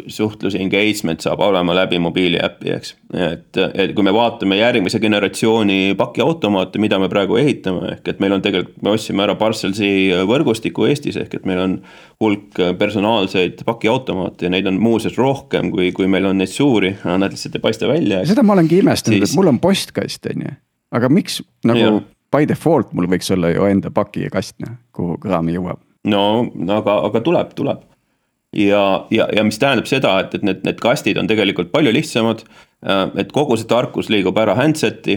suhtluse 0.08 0.58
engagement 0.62 1.20
saab 1.20 1.40
olema 1.44 1.74
läbi 1.76 1.98
mobiiliäpi, 2.00 2.70
eks. 2.72 2.94
et, 3.12 3.58
et 3.74 3.92
kui 3.96 4.04
me 4.06 4.12
vaatame 4.14 4.56
järgmise 4.56 5.00
generatsiooni 5.02 5.94
pakiautomaate, 5.98 6.80
mida 6.82 6.98
me 7.02 7.08
praegu 7.12 7.36
ehitame, 7.40 7.92
ehk 7.96 8.12
et 8.12 8.22
meil 8.22 8.36
on 8.36 8.44
tegelikult, 8.44 8.78
me 8.84 8.94
ostsime 8.96 9.26
ära 9.26 9.36
Parcelsi 9.38 9.90
võrgustiku 10.28 10.86
Eestis, 10.88 11.18
ehk 11.20 11.38
et 11.38 11.48
meil 11.48 11.60
on 11.62 11.76
hulk 12.22 12.60
personaalseid 12.80 13.64
pakiautomaate 13.68 14.48
ja 14.48 14.52
neid 14.54 14.68
on 14.70 14.80
muuseas 14.80 15.18
rohkem, 15.20 15.70
kui, 15.74 15.90
kui 15.96 16.08
meil 16.10 16.28
on 16.30 16.40
neid 16.40 16.52
suuri, 16.52 16.94
nad 17.04 17.32
lihtsalt 17.32 17.58
ei 17.58 17.64
paista 17.66 17.90
välja. 17.90 18.22
seda 18.28 18.44
ma 18.46 18.56
olengi 18.56 18.80
imestanud 18.80 19.20
siis..., 19.20 19.34
et 19.34 19.40
mul 19.40 19.52
on 19.52 19.60
postkast, 19.62 20.30
on 20.32 20.46
ju, 20.46 20.54
aga 20.96 21.10
miks 21.12 21.42
nagu 21.68 21.82
ja. 21.82 21.98
by 22.32 22.48
default 22.48 22.96
mul 22.96 23.10
võiks 23.12 23.28
olla 23.36 23.52
ju 23.52 23.68
enda 23.68 23.92
pakikast, 23.92 24.56
noh, 24.64 24.78
kuhu 24.96 25.20
kraami 25.20 25.58
jõuab? 25.58 25.82
no 26.06 26.80
aga, 26.80 27.02
aga 27.10 27.22
tuleb, 27.26 27.52
tuleb 27.58 27.84
ja, 28.52 29.06
ja, 29.10 29.28
ja 29.32 29.44
mis 29.44 29.58
tähendab 29.58 29.88
seda, 29.90 30.18
et, 30.22 30.34
et 30.36 30.44
need, 30.46 30.62
need 30.66 30.78
kastid 30.82 31.18
on 31.20 31.28
tegelikult 31.30 31.72
palju 31.74 31.92
lihtsamad. 31.94 32.44
Äh, 32.86 33.08
et 33.22 33.32
kogu 33.34 33.56
see 33.58 33.68
tarkus 33.70 34.10
liigub 34.12 34.36
ära 34.38 34.56
handset'i 34.58 35.16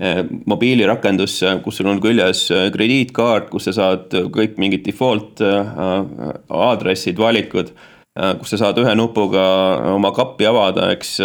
äh, 0.00 0.24
mobiilirakendusse, 0.50 1.58
kus 1.64 1.80
sul 1.80 1.90
on 1.92 2.00
küljes 2.02 2.46
äh, 2.54 2.68
krediitkaart, 2.74 3.50
kus 3.52 3.68
sa 3.68 3.76
saad 3.76 4.16
kõik 4.34 4.58
mingid 4.60 4.86
default 4.86 5.42
aadressid, 5.42 7.18
valikud. 7.18 7.72
kus 8.40 8.50
sa 8.50 8.58
saad 8.58 8.78
ühe 8.82 8.92
nupuga 8.98 9.42
oma 9.92 10.10
kappi 10.10 10.46
avada, 10.48 10.88
eks 10.90 11.20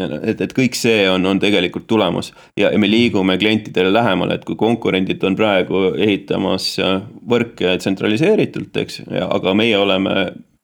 et, 0.00 0.40
et 0.40 0.54
kõik 0.56 0.76
see 0.78 1.04
on, 1.10 1.26
on 1.28 1.40
tegelikult 1.42 1.86
tulemas 1.90 2.32
ja, 2.56 2.70
ja 2.70 2.78
me 2.80 2.88
liigume 2.90 3.36
klientidele 3.40 3.92
lähemale, 3.92 4.38
et 4.38 4.46
kui 4.48 4.56
konkurendid 4.56 5.22
on 5.28 5.36
praegu 5.36 5.90
ehitamas 5.96 6.72
äh, 6.80 7.02
võrke 7.28 7.76
tsentraliseeritult, 7.78 8.76
eks, 8.84 9.02
aga 9.28 9.54
meie 9.58 9.76
oleme 9.78 10.16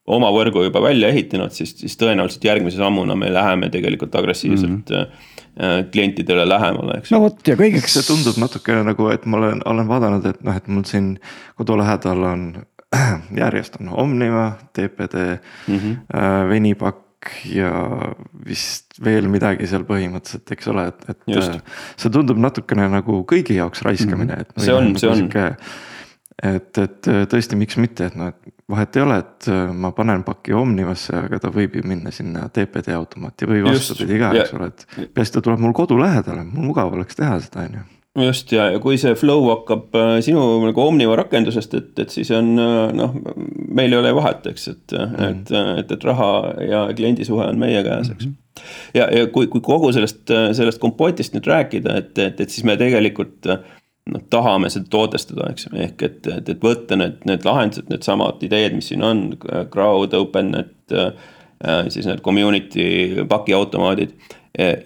oma 0.09 0.31
võrgu 0.33 0.63
juba 0.65 0.81
välja 0.81 1.11
ehitanud, 1.13 1.53
siis, 1.53 1.75
siis 1.77 1.99
tõenäoliselt 2.01 2.47
järgmise 2.49 2.81
sammuna 2.81 3.17
me 3.19 3.29
läheme 3.33 3.69
tegelikult 3.75 4.15
agressiivselt 4.15 4.95
mm. 4.95 5.03
-hmm 5.03 5.37
klientidele 5.91 6.45
lähemale, 6.49 7.01
eks. 7.01 7.11
no 7.11 7.19
vot 7.25 7.49
ja 7.51 7.57
kõigeks. 7.59 7.97
see 7.97 8.05
tundub 8.07 8.37
natukene 8.39 8.85
nagu, 8.87 9.09
et 9.11 9.25
ma 9.27 9.41
olen, 9.41 9.63
olen 9.67 9.89
vaadanud, 9.89 10.27
et 10.31 10.45
noh, 10.47 10.55
et 10.55 10.69
mul 10.71 10.85
siin 10.87 11.09
kodu 11.59 11.75
lähedal 11.81 12.23
on 12.23 12.45
järjest 13.43 13.81
on 13.81 13.89
Omniva, 13.91 14.53
TPD 14.73 15.17
mm, 15.67 15.75
-hmm. 15.75 15.97
Venipak 16.49 17.08
ja 17.51 17.73
vist 18.47 18.99
veel 19.05 19.29
midagi 19.31 19.67
seal 19.71 19.85
põhimõtteliselt, 19.89 20.53
eks 20.55 20.71
ole, 20.73 20.87
et, 20.93 21.05
et 21.13 21.35
Just. 21.35 21.59
See 21.99 22.13
tundub 22.15 22.41
natukene 22.41 22.89
nagu 22.93 23.23
kõigi 23.29 23.59
jaoks 23.59 23.83
raiskamine 23.87 24.33
mm, 24.33 24.39
-hmm. 24.39 24.57
et. 24.59 24.65
see 24.65 24.75
on, 24.75 24.95
see 24.99 25.11
on. 25.11 25.29
et, 26.53 26.81
et 26.85 27.11
äh, 27.11 27.25
tõesti, 27.31 27.59
miks 27.59 27.79
mitte, 27.81 28.09
et 28.11 28.19
noh, 28.19 28.33
et 28.33 28.55
vahet 28.71 28.97
ei 28.97 29.03
ole, 29.03 29.19
et 29.25 29.51
äh, 29.51 29.75
ma 29.75 29.93
panen 29.97 30.25
paki 30.27 30.55
Omnivasse, 30.55 31.17
aga 31.27 31.43
ta 31.43 31.53
võib 31.55 31.79
ju 31.79 31.85
minna 31.89 32.15
sinna 32.15 32.49
TPD 32.49 32.95
automaati 32.95 33.51
või 33.51 33.65
vastupidi 33.67 34.21
ka, 34.23 34.33
eks 34.39 34.57
ole, 34.59 34.73
et. 34.73 34.89
peaasi, 35.15 35.35
ta 35.37 35.45
tuleb 35.45 35.63
mul 35.65 35.77
kodu 35.77 35.99
lähedale, 36.01 36.47
mul 36.49 36.71
mugav 36.71 36.95
oleks 36.95 37.19
teha 37.19 37.41
seda, 37.45 37.67
on 37.67 37.81
ju 37.81 37.87
just 38.27 38.53
ja, 38.53 38.69
ja 38.73 38.81
kui 38.83 38.99
see 39.01 39.15
flow 39.19 39.47
hakkab 39.51 39.97
äh, 39.99 40.13
sinu 40.25 40.43
nagu 40.65 40.83
Omniva 40.83 41.17
rakendusest, 41.21 41.75
et, 41.79 41.91
et 42.03 42.13
siis 42.15 42.31
on 42.35 42.53
äh, 42.61 42.77
noh, 42.97 43.17
meil 43.69 43.95
ei 43.95 44.01
ole 44.01 44.13
vahet, 44.17 44.47
eks, 44.51 44.69
et 44.73 44.95
mm, 44.97 45.15
-hmm. 45.15 45.31
et, 45.31 45.53
et, 45.85 45.97
et 45.97 46.05
raha 46.05 46.31
ja 46.69 46.85
kliendi 46.97 47.27
suhe 47.29 47.47
on 47.47 47.59
meie 47.59 47.83
käes, 47.85 48.11
eks 48.11 48.27
mm. 48.27 48.33
-hmm. 48.33 48.63
ja, 48.95 49.09
ja 49.19 49.27
kui, 49.27 49.47
kui 49.47 49.61
kogu 49.61 49.93
sellest, 49.93 50.31
sellest 50.53 50.81
kompotist 50.83 51.35
nüüd 51.35 51.47
rääkida, 51.47 51.97
et, 51.97 52.19
et, 52.19 52.41
et 52.41 52.51
siis 52.51 52.65
me 52.65 52.77
tegelikult 52.77 53.47
noh, 53.49 54.23
tahame 54.31 54.71
seda 54.71 54.89
tootestada, 54.91 55.51
eks, 55.53 55.69
ehk 55.73 56.03
et, 56.03 56.27
et, 56.27 56.49
et 56.49 56.65
võtta 56.65 56.97
need, 56.97 57.21
need 57.29 57.45
lahendused, 57.45 57.91
needsamad 57.91 58.43
ideed, 58.43 58.75
mis 58.75 58.89
siin 58.89 59.05
on, 59.05 59.37
crowd, 59.71 60.15
open-net, 60.17 60.95
siis 61.89 62.07
need 62.07 62.21
community 62.23 63.27
pakiautomaadid 63.29 64.15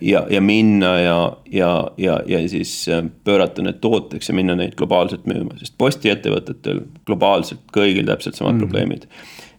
ja, 0.01 0.27
ja 0.31 0.41
minna 0.41 0.99
ja, 1.01 1.37
ja, 1.51 1.91
ja, 1.97 2.21
ja 2.27 2.49
siis 2.49 2.89
äh, 2.89 3.05
pöörata 3.25 3.63
need 3.63 3.81
tooteks 3.81 4.29
ja 4.29 4.35
minna 4.35 4.57
neid 4.59 4.75
globaalselt 4.79 5.27
müüma, 5.31 5.57
sest 5.61 5.77
postiettevõtetel 5.79 6.83
globaalselt 7.07 7.63
kõigil 7.75 8.07
täpselt 8.09 8.37
samad 8.39 8.55
mm 8.55 8.59
-hmm. 8.59 8.69
probleemid. 8.69 9.07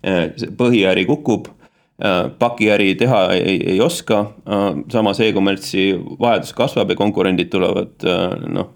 Äh, 0.04 0.50
põhiäri 0.58 1.06
kukub 1.06 1.48
pakiäri 2.40 2.96
teha 2.98 3.20
ei, 3.36 3.60
ei 3.74 3.82
oska, 3.82 4.20
äh, 4.50 4.64
samas 4.92 5.20
e-kommertsi 5.22 5.92
vajadus 6.20 6.54
kasvab 6.58 6.90
ja 6.90 6.98
konkurendid 6.98 7.52
tulevad 7.54 8.06
äh, 8.10 8.34
noh, 8.50 8.72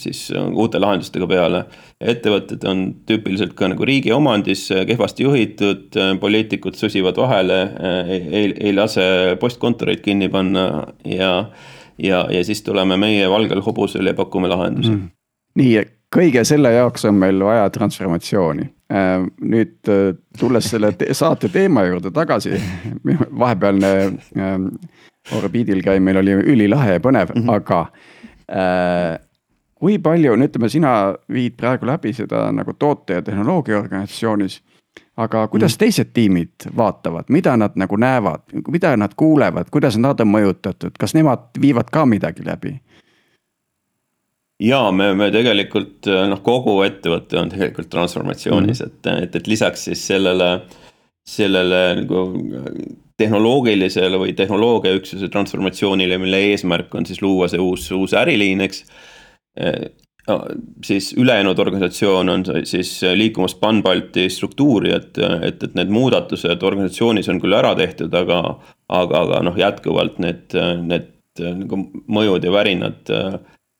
siis 0.00 0.30
uute 0.32 0.80
lahendustega 0.80 1.28
peale. 1.28 1.64
ettevõtted 2.00 2.64
on 2.66 2.80
tüüpiliselt 3.06 3.52
ka 3.54 3.68
nagu 3.70 3.84
riigi 3.86 4.10
omandis, 4.12 4.64
kehvasti 4.88 5.22
juhitud, 5.22 5.98
poliitikud 6.20 6.74
susivad 6.74 7.20
vahele, 7.20 7.60
ei, 8.10 8.48
ei 8.58 8.72
lase 8.74 9.36
postkontoreid 9.40 10.00
kinni 10.02 10.26
panna 10.32 10.88
ja, 11.06 11.32
ja, 11.98 12.24
ja 12.32 12.44
siis 12.44 12.64
tuleme 12.66 12.96
meie 12.98 13.28
valgel 13.30 13.62
hobusel 13.62 14.10
ja 14.10 14.16
pakume 14.18 14.50
lahendusi. 14.50 14.90
Mm.. 14.90 15.12
nii, 15.60 15.76
kõige 16.12 16.44
selle 16.44 16.72
jaoks 16.72 17.04
on 17.08 17.14
meil 17.14 17.44
vaja 17.44 17.70
transformatsiooni 17.70 18.68
Äh, 18.92 19.22
nüüd 19.40 19.88
äh, 19.88 20.14
tulles 20.38 20.66
selle 20.68 20.90
te 20.98 21.06
saate 21.16 21.48
teema 21.48 21.84
juurde 21.86 22.10
tagasi, 22.12 22.58
vahepealne 23.40 23.92
ähm, 24.36 24.66
orbiidil 25.38 25.80
käimine 25.84 26.20
oli 26.20 26.34
ülilahe 26.52 26.98
ja 26.98 27.00
põnev 27.00 27.30
mm, 27.32 27.46
-hmm. 27.46 27.54
aga 27.54 27.78
äh,. 28.50 29.20
kui 29.74 29.96
palju, 29.98 30.36
no 30.36 30.44
ütleme, 30.44 30.68
sina 30.68 31.14
viid 31.32 31.56
praegu 31.56 31.86
läbi 31.86 32.12
seda 32.12 32.50
nagu 32.52 32.74
toote 32.78 33.14
ja 33.14 33.22
tehnoloogia 33.22 33.78
organisatsioonis. 33.78 34.60
aga 35.16 35.48
kuidas 35.48 35.74
mm 35.74 35.78
teised 35.78 36.12
tiimid 36.12 36.68
vaatavad, 36.76 37.24
mida 37.28 37.56
nad 37.56 37.72
nagu 37.76 37.96
näevad, 37.96 38.42
mida 38.68 38.96
nad 38.96 39.14
kuulevad, 39.16 39.70
kuidas 39.70 39.96
nad 39.98 40.20
on 40.20 40.28
mõjutatud, 40.28 40.98
kas 40.98 41.14
nemad 41.14 41.48
viivad 41.60 41.88
ka 41.92 42.06
midagi 42.06 42.44
läbi? 42.44 42.80
Ja 44.60 44.82
me, 44.92 45.12
me 45.14 45.30
tegelikult 45.34 46.08
noh, 46.28 46.42
kogu 46.44 46.80
ettevõte 46.86 47.38
on 47.40 47.52
tegelikult 47.52 47.90
transformatsioonis 47.90 48.82
mm, 48.82 48.90
-hmm. 48.90 49.22
et, 49.22 49.28
et, 49.28 49.40
et 49.40 49.46
lisaks 49.46 49.84
siis 49.88 50.06
sellele, 50.12 50.50
sellele 51.28 51.82
nagu 52.02 52.26
tehnoloogilisele 53.22 54.18
või 54.18 54.34
tehnoloogiaüksuse 54.36 55.28
transformatsioonile, 55.32 56.18
mille 56.18 56.40
eesmärk 56.52 56.94
on 56.94 57.06
siis 57.06 57.22
luua 57.22 57.48
see 57.50 57.60
uus, 57.60 57.90
uus 57.94 58.14
äriliin, 58.18 58.64
eks. 58.66 58.84
siis 60.86 61.12
ülejäänud 61.18 61.58
organisatsioon 61.58 62.28
on 62.28 62.44
siis 62.64 63.00
liikumas 63.14 63.54
Pan-Balti 63.54 64.28
struktuuri, 64.30 64.94
et, 64.96 65.18
et, 65.18 65.62
et 65.62 65.74
need 65.78 65.92
muudatused 65.92 66.62
organisatsioonis 66.62 67.28
on 67.28 67.40
küll 67.42 67.58
ära 67.58 67.74
tehtud, 67.78 68.14
aga, 68.14 68.42
aga, 68.88 69.24
aga 69.26 69.42
noh, 69.48 69.58
jätkuvalt 69.58 70.18
need, 70.22 70.56
need 70.86 71.10
nagu 71.42 71.82
mõjud 72.08 72.44
ja 72.44 72.54
värinad 72.54 73.12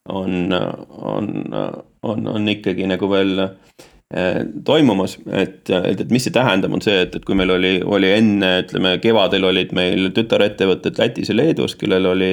on, 0.08 0.52
on, 0.88 1.54
on, 2.02 2.28
on 2.28 2.48
ikkagi 2.48 2.86
nagu 2.90 3.08
veel 3.10 3.38
eh, 3.44 4.40
toimumas, 4.64 5.16
et, 5.30 5.70
et, 5.70 6.02
et 6.02 6.10
mis 6.12 6.24
see 6.26 6.34
tähendab, 6.34 6.74
on 6.74 6.82
see, 6.84 7.04
et, 7.04 7.14
et 7.16 7.24
kui 7.26 7.38
meil 7.38 7.54
oli, 7.54 7.76
oli 7.84 8.10
enne, 8.16 8.52
ütleme 8.64 8.96
kevadel 9.02 9.46
olid 9.52 9.74
meil 9.76 10.10
tütarettevõtted 10.16 10.98
Lätis 10.98 11.30
ja 11.30 11.38
Leedus, 11.38 11.76
kellel 11.78 12.10
oli, 12.10 12.32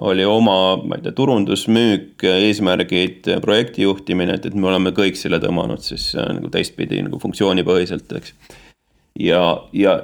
oli 0.00 0.26
oma, 0.28 0.58
ma 0.80 0.98
ei 0.98 1.04
tea, 1.04 1.16
turundus, 1.16 1.66
müük, 1.72 2.24
eesmärgid, 2.24 3.28
projekti 3.44 3.84
juhtimine, 3.84 4.38
et, 4.38 4.48
et 4.48 4.56
me 4.56 4.72
oleme 4.72 4.94
kõik 4.96 5.20
selle 5.20 5.40
tõmmanud 5.44 5.84
siis 5.84 6.10
äh, 6.16 6.32
nagu 6.38 6.52
teistpidi 6.52 7.02
nagu 7.04 7.20
funktsioonipõhiselt, 7.22 8.16
eks. 8.20 8.34
ja, 9.20 9.44
ja 9.76 9.98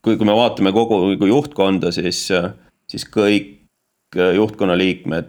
kui, 0.00 0.16
kui 0.16 0.24
me 0.24 0.36
vaatame 0.38 0.72
kogu 0.72 1.04
nagu 1.12 1.30
juhtkonda, 1.34 1.92
siis, 1.92 2.24
siis 2.88 3.04
kõik 3.12 3.54
juhtkonna 4.16 4.72
liikmed 4.78 5.28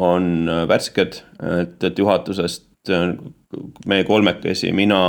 on 0.00 0.48
äh, 0.48 0.64
värsked, 0.68 1.20
et, 1.60 1.84
et 1.84 1.98
juhatusest 1.98 2.90
äh, 2.90 3.12
meie 3.86 4.06
kolmekesi, 4.08 4.72
mina, 4.76 5.02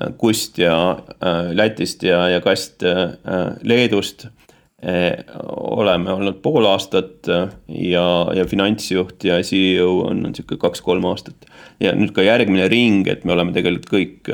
äh, 0.00 0.12
Kust 0.18 0.58
ja 0.58 0.76
Lätist 1.52 2.02
ja, 2.02 2.24
ja 2.32 2.40
Kast 2.40 2.82
Leedust 3.62 4.26
oleme 4.82 6.10
olnud 6.10 6.40
pool 6.42 6.64
aastat 6.66 7.28
ja, 7.28 8.06
ja 8.34 8.44
finantsjuht 8.50 9.22
ja 9.28 9.36
CEO 9.46 10.08
on, 10.08 10.24
on 10.26 10.34
sihuke 10.34 10.56
kaks-kolm 10.58 11.04
aastat. 11.06 11.46
ja 11.78 11.92
nüüd 11.94 12.10
ka 12.16 12.24
järgmine 12.26 12.66
ring, 12.72 13.06
et 13.06 13.22
me 13.22 13.36
oleme 13.36 13.54
tegelikult 13.54 13.86
kõik 13.92 14.32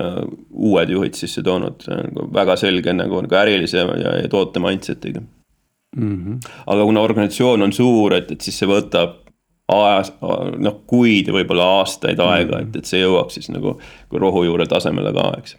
uued 0.49 0.95
juhid 0.95 1.21
sisse 1.21 1.45
toonud 1.45 1.85
nagu 1.91 2.31
väga 2.33 2.57
selge 2.57 2.97
nagu, 2.97 3.21
nagu 3.27 3.41
ärilise 3.43 3.83
ja, 3.83 4.15
ja 4.23 4.33
toote 4.33 4.63
mindset'iga 4.65 5.21
mm. 5.21 6.17
-hmm. 6.17 6.41
aga 6.65 6.85
kuna 6.85 7.05
organisatsioon 7.05 7.69
on 7.69 7.73
suur, 7.73 8.17
et, 8.17 8.33
et 8.33 8.41
siis 8.41 8.63
see 8.63 8.73
võtab 8.73 9.28
ajas, 9.69 10.13
noh 10.59 10.83
kuid 10.89 11.29
ja 11.29 11.37
võib-olla 11.37 11.71
aastaid 11.79 12.21
aega, 12.25 12.63
et, 12.65 12.77
et 12.81 12.89
see 12.89 13.03
jõuab 13.03 13.33
siis 13.35 13.51
nagu 13.53 13.77
rohujuure 14.13 14.67
tasemele 14.71 15.13
ka, 15.17 15.33
eks 15.43 15.59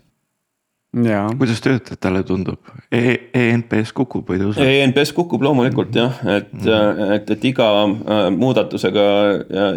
kuidas 1.38 1.62
töötajatele 1.62 2.24
tundub 2.26 2.70
e? 2.92 3.30
ENPS 3.38 3.92
kukub 3.94 4.32
või 4.32 4.40
tõuseb? 4.42 4.66
ENPS 4.66 5.12
kukub 5.14 5.44
loomulikult 5.46 5.94
jah, 5.94 6.18
et 6.26 6.50
mm, 6.50 6.66
-hmm. 6.66 7.14
et, 7.14 7.30
et 7.30 7.46
iga 7.46 7.68
äh, 7.86 8.24
muudatusega 8.34 9.06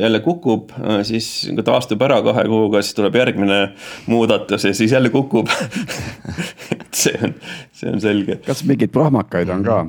jälle 0.01 0.21
kukub, 0.25 0.73
äh, 0.81 1.03
siis 1.05 1.51
taastub 1.65 2.03
ära 2.03 2.23
kahe 2.25 2.47
kuuga, 2.49 2.81
siis 2.83 2.97
tuleb 2.97 3.21
järgmine 3.21 3.61
muudatus 4.07 4.65
ja 4.65 4.75
siis 4.75 4.93
jälle 4.93 5.11
kukub 5.13 5.53
et 6.81 6.95
see 6.95 7.19
on, 7.23 7.35
see 7.73 7.93
on 7.93 8.01
selge. 8.01 8.41
kas 8.47 8.65
mingeid 8.65 8.91
prohmakaid 8.97 9.53
on 9.53 9.69
ka? 9.69 9.83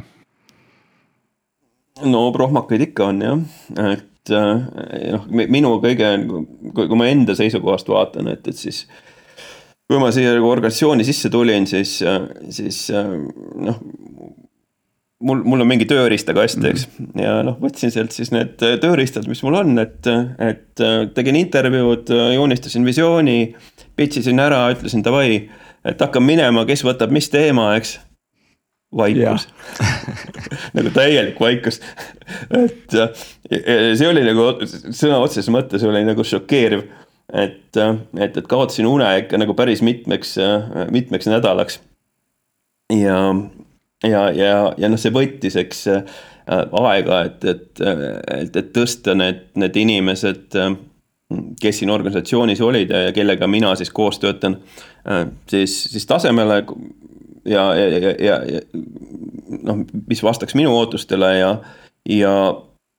no 2.04 2.32
prohmakaid 2.32 2.90
ikka 2.92 3.14
on 3.14 3.22
jah, 3.22 3.40
et 3.94 4.10
noh, 4.32 5.26
minu 5.32 5.74
kõige, 5.84 6.14
kui 6.76 7.00
ma 7.00 7.10
enda 7.12 7.36
seisukohast 7.38 7.90
vaatan, 7.92 8.30
et, 8.32 8.48
et 8.48 8.60
siis 8.60 8.86
kui 9.90 10.00
ma 10.00 10.14
siia 10.16 10.32
nagu 10.38 10.48
organisatsiooni 10.48 11.04
sisse 11.06 11.30
tulin, 11.34 11.68
siis, 11.70 11.98
siis 12.56 12.80
noh, 12.94 13.82
mul, 15.24 15.44
mul 15.48 15.64
on 15.64 15.70
mingi 15.70 15.88
tööriistakast, 15.90 16.64
eks. 16.70 16.88
ja 17.20 17.40
noh, 17.46 17.58
võtsin 17.62 17.94
sealt 17.94 18.16
siis 18.16 18.32
need 18.34 18.56
tööriistad, 18.60 19.28
mis 19.30 19.44
mul 19.46 19.60
on, 19.62 19.76
et, 19.82 20.10
et 20.44 20.86
tegin 21.16 21.40
intervjuud, 21.40 22.12
joonistasin 22.38 22.88
visiooni. 22.88 23.38
Pitch 23.94 24.24
isin 24.24 24.42
ära, 24.42 24.66
ütlesin 24.74 25.04
davai, 25.06 25.44
et 25.86 26.00
hakkan 26.02 26.26
minema, 26.26 26.66
kes 26.70 26.82
võtab 26.86 27.14
mis 27.14 27.30
teema, 27.34 27.74
eks. 27.78 28.00
Vaikus 28.98 29.48
nagu 30.78 30.92
täielik 30.94 31.40
vaikus. 31.42 31.80
et 32.54 32.98
see 33.98 34.10
oli 34.10 34.26
nagu 34.26 34.50
sõna 34.66 35.22
otseses 35.22 35.50
mõttes 35.54 35.86
oli 35.88 36.04
nagu 36.08 36.26
šokeeriv 36.28 36.86
et, 37.34 37.78
et, 37.78 38.38
et 38.38 38.48
kaotasin 38.48 38.88
une 38.90 39.08
ikka 39.24 39.40
nagu 39.42 39.56
päris 39.58 39.82
mitmeks, 39.86 40.36
mitmeks 40.92 41.30
nädalaks. 41.32 41.80
ja, 42.94 43.18
ja, 44.04 44.24
ja, 44.32 44.56
ja 44.78 44.90
noh, 44.90 45.00
see 45.00 45.14
võttis, 45.14 45.58
eks 45.60 45.86
aega, 46.48 47.22
et, 47.30 47.46
et, 47.48 47.70
et, 47.82 48.58
et 48.60 48.74
tõsta 48.76 49.16
need, 49.16 49.46
need 49.60 49.78
inimesed, 49.80 50.58
kes 51.62 51.80
siin 51.80 51.90
organisatsioonis 51.90 52.62
olid 52.62 52.92
ja 52.94 53.14
kellega 53.16 53.48
mina 53.50 53.72
siis 53.80 53.90
koos 53.96 54.20
töötan, 54.22 54.60
siis, 55.50 55.78
siis 55.96 56.06
tasemele 56.06 56.62
ja, 57.46 57.64
ja, 57.76 57.88
ja, 57.88 58.14
ja, 58.20 58.38
ja 58.54 58.62
noh, 59.64 59.84
mis 60.08 60.24
vastaks 60.24 60.56
minu 60.56 60.76
ootustele 60.78 61.34
ja, 61.38 61.52
ja, 62.10 62.36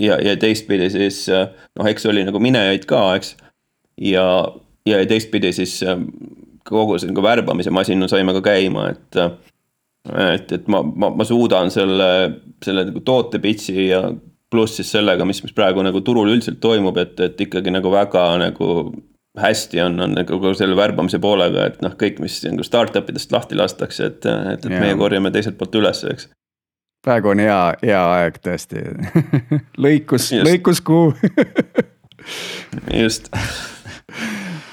ja, 0.03 0.18
ja 0.20 0.36
teistpidi 0.40 0.90
siis 0.92 1.24
noh, 1.30 1.88
eks 1.88 2.07
oli 2.11 2.26
nagu 2.26 2.42
minejaid 2.42 2.86
ka, 2.90 3.07
eks 3.18 3.34
ja, 4.01 4.26
ja 4.86 5.01
teistpidi 5.09 5.53
siis 5.57 5.80
kogu 6.64 6.99
see 6.99 7.11
nagu 7.11 7.24
värbamise 7.24 7.72
masin 7.74 8.09
saime 8.09 8.36
ka 8.36 8.45
käima, 8.53 8.90
et. 8.95 9.24
Et, 10.05 10.51
et 10.53 10.66
ma, 10.68 10.82
ma, 10.84 11.09
ma 11.16 11.24
suudan 11.24 11.70
selle, 11.72 12.07
selle 12.61 12.82
nagu 12.90 13.01
toote 13.09 13.38
pitch'i 13.40 13.86
ja 13.86 14.03
pluss 14.53 14.76
siis 14.76 14.90
sellega, 14.92 15.24
mis, 15.24 15.38
mis 15.40 15.55
praegu 15.57 15.80
nagu 15.80 16.03
turul 16.05 16.28
üldiselt 16.28 16.59
toimub, 16.61 16.99
et, 17.01 17.16
et 17.24 17.40
ikkagi 17.40 17.72
nagu 17.72 17.88
väga 17.88 18.26
nagu 18.42 18.68
hästi 19.41 19.80
on, 19.80 19.99
on 20.01 20.14
nagu 20.14 20.55
selle 20.55 20.76
värbamise 20.78 21.18
poolega, 21.22 21.68
et 21.70 21.82
noh, 21.82 21.95
kõik, 21.99 22.20
mis 22.22 22.39
nagu 22.47 22.66
startup 22.66 23.09
idest 23.11 23.35
lahti 23.35 23.59
lastakse, 23.59 24.11
et, 24.12 24.26
et, 24.30 24.64
et 24.64 24.70
ja. 24.70 24.80
meie 24.80 24.97
korjame 24.99 25.32
teiselt 25.35 25.59
poolt 25.59 25.74
üles, 25.80 26.05
eks. 26.11 26.28
praegu 27.05 27.32
on 27.35 27.43
hea, 27.43 27.59
hea 27.82 28.03
aeg 28.20 28.39
tõesti 28.45 28.85
lõikus, 29.85 30.30
lõikuskuu 30.47 31.14
just 33.03 33.30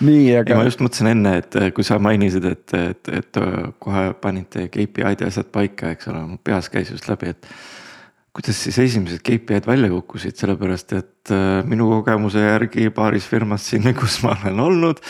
nii, 0.01 0.29
aga. 0.41 0.59
ma 0.59 0.69
just 0.69 0.81
mõtlesin 0.83 1.11
enne, 1.15 1.35
et 1.41 1.59
kui 1.75 1.85
sa 1.87 1.97
mainisid, 2.01 2.45
et, 2.53 2.77
et, 2.77 3.13
et 3.21 3.43
kohe 3.81 4.07
panite 4.21 4.67
KPI-d 4.69 5.25
ja 5.25 5.31
asjad 5.33 5.49
paika, 5.53 5.95
eks 5.95 6.09
ole, 6.11 6.25
mul 6.33 6.41
peas 6.43 6.69
käis 6.73 6.93
just 6.93 7.09
läbi, 7.09 7.33
et. 7.35 7.53
Kuidas 8.35 8.63
siis 8.63 8.79
esimesed 8.79 9.23
KPI-d 9.25 9.67
välja 9.67 9.89
kukkusid, 9.91 10.37
sellepärast 10.39 10.93
et 10.95 11.33
äh, 11.35 11.61
minu 11.67 11.89
kogemuse 11.91 12.43
järgi 12.45 12.89
paaris 12.95 13.27
firmas 13.27 13.67
siin, 13.67 13.89
kus 13.97 14.21
ma 14.23 14.35
olen 14.39 14.59
olnud 14.67 15.01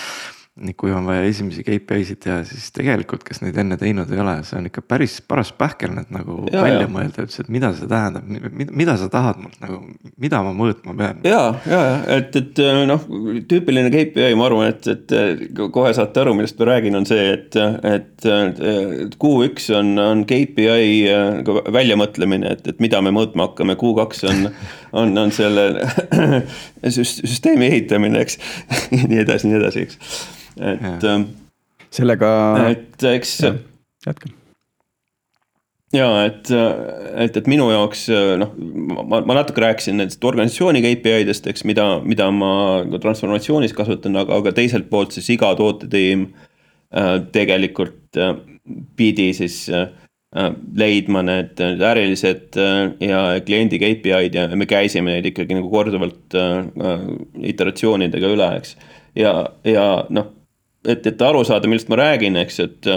kui 0.78 0.92
on 0.92 1.06
vaja 1.08 1.24
esimesi 1.24 1.64
KPI-sid 1.64 2.20
teha, 2.26 2.42
siis 2.44 2.66
tegelikult, 2.76 3.22
kes 3.24 3.40
neid 3.40 3.56
enne 3.62 3.78
teinud 3.80 4.10
ei 4.12 4.20
ole, 4.20 4.34
see 4.44 4.58
on 4.60 4.66
ikka 4.68 4.82
päris 4.84 5.14
paras 5.24 5.54
pähkel 5.56 5.94
need 5.96 6.10
nagu 6.12 6.42
ja, 6.52 6.60
välja 6.66 6.82
ja. 6.84 6.90
mõelda 6.92 7.24
üldse, 7.24 7.46
et 7.46 7.52
mida 7.56 7.70
see 7.78 7.88
tähendab, 7.88 8.28
mida 8.60 8.98
sa 9.00 9.08
tahad 9.14 9.40
mult 9.40 9.56
nagu, 9.64 9.80
mida 10.20 10.42
ma 10.44 10.52
mõõtma 10.58 10.96
pean? 11.00 11.22
ja, 11.24 11.40
ja, 11.64 11.80
ja 11.88 12.18
et, 12.18 12.36
et 12.36 12.60
noh, 12.90 13.06
tüüpiline 13.48 13.94
KPI, 13.94 14.36
ma 14.36 14.50
arvan, 14.50 14.74
et, 14.74 14.90
et 14.92 15.62
kohe 15.62 15.94
saate 15.96 16.20
aru, 16.26 16.36
millest 16.36 16.60
ma 16.60 16.68
räägin, 16.74 17.00
on 17.00 17.08
see, 17.08 17.30
et, 17.38 17.56
et, 17.88 18.28
et 18.28 19.16
Q1 19.24 19.70
on, 19.80 19.94
on 20.04 20.26
KPI 20.28 21.00
nagu 21.40 21.58
väljamõtlemine, 21.80 22.58
et, 22.58 22.68
et 22.74 22.84
mida 22.84 23.00
me 23.00 23.16
mõõtma 23.16 23.48
hakkame, 23.48 23.80
Q2 23.80 24.28
on, 24.34 24.52
on, 25.00 25.16
on 25.24 25.32
selle 25.32 25.88
süsteemi 27.00 27.72
ehitamine, 27.72 28.28
eks 28.28 28.38
nii 29.00 29.24
edasi, 29.24 29.48
nii 29.48 29.60
edasi, 29.64 29.88
eks 29.88 30.38
et. 30.58 31.04
Ähm, 31.04 31.30
sellega. 31.92 32.30
et 32.72 33.04
eks. 33.16 33.40
jätka 34.08 34.32
ja 35.96 36.08
et, 36.26 36.52
et, 36.52 37.38
et 37.38 37.50
minu 37.52 37.68
jaoks 37.72 38.06
noh, 38.40 38.54
ma, 39.04 39.20
ma 39.20 39.36
natuke 39.42 39.64
rääkisin 39.64 40.00
nendest 40.00 40.24
organisatsiooni 40.24 40.84
KPI-dest, 40.86 41.50
eks, 41.52 41.66
mida, 41.68 41.88
mida 42.06 42.30
ma 42.32 42.54
transformatsioonis 42.96 43.76
kasutan, 43.76 44.16
aga, 44.22 44.40
aga 44.40 44.56
teiselt 44.56 44.88
poolt 44.92 45.16
siis 45.16 45.28
iga 45.36 45.52
tootetiim 45.60 46.30
äh, 46.32 47.18
tegelikult 47.36 48.20
äh, 48.20 48.38
pidi 48.96 49.32
siis 49.36 49.66
äh, 49.70 49.90
leidma 50.80 51.26
need, 51.28 51.58
need 51.60 51.84
ärilised 51.84 52.60
äh, 52.60 52.84
ja 53.04 53.24
kliendi 53.46 53.82
KPI-d 53.82 54.46
ja 54.46 54.48
me 54.56 54.68
käisime 54.70 55.18
neid 55.18 55.28
ikkagi 55.32 55.58
nagu 55.58 55.72
korduvalt 55.72 56.38
äh, 56.40 57.02
iteratsioonidega 57.52 58.32
üle, 58.32 58.52
eks. 58.62 58.78
ja, 59.20 59.34
ja 59.68 59.88
noh 60.10 60.38
et, 60.88 61.06
et 61.06 61.22
aru 61.22 61.44
saada, 61.48 61.70
millest 61.70 61.92
ma 61.92 62.00
räägin, 62.02 62.40
eks, 62.42 62.60
et 62.66 62.90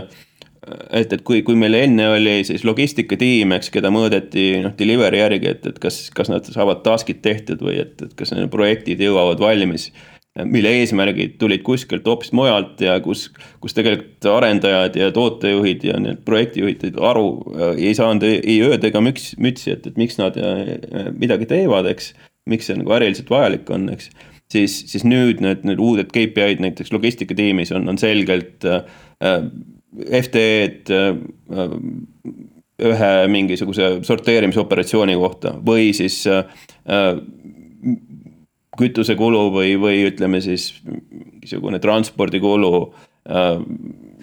et, 0.90 1.12
et 1.12 1.22
kui, 1.26 1.42
kui 1.44 1.56
meil 1.58 1.76
enne 1.76 2.06
oli 2.14 2.38
siis 2.46 2.64
logistikatiim, 2.64 3.52
eks, 3.58 3.70
keda 3.74 3.90
mõõdeti 3.92 4.62
noh, 4.64 4.72
delivery 4.78 5.20
järgi, 5.20 5.52
et, 5.52 5.68
et 5.70 5.78
kas, 5.82 6.06
kas 6.16 6.30
nad 6.32 6.48
saavad 6.48 6.82
task'id 6.86 7.20
tehtud 7.24 7.62
või 7.64 7.80
et, 7.82 7.94
et 8.00 8.14
kas 8.16 8.32
need 8.34 8.50
projektid 8.52 9.02
jõuavad 9.04 9.42
valmis. 9.42 9.90
mille 10.50 10.70
eesmärgid 10.80 11.36
tulid 11.38 11.62
kuskilt 11.62 12.06
hoopis 12.10 12.32
mujalt 12.34 12.80
ja 12.82 12.96
kus, 13.00 13.28
kus 13.62 13.76
tegelikult 13.76 14.26
arendajad 14.26 14.96
ja 14.98 15.12
tootejuhid 15.14 15.84
ja 15.84 15.98
need 16.00 16.24
projektijuhid 16.26 16.98
aru 16.98 17.28
ei 17.76 17.92
saanud 17.94 18.24
ei 18.26 18.56
ööd 18.66 18.82
ega 18.84 19.00
müts, 19.04 19.36
mütsi, 19.38 19.76
et, 19.76 19.86
et 19.86 20.00
miks 20.00 20.18
nad 20.18 20.34
midagi 21.14 21.46
teevad, 21.46 21.86
eks. 21.86 22.14
miks 22.50 22.66
see 22.66 22.80
nagu 22.80 22.96
äriliselt 22.96 23.30
vajalik 23.30 23.70
on, 23.70 23.86
eks 23.94 24.10
siis, 24.52 24.80
siis 24.90 25.04
nüüd 25.06 25.42
need, 25.44 25.64
need 25.66 25.80
uued 25.82 26.10
KPI-d 26.12 26.62
näiteks 26.64 26.92
logistikatiimis 26.94 27.72
on, 27.76 27.88
on 27.88 28.00
selgelt 28.00 28.66
äh, 28.68 28.82
FTE-d 30.20 30.90
äh, 30.90 31.70
ühe 32.84 33.12
mingisuguse 33.30 34.00
sorteerimisoperatsiooni 34.06 35.14
kohta 35.18 35.54
või 35.66 35.92
siis 35.96 36.24
äh, 36.30 36.44
kütusekulu 38.78 39.46
või, 39.54 39.76
või 39.78 40.02
ütleme 40.08 40.42
siis 40.42 40.72
mingisugune 40.84 41.78
transpordikulu 41.82 42.74
äh, 43.30 43.56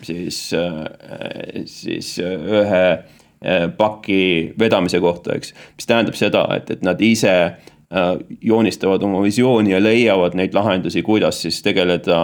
siis 0.04 0.44
äh,, 0.58 1.64
siis 1.70 2.18
ühe 2.20 2.86
äh, 2.92 3.68
paki 3.78 4.24
vedamise 4.60 5.00
kohta, 5.00 5.38
eks. 5.38 5.56
mis 5.78 5.88
tähendab 5.88 6.20
seda, 6.20 6.44
et, 6.58 6.74
et 6.76 6.84
nad 6.86 7.00
ise 7.06 7.36
Äh, 7.36 7.72
joonistavad 8.42 9.04
oma 9.04 9.22
visiooni 9.24 9.74
ja 9.74 9.84
leiavad 9.84 10.36
neid 10.40 10.54
lahendusi, 10.56 11.02
kuidas 11.04 11.42
siis 11.44 11.62
tegeleda 11.62 12.22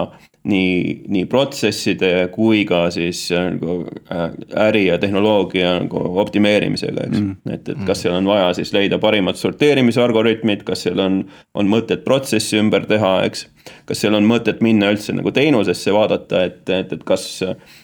nii, 0.48 1.04
nii 1.12 1.26
protsesside 1.28 2.12
kui 2.32 2.62
ka 2.68 2.86
siis 2.94 3.26
äh, 3.34 3.50
nagu 3.52 3.82
äh, 4.12 4.30
äri 4.68 4.86
ja 4.86 4.98
tehnoloogia 4.98 5.74
nagu 5.82 6.02
optimeerimisega, 6.22 7.04
eks. 7.08 7.20
Mm.. 7.20 7.36
et, 7.52 7.68
et 7.74 7.84
kas 7.88 8.04
seal 8.04 8.16
on 8.16 8.28
vaja 8.28 8.52
siis 8.56 8.72
leida 8.72 9.00
parimad 9.02 9.38
sorteerimisalgoritmid, 9.40 10.64
kas 10.68 10.86
seal 10.86 11.02
on, 11.04 11.20
on 11.58 11.70
mõtet 11.70 12.04
protsessi 12.06 12.60
ümber 12.60 12.86
teha, 12.88 13.18
eks. 13.28 13.48
kas 13.88 14.04
seal 14.04 14.16
on 14.16 14.28
mõtet 14.30 14.62
minna 14.64 14.92
üldse 14.94 15.16
nagu 15.16 15.32
teenusesse 15.34 15.92
vaadata, 15.94 16.46
et, 16.48 16.62
et, 16.72 16.96
et 16.96 17.04
kas, 17.08 17.28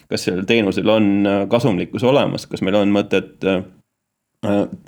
kas 0.09 0.27
sellel 0.27 0.47
teenusel 0.49 0.89
on 0.89 1.11
kasumlikkus 1.51 2.07
olemas, 2.07 2.47
kas 2.49 2.65
meil 2.65 2.81
on 2.81 2.93
mõtet 2.95 3.35
Äh, 3.45 3.63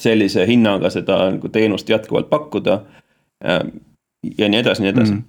sellise 0.01 0.45
hinnaga 0.47 0.89
seda 0.93 1.23
nagu 1.31 1.49
teenust 1.49 1.89
jätkuvalt 1.89 2.29
pakkuda. 2.29 2.81
Äh, 3.45 3.63
ja 4.37 4.49
nii 4.49 4.59
edasi, 4.59 4.81
nii 4.85 4.93
edasi 4.95 5.13
mm 5.13 5.23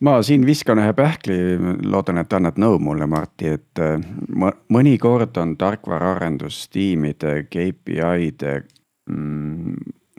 ma 0.00 0.22
siin 0.24 0.46
viskan 0.46 0.80
ühe 0.80 0.92
pähkli, 0.96 1.36
loodan, 1.84 2.22
et 2.22 2.32
annad 2.32 2.58
nõu 2.60 2.78
mulle, 2.82 3.06
Martti, 3.10 3.54
et 3.58 3.80
äh, 3.82 4.00
mõnikord 4.72 5.36
on 5.40 5.56
tarkvaraarendustiimide 5.60 7.34
KPI-de 7.52 8.54
mm, 9.10 9.74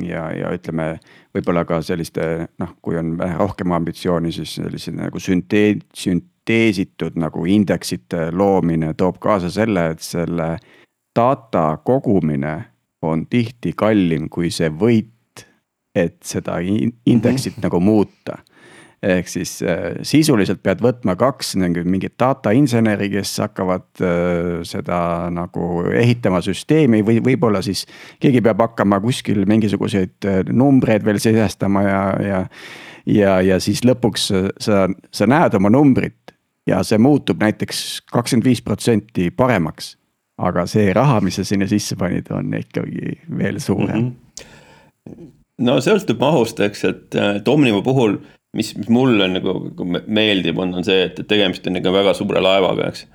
ja, 0.06 0.28
ja 0.38 0.52
ütleme, 0.56 1.00
võib-olla 1.36 1.66
ka 1.66 1.82
selliste 1.86 2.28
noh, 2.62 2.76
kui 2.82 2.98
on 3.00 3.16
vähe 3.18 3.38
rohkem 3.40 3.74
ambitsiooni, 3.78 4.34
siis 4.36 4.56
sellise 4.60 4.94
nagu 4.96 5.20
süntee-, 5.22 5.82
sünteesitud 5.98 7.18
nagu 7.20 7.46
indeksite 7.46 8.30
loomine 8.32 8.94
toob 8.98 9.20
kaasa 9.22 9.50
selle, 9.50 9.90
et 9.96 10.06
selle 10.06 10.54
data 11.16 11.66
kogumine 11.84 12.54
on 13.02 13.26
tihti 13.30 13.74
kallim 13.78 14.30
kui 14.30 14.52
see 14.54 14.70
võit, 14.70 15.46
et 15.96 16.18
seda 16.24 16.60
indeksit 16.62 17.56
mm 17.56 17.60
-hmm. 17.60 17.64
nagu 17.64 17.80
muuta 17.80 18.38
ehk 19.02 19.28
siis 19.28 19.56
äh, 19.66 19.96
sisuliselt 20.06 20.62
pead 20.64 20.82
võtma 20.84 21.16
kaks 21.18 21.56
nagu 21.60 21.82
mingit 21.90 22.14
data 22.22 22.54
inseneri, 22.54 23.10
kes 23.10 23.34
hakkavad 23.42 24.04
äh, 24.06 24.62
seda 24.68 25.30
nagu 25.34 25.86
ehitama 25.90 26.42
süsteemi 26.46 27.02
või 27.06 27.18
võib-olla 27.26 27.64
siis. 27.66 27.88
keegi 28.22 28.44
peab 28.46 28.62
hakkama 28.62 29.02
kuskil 29.02 29.46
mingisuguseid 29.50 30.30
äh, 30.30 30.44
numbreid 30.54 31.06
veel 31.06 31.20
sisestama 31.20 31.84
ja, 31.88 32.04
ja. 32.28 32.44
ja, 33.06 33.40
ja 33.42 33.60
siis 33.60 33.82
lõpuks 33.88 34.30
sa, 34.62 34.86
sa 35.12 35.30
näed 35.30 35.58
oma 35.58 35.74
numbrit 35.74 36.36
ja 36.70 36.84
see 36.86 37.02
muutub 37.02 37.42
näiteks 37.42 38.04
kakskümmend 38.12 38.46
viis 38.46 38.62
protsenti 38.62 39.32
paremaks. 39.34 39.96
Aga 40.38 40.66
see 40.70 40.94
raha, 40.94 41.20
mis 41.22 41.36
sa 41.40 41.44
sinna 41.48 41.68
sisse 41.68 41.96
panid, 42.00 42.32
on 42.32 42.54
ikkagi 42.58 43.20
veel 43.38 43.60
suurem 43.60 43.98
mm. 43.98 44.10
-hmm 44.10 45.30
no 45.62 45.78
sõltub 45.84 46.22
mahust, 46.22 46.60
eks, 46.64 46.84
et, 46.90 47.16
et 47.16 47.48
Omniva 47.48 47.82
puhul 47.86 48.18
mis, 48.58 48.74
mis 48.78 48.90
mulle 48.92 49.28
nagu, 49.32 49.56
nagu 49.70 49.88
meeldib, 50.08 50.60
on, 50.62 50.76
on 50.80 50.86
see, 50.88 51.08
et, 51.08 51.24
tegemist 51.28 51.68
on 51.68 51.80
ikka 51.80 51.94
väga 51.96 52.14
suure 52.18 52.44
laevaga, 52.44 52.90
eks. 52.92 53.06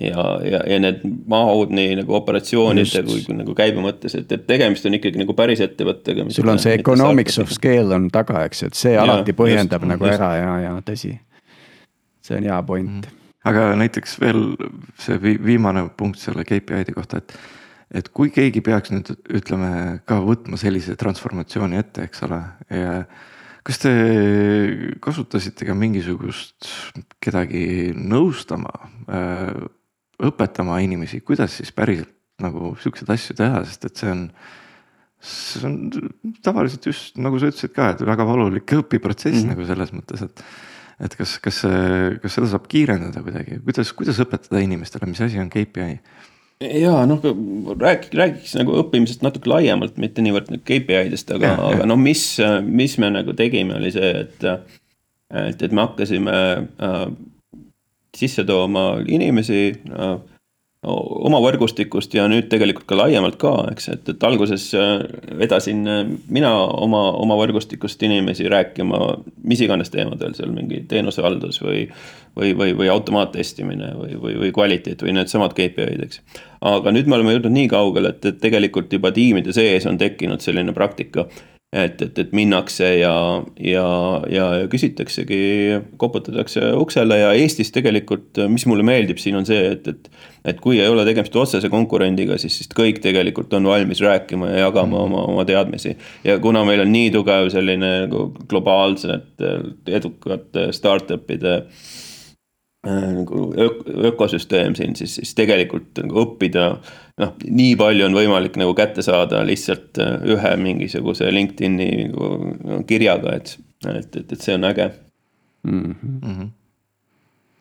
ja, 0.00 0.26
ja, 0.46 0.62
ja 0.72 0.80
need 0.82 1.02
mahud 1.28 1.74
nii 1.74 1.98
nagu 2.00 2.16
operatsioonide 2.18 3.04
kui, 3.06 3.22
kui 3.26 3.38
nagu 3.38 3.56
käibe 3.58 3.84
mõttes, 3.84 4.16
et, 4.18 4.30
et 4.32 4.46
tegemist 4.48 4.86
on 4.88 4.98
ikkagi 4.98 5.22
nagu 5.22 5.36
päris 5.38 5.62
ettevõttega. 5.64 6.28
sul 6.34 6.52
on 6.52 6.62
see 6.62 6.76
economics 6.78 7.38
of 7.42 7.52
scale 7.54 7.94
on 7.94 8.08
taga, 8.14 8.46
eks, 8.48 8.66
et 8.70 8.78
see 8.78 8.96
ja, 8.96 9.04
alati 9.06 9.36
põhjendab 9.36 9.84
just, 9.84 9.94
nagu 9.94 10.08
just. 10.08 10.20
ära 10.20 10.32
ja, 10.40 10.54
ja 10.66 10.78
tõsi. 10.86 11.16
see 12.22 12.40
on 12.40 12.48
hea 12.48 12.62
point 12.66 13.02
mm. 13.02 13.18
Aga 13.48 13.72
näiteks 13.80 14.18
veel 14.22 14.54
see 15.00 15.18
viimane 15.22 15.88
punkt 15.96 16.20
selle 16.22 16.44
KPI-de 16.48 16.94
kohta, 16.96 17.22
et 17.22 17.36
et 17.92 18.08
kui 18.08 18.30
keegi 18.32 18.62
peaks 18.64 18.88
nüüd 18.92 19.10
ütleme 19.36 20.00
ka 20.08 20.16
võtma 20.24 20.56
sellise 20.56 20.96
transformatsiooni 20.96 21.76
ette, 21.76 22.06
eks 22.08 22.24
ole, 22.24 22.38
ja 22.72 23.02
kas 23.66 23.82
te 23.82 23.92
kasutasite 25.04 25.68
ka 25.68 25.76
mingisugust 25.76 26.70
kedagi 27.22 27.92
nõustama, 27.92 28.72
äh, 29.12 29.52
õpetama 30.22 30.80
inimesi, 30.84 31.20
kuidas 31.26 31.58
siis 31.58 31.72
päriselt 31.74 32.14
nagu 32.42 32.72
siukseid 32.80 33.10
asju 33.12 33.36
teha, 33.38 33.62
sest 33.68 33.88
et 33.88 34.02
see 34.02 34.12
on. 34.12 34.26
see 35.22 35.60
on 35.68 35.76
tavaliselt 36.42 36.86
just 36.88 37.18
nagu 37.22 37.38
sa 37.38 37.52
ütlesid 37.52 37.70
ka, 37.76 37.92
et 37.92 38.00
väga 38.02 38.24
valulik 38.26 38.72
õpiprotsess 38.74 39.36
mm 39.36 39.42
-hmm. 39.42 39.52
nagu 39.52 39.66
selles 39.68 39.92
mõttes, 39.94 40.24
et. 40.24 40.44
Et 41.00 41.16
kas, 41.16 41.38
kas, 41.44 41.62
kas 42.22 42.36
seda 42.36 42.50
saab 42.50 42.68
kiirendada 42.70 43.22
kuidagi, 43.24 43.60
kuidas, 43.64 43.94
kuidas 43.96 44.20
õpetada 44.24 44.60
inimestele, 44.64 45.08
mis 45.10 45.22
asi 45.24 45.40
on 45.42 45.50
KPI? 45.52 45.98
ja 46.62 47.06
noh, 47.06 47.22
räägiks, 47.80 48.12
räägiks 48.14 48.54
nagu 48.58 48.76
õppimisest 48.82 49.24
natuke 49.24 49.50
laiemalt, 49.50 49.96
mitte 50.02 50.22
niivõrd 50.24 50.50
KPI-dest, 50.62 51.32
aga, 51.34 51.56
aga 51.72 51.86
no 51.88 51.96
mis, 51.98 52.22
mis 52.66 52.96
me 53.02 53.10
nagu 53.14 53.34
tegime, 53.38 53.76
oli 53.80 53.92
see, 53.94 54.12
et. 54.24 54.48
et, 55.32 55.62
et 55.64 55.72
me 55.72 55.86
hakkasime 55.86 56.32
äh, 56.86 57.04
sisse 58.16 58.44
tooma 58.44 59.00
inimesi 59.08 59.62
äh, 59.72 60.18
oma 60.82 61.38
võrgustikust 61.38 62.14
ja 62.16 62.24
nüüd 62.30 62.48
tegelikult 62.50 62.88
ka 62.90 62.96
laiemalt 62.98 63.36
ka, 63.38 63.52
eks, 63.70 63.84
et, 63.92 64.08
et 64.10 64.24
alguses 64.26 64.64
äh, 64.74 65.04
vedasin 65.38 65.84
äh, 65.86 66.00
mina 66.26 66.50
oma, 66.58 67.04
oma 67.22 67.36
võrgustikust 67.38 68.02
inimesi 68.02 68.48
rääkima 68.50 68.98
mis 69.46 69.62
iganes 69.62 69.94
teemadel 69.94 70.34
seal 70.34 70.50
mingi 70.54 70.82
teenusehaldus 70.90 71.62
või. 71.62 71.86
või, 72.32 72.54
või, 72.56 72.72
või 72.72 72.88
automaattestimine 72.88 73.90
või, 73.92 74.14
või, 74.16 74.34
või 74.40 74.52
kvaliteet 74.56 75.02
või 75.04 75.12
needsamad 75.12 75.52
KPI-d, 75.52 76.06
eks. 76.06 76.22
aga 76.64 76.94
nüüd 76.96 77.06
me 77.06 77.18
oleme 77.18 77.34
jõudnud 77.34 77.52
nii 77.52 77.66
kaugele, 77.68 78.14
et, 78.14 78.24
et 78.24 78.38
tegelikult 78.40 78.92
juba 78.92 79.10
tiimide 79.12 79.52
sees 79.52 79.84
on 79.86 79.98
tekkinud 80.00 80.40
selline 80.40 80.72
praktika 80.72 81.26
et, 81.72 82.02
et, 82.04 82.18
et 82.18 82.32
minnakse 82.36 82.88
ja, 82.98 83.14
ja, 83.64 83.86
ja 84.28 84.48
küsitaksegi, 84.72 85.38
koputatakse 86.00 86.72
uksele 86.76 87.16
ja 87.22 87.30
Eestis 87.38 87.72
tegelikult, 87.72 88.42
mis 88.52 88.66
mulle 88.68 88.84
meeldib 88.84 89.22
siin 89.22 89.38
on 89.40 89.48
see, 89.48 89.72
et, 89.76 89.88
et. 89.88 90.12
et 90.52 90.60
kui 90.60 90.80
ei 90.82 90.90
ole 90.90 91.06
tegemist 91.06 91.36
otsese 91.38 91.70
konkurendiga, 91.72 92.36
siis, 92.42 92.58
siis 92.60 92.70
kõik 92.76 93.00
tegelikult 93.04 93.52
on 93.56 93.70
valmis 93.70 94.02
rääkima 94.04 94.50
ja 94.52 94.66
jagama 94.66 94.98
mm. 94.98 95.02
oma, 95.06 95.24
oma 95.32 95.46
teadmisi. 95.48 95.96
ja 96.24 96.38
kuna 96.42 96.64
meil 96.68 96.84
on 96.84 96.92
nii 96.92 97.10
tugev 97.14 97.48
selline 97.54 97.92
nagu 98.06 98.28
globaalsete 98.50 99.56
edukate 100.00 100.68
startup'ide 100.76 101.60
Äh, 101.62 102.01
nagu 102.86 103.52
ökosüsteem 104.04 104.74
siin, 104.74 104.96
siis, 104.96 105.14
siis 105.14 105.34
tegelikult 105.38 106.00
nagu 106.02 106.24
õppida. 106.24 106.64
noh, 107.22 107.34
nii 107.44 107.76
palju 107.78 108.08
on 108.08 108.16
võimalik 108.16 108.58
nagu 108.58 108.74
kätte 108.74 109.04
saada 109.06 109.44
lihtsalt 109.46 110.00
äh, 110.02 110.16
ühe 110.34 110.56
mingisuguse 110.58 111.30
LinkedIn'i 111.30 112.08
nagu 112.08 112.82
kirjaga, 112.88 113.36
et, 113.38 113.54
et, 113.86 114.16
et, 114.16 114.32
et 114.32 114.40
see 114.40 114.56
on 114.58 114.66
äge 114.66 114.90
mm. 115.62 115.94
-hmm. 116.02 116.50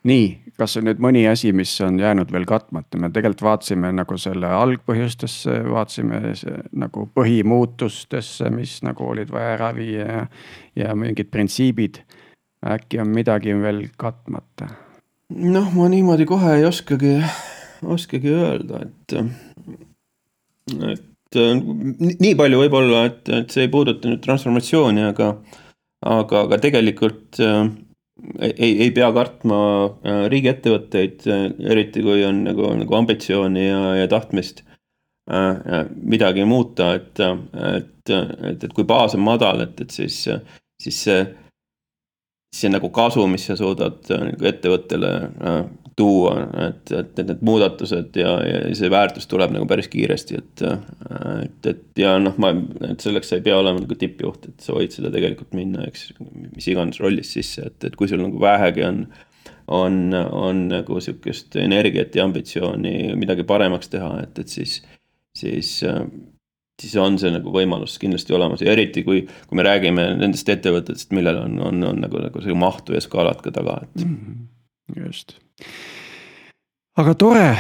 nii, 0.10 0.28
kas 0.58 0.78
on 0.82 0.90
nüüd 0.90 1.04
mõni 1.04 1.28
asi, 1.30 1.54
mis 1.54 1.76
on 1.86 2.00
jäänud 2.00 2.32
veel 2.32 2.50
katmata, 2.50 2.98
me 2.98 3.12
tegelikult 3.14 3.46
vaatasime 3.46 3.92
nagu 3.94 4.18
selle 4.18 4.48
algpõhjustesse, 4.48 5.62
vaatasime 5.70 6.34
nagu 6.74 7.10
põhimuutustesse, 7.14 8.50
mis 8.50 8.80
nagu 8.82 9.06
olid 9.06 9.30
vaja 9.30 9.54
ära 9.60 9.76
viia 9.76 10.06
ja, 10.06 10.28
ja 10.76 10.96
mingid 10.96 11.30
printsiibid. 11.30 12.02
äkki 12.66 13.00
on 13.02 13.10
midagi 13.10 13.54
veel 13.62 13.88
katmata 13.98 14.68
noh, 15.32 15.72
ma 15.76 15.88
niimoodi 15.92 16.26
kohe 16.30 16.58
ei 16.58 16.66
oskagi, 16.68 17.16
oskagi 17.88 18.34
öelda, 18.36 18.86
et, 18.86 19.16
et 20.92 21.08
nii 21.36 22.34
palju 22.40 22.60
võib-olla, 22.66 23.06
et, 23.10 23.30
et 23.32 23.54
see 23.54 23.66
ei 23.68 23.72
puuduta 23.72 24.10
nüüd 24.10 24.24
transformatsiooni, 24.24 25.06
aga, 25.12 25.32
aga, 26.04 26.44
aga 26.46 26.60
tegelikult 26.64 27.40
äh, 27.44 27.64
ei, 28.52 28.74
ei 28.88 28.92
pea 28.96 29.12
kartma 29.16 29.62
äh, 29.88 30.26
riigiettevõtteid, 30.34 31.28
eriti 31.72 32.04
kui 32.06 32.26
on 32.28 32.44
nagu, 32.50 32.74
nagu 32.82 33.00
ambitsiooni 33.00 33.68
ja, 33.68 33.82
ja 34.02 34.10
tahtmist 34.12 34.64
äh, 35.32 35.86
midagi 35.96 36.46
muuta, 36.48 36.96
et, 37.00 37.22
et, 37.22 38.12
et, 38.12 38.66
et 38.68 38.74
kui 38.76 38.88
baas 38.88 39.16
on 39.16 39.24
madal, 39.26 39.64
et, 39.68 39.80
et 39.86 40.02
siis, 40.02 40.26
siis 40.82 41.06
see 41.08 41.24
see 42.56 42.72
nagu 42.72 42.90
kasu, 42.92 43.24
mis 43.32 43.46
sa 43.48 43.56
suudad 43.60 44.10
äh, 44.12 44.26
nagu 44.28 44.48
ettevõttele 44.50 45.12
äh, 45.22 45.62
tuua, 45.96 46.34
et, 46.68 46.92
et, 46.92 47.12
et 47.20 47.30
need 47.30 47.42
muudatused 47.46 48.16
ja, 48.20 48.34
ja 48.48 48.60
see 48.76 48.92
väärtus 48.92 49.28
tuleb 49.32 49.54
nagu 49.56 49.68
päris 49.70 49.90
kiiresti, 49.92 50.42
et. 50.42 50.64
Äh, 50.68 50.86
et, 51.42 51.68
et 51.72 52.02
ja 52.04 52.16
noh, 52.22 52.36
ma, 52.42 52.52
et 52.90 53.04
selleks 53.04 53.32
sa 53.32 53.40
ei 53.40 53.46
pea 53.46 53.58
olema 53.60 53.82
nagu 53.84 53.96
tippjuht, 53.98 54.50
et 54.52 54.66
sa 54.66 54.76
võid 54.76 54.94
seda 54.96 55.12
tegelikult 55.14 55.56
minna, 55.58 55.88
eks, 55.88 56.12
mis 56.56 56.68
iganes 56.72 57.00
rollis 57.04 57.32
sisse, 57.38 57.66
et, 57.72 57.88
et 57.88 57.98
kui 57.98 58.10
sul 58.12 58.24
nagu 58.24 58.42
vähegi 58.42 58.88
on. 58.88 59.06
on, 59.72 59.98
on 60.36 60.66
nagu 60.68 61.00
sihukest 61.00 61.56
energiat 61.62 62.16
ja 62.18 62.26
ambitsiooni 62.28 63.14
midagi 63.16 63.46
paremaks 63.48 63.88
teha, 63.94 64.10
et, 64.26 64.40
et 64.42 64.52
siis, 64.52 64.82
siis 65.38 65.78
siis 66.82 66.98
on 67.02 67.20
see 67.22 67.32
nagu 67.34 67.54
võimalus 67.54 67.98
kindlasti 68.02 68.36
olemas 68.38 68.64
ja 68.66 68.74
eriti 68.74 69.06
kui, 69.08 69.24
kui 69.48 69.60
me 69.60 69.66
räägime 69.68 70.12
nendest 70.20 70.50
ettevõtetest, 70.50 71.14
millel 71.16 71.44
on, 71.46 71.58
on, 71.70 71.84
on 71.92 72.04
nagu, 72.06 72.22
nagu 72.26 72.44
see 72.44 72.58
mahtu 72.58 72.98
ja 72.98 73.04
skaalat 73.04 73.42
ka 73.46 73.54
taga, 73.56 73.82
et 73.86 74.06
mm. 74.06 74.18
-hmm. 74.18 75.06
just 75.06 75.38
aga 77.00 77.14
tore, 77.16 77.58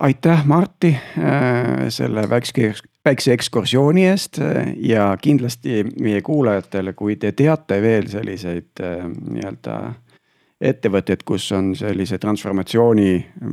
aitäh, 0.00 0.44
Marti 0.46 0.96
äh, 0.96 1.88
selle 1.88 2.24
väikse, 2.30 2.72
väikse 3.04 3.34
ekskursiooni 3.36 4.06
eest 4.08 4.40
ja 4.82 5.10
kindlasti 5.20 5.84
meie 6.00 6.22
kuulajatele, 6.24 6.92
kui 6.96 7.16
te 7.20 7.32
teate 7.36 7.80
veel 7.82 8.08
selliseid 8.10 8.82
äh, 8.82 9.04
nii-öelda 9.04 9.76
ettevõtteid, 10.60 11.24
kus 11.26 11.50
on 11.52 11.74
sellise 11.76 12.18
transformatsiooni 12.18 13.10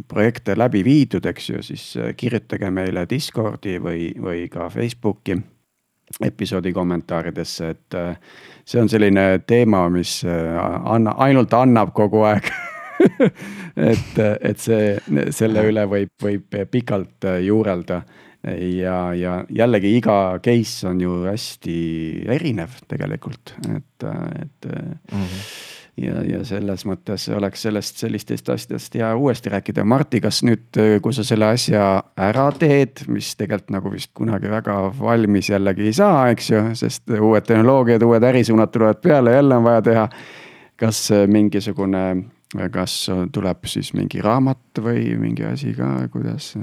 projekte 0.07 0.55
läbi 0.55 0.83
viidud, 0.85 1.25
eks 1.27 1.49
ju, 1.49 1.63
siis 1.65 1.87
äh, 1.99 2.13
kirjutage 2.17 2.69
meile 2.71 3.05
Discordi 3.09 3.75
või, 3.83 4.11
või 4.19 4.47
ka 4.51 4.69
Facebooki 4.71 5.35
episoodi 6.23 6.71
kommentaaridesse, 6.73 7.69
et 7.73 7.97
äh, 7.99 8.15
see 8.65 8.81
on 8.81 8.91
selline 8.91 9.43
teema, 9.47 9.87
mis 9.91 10.21
äh, 10.23 10.59
anna, 10.95 11.15
ainult 11.25 11.53
annab 11.57 11.91
kogu 11.97 12.23
aeg 12.29 12.47
et, 13.91 14.19
et 14.39 14.63
see, 14.63 14.95
selle 15.35 15.65
üle 15.67 15.83
võib, 15.89 16.13
võib 16.23 16.59
pikalt 16.71 17.27
juurelda 17.43 17.99
ja, 18.43 18.97
ja 19.17 19.37
jällegi 19.51 19.95
iga 19.97 20.17
case 20.43 20.87
on 20.87 21.03
ju 21.03 21.19
hästi 21.25 21.77
erinev 22.31 22.79
tegelikult, 22.87 23.57
et, 23.67 24.07
et 24.07 24.71
mm. 24.71 25.19
-hmm 25.19 25.72
ja, 25.97 26.21
ja 26.25 26.41
selles 26.47 26.85
mõttes 26.89 27.25
oleks 27.33 27.65
sellest 27.67 27.99
sellistest 28.01 28.49
asjadest 28.49 28.95
hea 28.97 29.09
uuesti 29.17 29.51
rääkida. 29.53 29.85
Martti, 29.87 30.21
kas 30.23 30.41
nüüd, 30.45 30.79
kui 31.03 31.15
sa 31.15 31.25
selle 31.27 31.51
asja 31.53 31.87
ära 32.19 32.47
teed, 32.57 33.05
mis 33.13 33.33
tegelikult 33.39 33.73
nagu 33.75 33.93
vist 33.93 34.13
kunagi 34.17 34.51
väga 34.51 34.77
valmis 34.99 35.51
jällegi 35.51 35.89
ei 35.89 35.97
saa, 35.97 36.29
eks 36.33 36.49
ju, 36.51 36.63
sest 36.79 37.13
uued 37.19 37.45
tehnoloogiad, 37.49 38.05
uued 38.05 38.29
ärisuunad 38.31 38.73
tulevad 38.73 39.03
peale, 39.03 39.35
jälle 39.37 39.59
on 39.59 39.67
vaja 39.69 39.85
teha. 39.89 40.07
kas 40.83 41.09
mingisugune, 41.29 42.31
kas 42.71 42.95
tuleb 43.31 43.69
siis 43.69 43.93
mingi 43.93 44.21
raamat 44.21 44.81
või 44.81 45.13
mingi 45.21 45.45
asi 45.45 45.75
ka, 45.77 46.09
kuidas? 46.11 46.55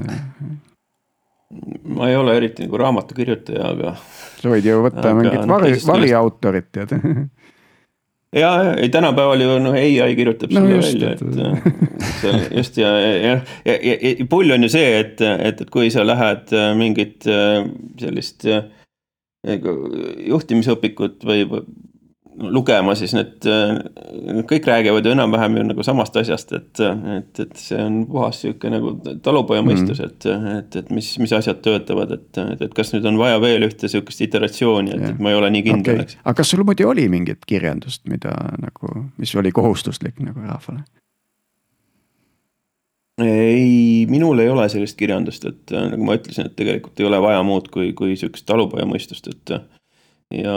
ma 1.94 2.08
ei 2.08 2.16
ole 2.16 2.36
eriti 2.36 2.66
nagu 2.66 2.78
raamatukirjutaja, 2.78 3.70
aga. 3.72 3.94
sa 4.42 4.50
võid 4.50 4.66
ju 4.66 4.82
võtta 4.84 5.14
mingit 5.14 5.46
vari, 5.50 5.72
variautorit 5.86 6.68
tead 6.74 6.98
ja, 8.36 8.74
ei 8.78 8.88
tänapäeval 8.88 9.40
ju 9.40 9.58
noh, 9.62 9.76
ai 9.76 10.14
kirjutab 10.18 10.52
no, 10.54 10.62
selle 10.66 10.80
välja, 10.82 11.10
et 11.14 11.22
seal 12.20 12.44
just 12.58 12.78
ja, 12.80 12.92
ja, 13.00 13.14
ja, 13.16 13.36
ja, 13.64 13.74
ja, 13.74 13.96
ja 14.18 14.26
pull 14.30 14.54
on 14.54 14.66
ju 14.66 14.72
see, 14.72 14.92
et, 15.00 15.20
et, 15.20 15.62
et 15.64 15.70
kui 15.72 15.90
sa 15.90 16.04
lähed 16.06 16.54
äh, 16.54 16.70
mingit 16.78 17.26
äh, 17.30 17.64
sellist 18.00 18.46
äh, 18.46 18.68
juhtimisõpikut 20.28 21.24
või 21.26 21.46
lugema, 22.38 22.94
siis 22.96 23.12
need 23.16 23.44
kõik 24.48 24.66
räägivad 24.68 25.06
ju 25.06 25.12
enam-vähem 25.12 25.56
ju 25.58 25.64
nagu 25.70 25.84
samast 25.84 26.16
asjast, 26.20 26.52
et, 26.56 26.82
et, 27.16 27.42
et 27.44 27.56
see 27.58 27.80
on 27.82 27.98
puhas 28.08 28.40
sihuke 28.44 28.70
nagu 28.72 28.94
talupojamõistus 29.24 30.00
mm, 30.00 30.14
-hmm. 30.24 30.60
et, 30.60 30.76
et, 30.76 30.78
et 30.84 30.92
mis, 30.94 31.10
mis 31.22 31.34
asjad 31.36 31.60
töötavad, 31.64 32.14
et, 32.16 32.40
et, 32.54 32.62
et 32.68 32.76
kas 32.76 32.94
nüüd 32.94 33.08
on 33.10 33.18
vaja 33.20 33.40
veel 33.42 33.66
ühte 33.68 33.90
sihukest 33.90 34.24
iteratsiooni, 34.28 34.94
et, 34.96 35.08
et 35.10 35.18
ma 35.18 35.34
ei 35.34 35.40
ole 35.40 35.50
nii 35.56 35.66
kindel 35.66 36.00
okay., 36.00 36.06
eks. 36.06 36.20
aga 36.24 36.36
kas 36.40 36.54
sul 36.54 36.64
muidu 36.64 36.88
oli 36.88 37.08
mingit 37.12 37.44
kirjandust, 37.46 38.06
mida 38.08 38.34
nagu, 38.62 39.04
mis 39.18 39.34
oli 39.36 39.52
kohustuslik 39.52 40.22
nagu 40.24 40.46
rahvale? 40.46 40.86
ei, 43.20 44.06
minul 44.08 44.38
ei 44.38 44.48
ole 44.48 44.68
sellist 44.72 44.96
kirjandust, 44.96 45.44
et 45.44 45.74
nagu 45.74 46.06
ma 46.06 46.16
ütlesin, 46.16 46.48
et 46.48 46.56
tegelikult 46.56 47.00
ei 47.00 47.06
ole 47.10 47.20
vaja 47.20 47.42
muud 47.44 47.68
kui, 47.74 47.92
kui 47.92 48.16
sihukest 48.16 48.46
talupojamõistust, 48.48 49.28
et 49.28 49.54
ja, 50.30 50.56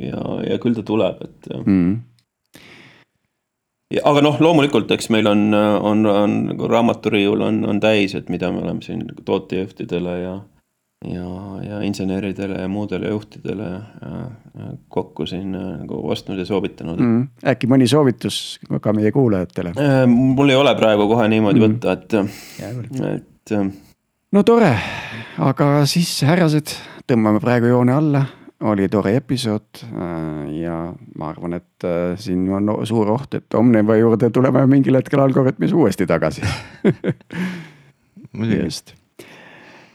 ja, 0.00 0.24
ja 0.50 0.58
küll 0.62 0.76
ta 0.76 0.84
tuleb, 0.86 1.22
et 1.26 1.50
mm.. 1.60 1.94
aga 4.02 4.24
noh, 4.24 4.40
loomulikult, 4.40 4.90
eks 4.94 5.10
meil 5.14 5.28
on, 5.30 5.46
on, 5.54 6.06
on 6.10 6.40
nagu 6.52 6.70
raamaturiiul 6.70 7.46
on, 7.46 7.62
on 7.68 7.82
täis, 7.82 8.14
et 8.18 8.30
mida 8.32 8.52
me 8.54 8.62
oleme 8.64 8.84
siin 8.86 9.06
tootejuhtidele 9.24 10.18
ja 10.22 10.34
ja, 11.04 11.24
ja 11.68 11.80
inseneridele 11.84 12.62
ja 12.62 12.68
muudele 12.68 13.08
juhtidele 13.08 13.66
kokku 14.88 15.26
siin 15.26 15.50
nagu 15.52 15.98
ostnud 16.10 16.38
ja 16.40 16.46
soovitanud 16.48 17.00
mm.. 17.00 17.26
äkki 17.52 17.68
mõni 17.68 17.88
soovitus 17.90 18.38
ka 18.80 18.94
meie 18.96 19.12
kuulajatele? 19.12 19.74
Äh, 19.80 20.04
mul 20.08 20.54
ei 20.54 20.56
ole 20.56 20.72
praegu 20.78 21.08
kohe 21.10 21.26
niimoodi 21.28 21.60
mm. 21.60 21.74
võtta, 21.74 21.92
et, 21.98 22.16
et. 23.10 23.54
no 24.32 24.44
tore, 24.48 24.72
aga 25.44 25.68
siis 25.90 26.14
härrased, 26.24 26.72
tõmbame 27.10 27.42
praegu 27.44 27.68
joone 27.74 27.92
alla 27.98 28.24
oli 28.64 28.88
tore 28.88 29.16
episood 29.16 29.82
äh, 29.84 30.52
ja 30.60 30.78
ma 31.18 31.28
arvan, 31.28 31.58
et 31.58 31.84
äh, 31.84 32.16
siin 32.20 32.46
on 32.52 32.70
suur 32.88 33.10
oht, 33.12 33.36
et 33.36 33.54
Omniva 33.54 33.96
juurde 34.00 34.30
tuleme 34.30 34.64
mingil 34.70 34.96
hetkel 34.98 35.20
Algorütmis 35.20 35.72
uuesti 35.72 36.06
tagasi 36.08 36.42
just. 38.64 38.94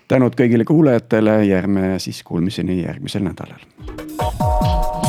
tänud 0.08 0.38
kõigile 0.38 0.66
kuulajatele, 0.70 1.44
jääme 1.50 1.96
siis 2.00 2.24
kuulmiseni 2.24 2.82
järgmisel 2.84 3.26
nädalal. 3.26 5.09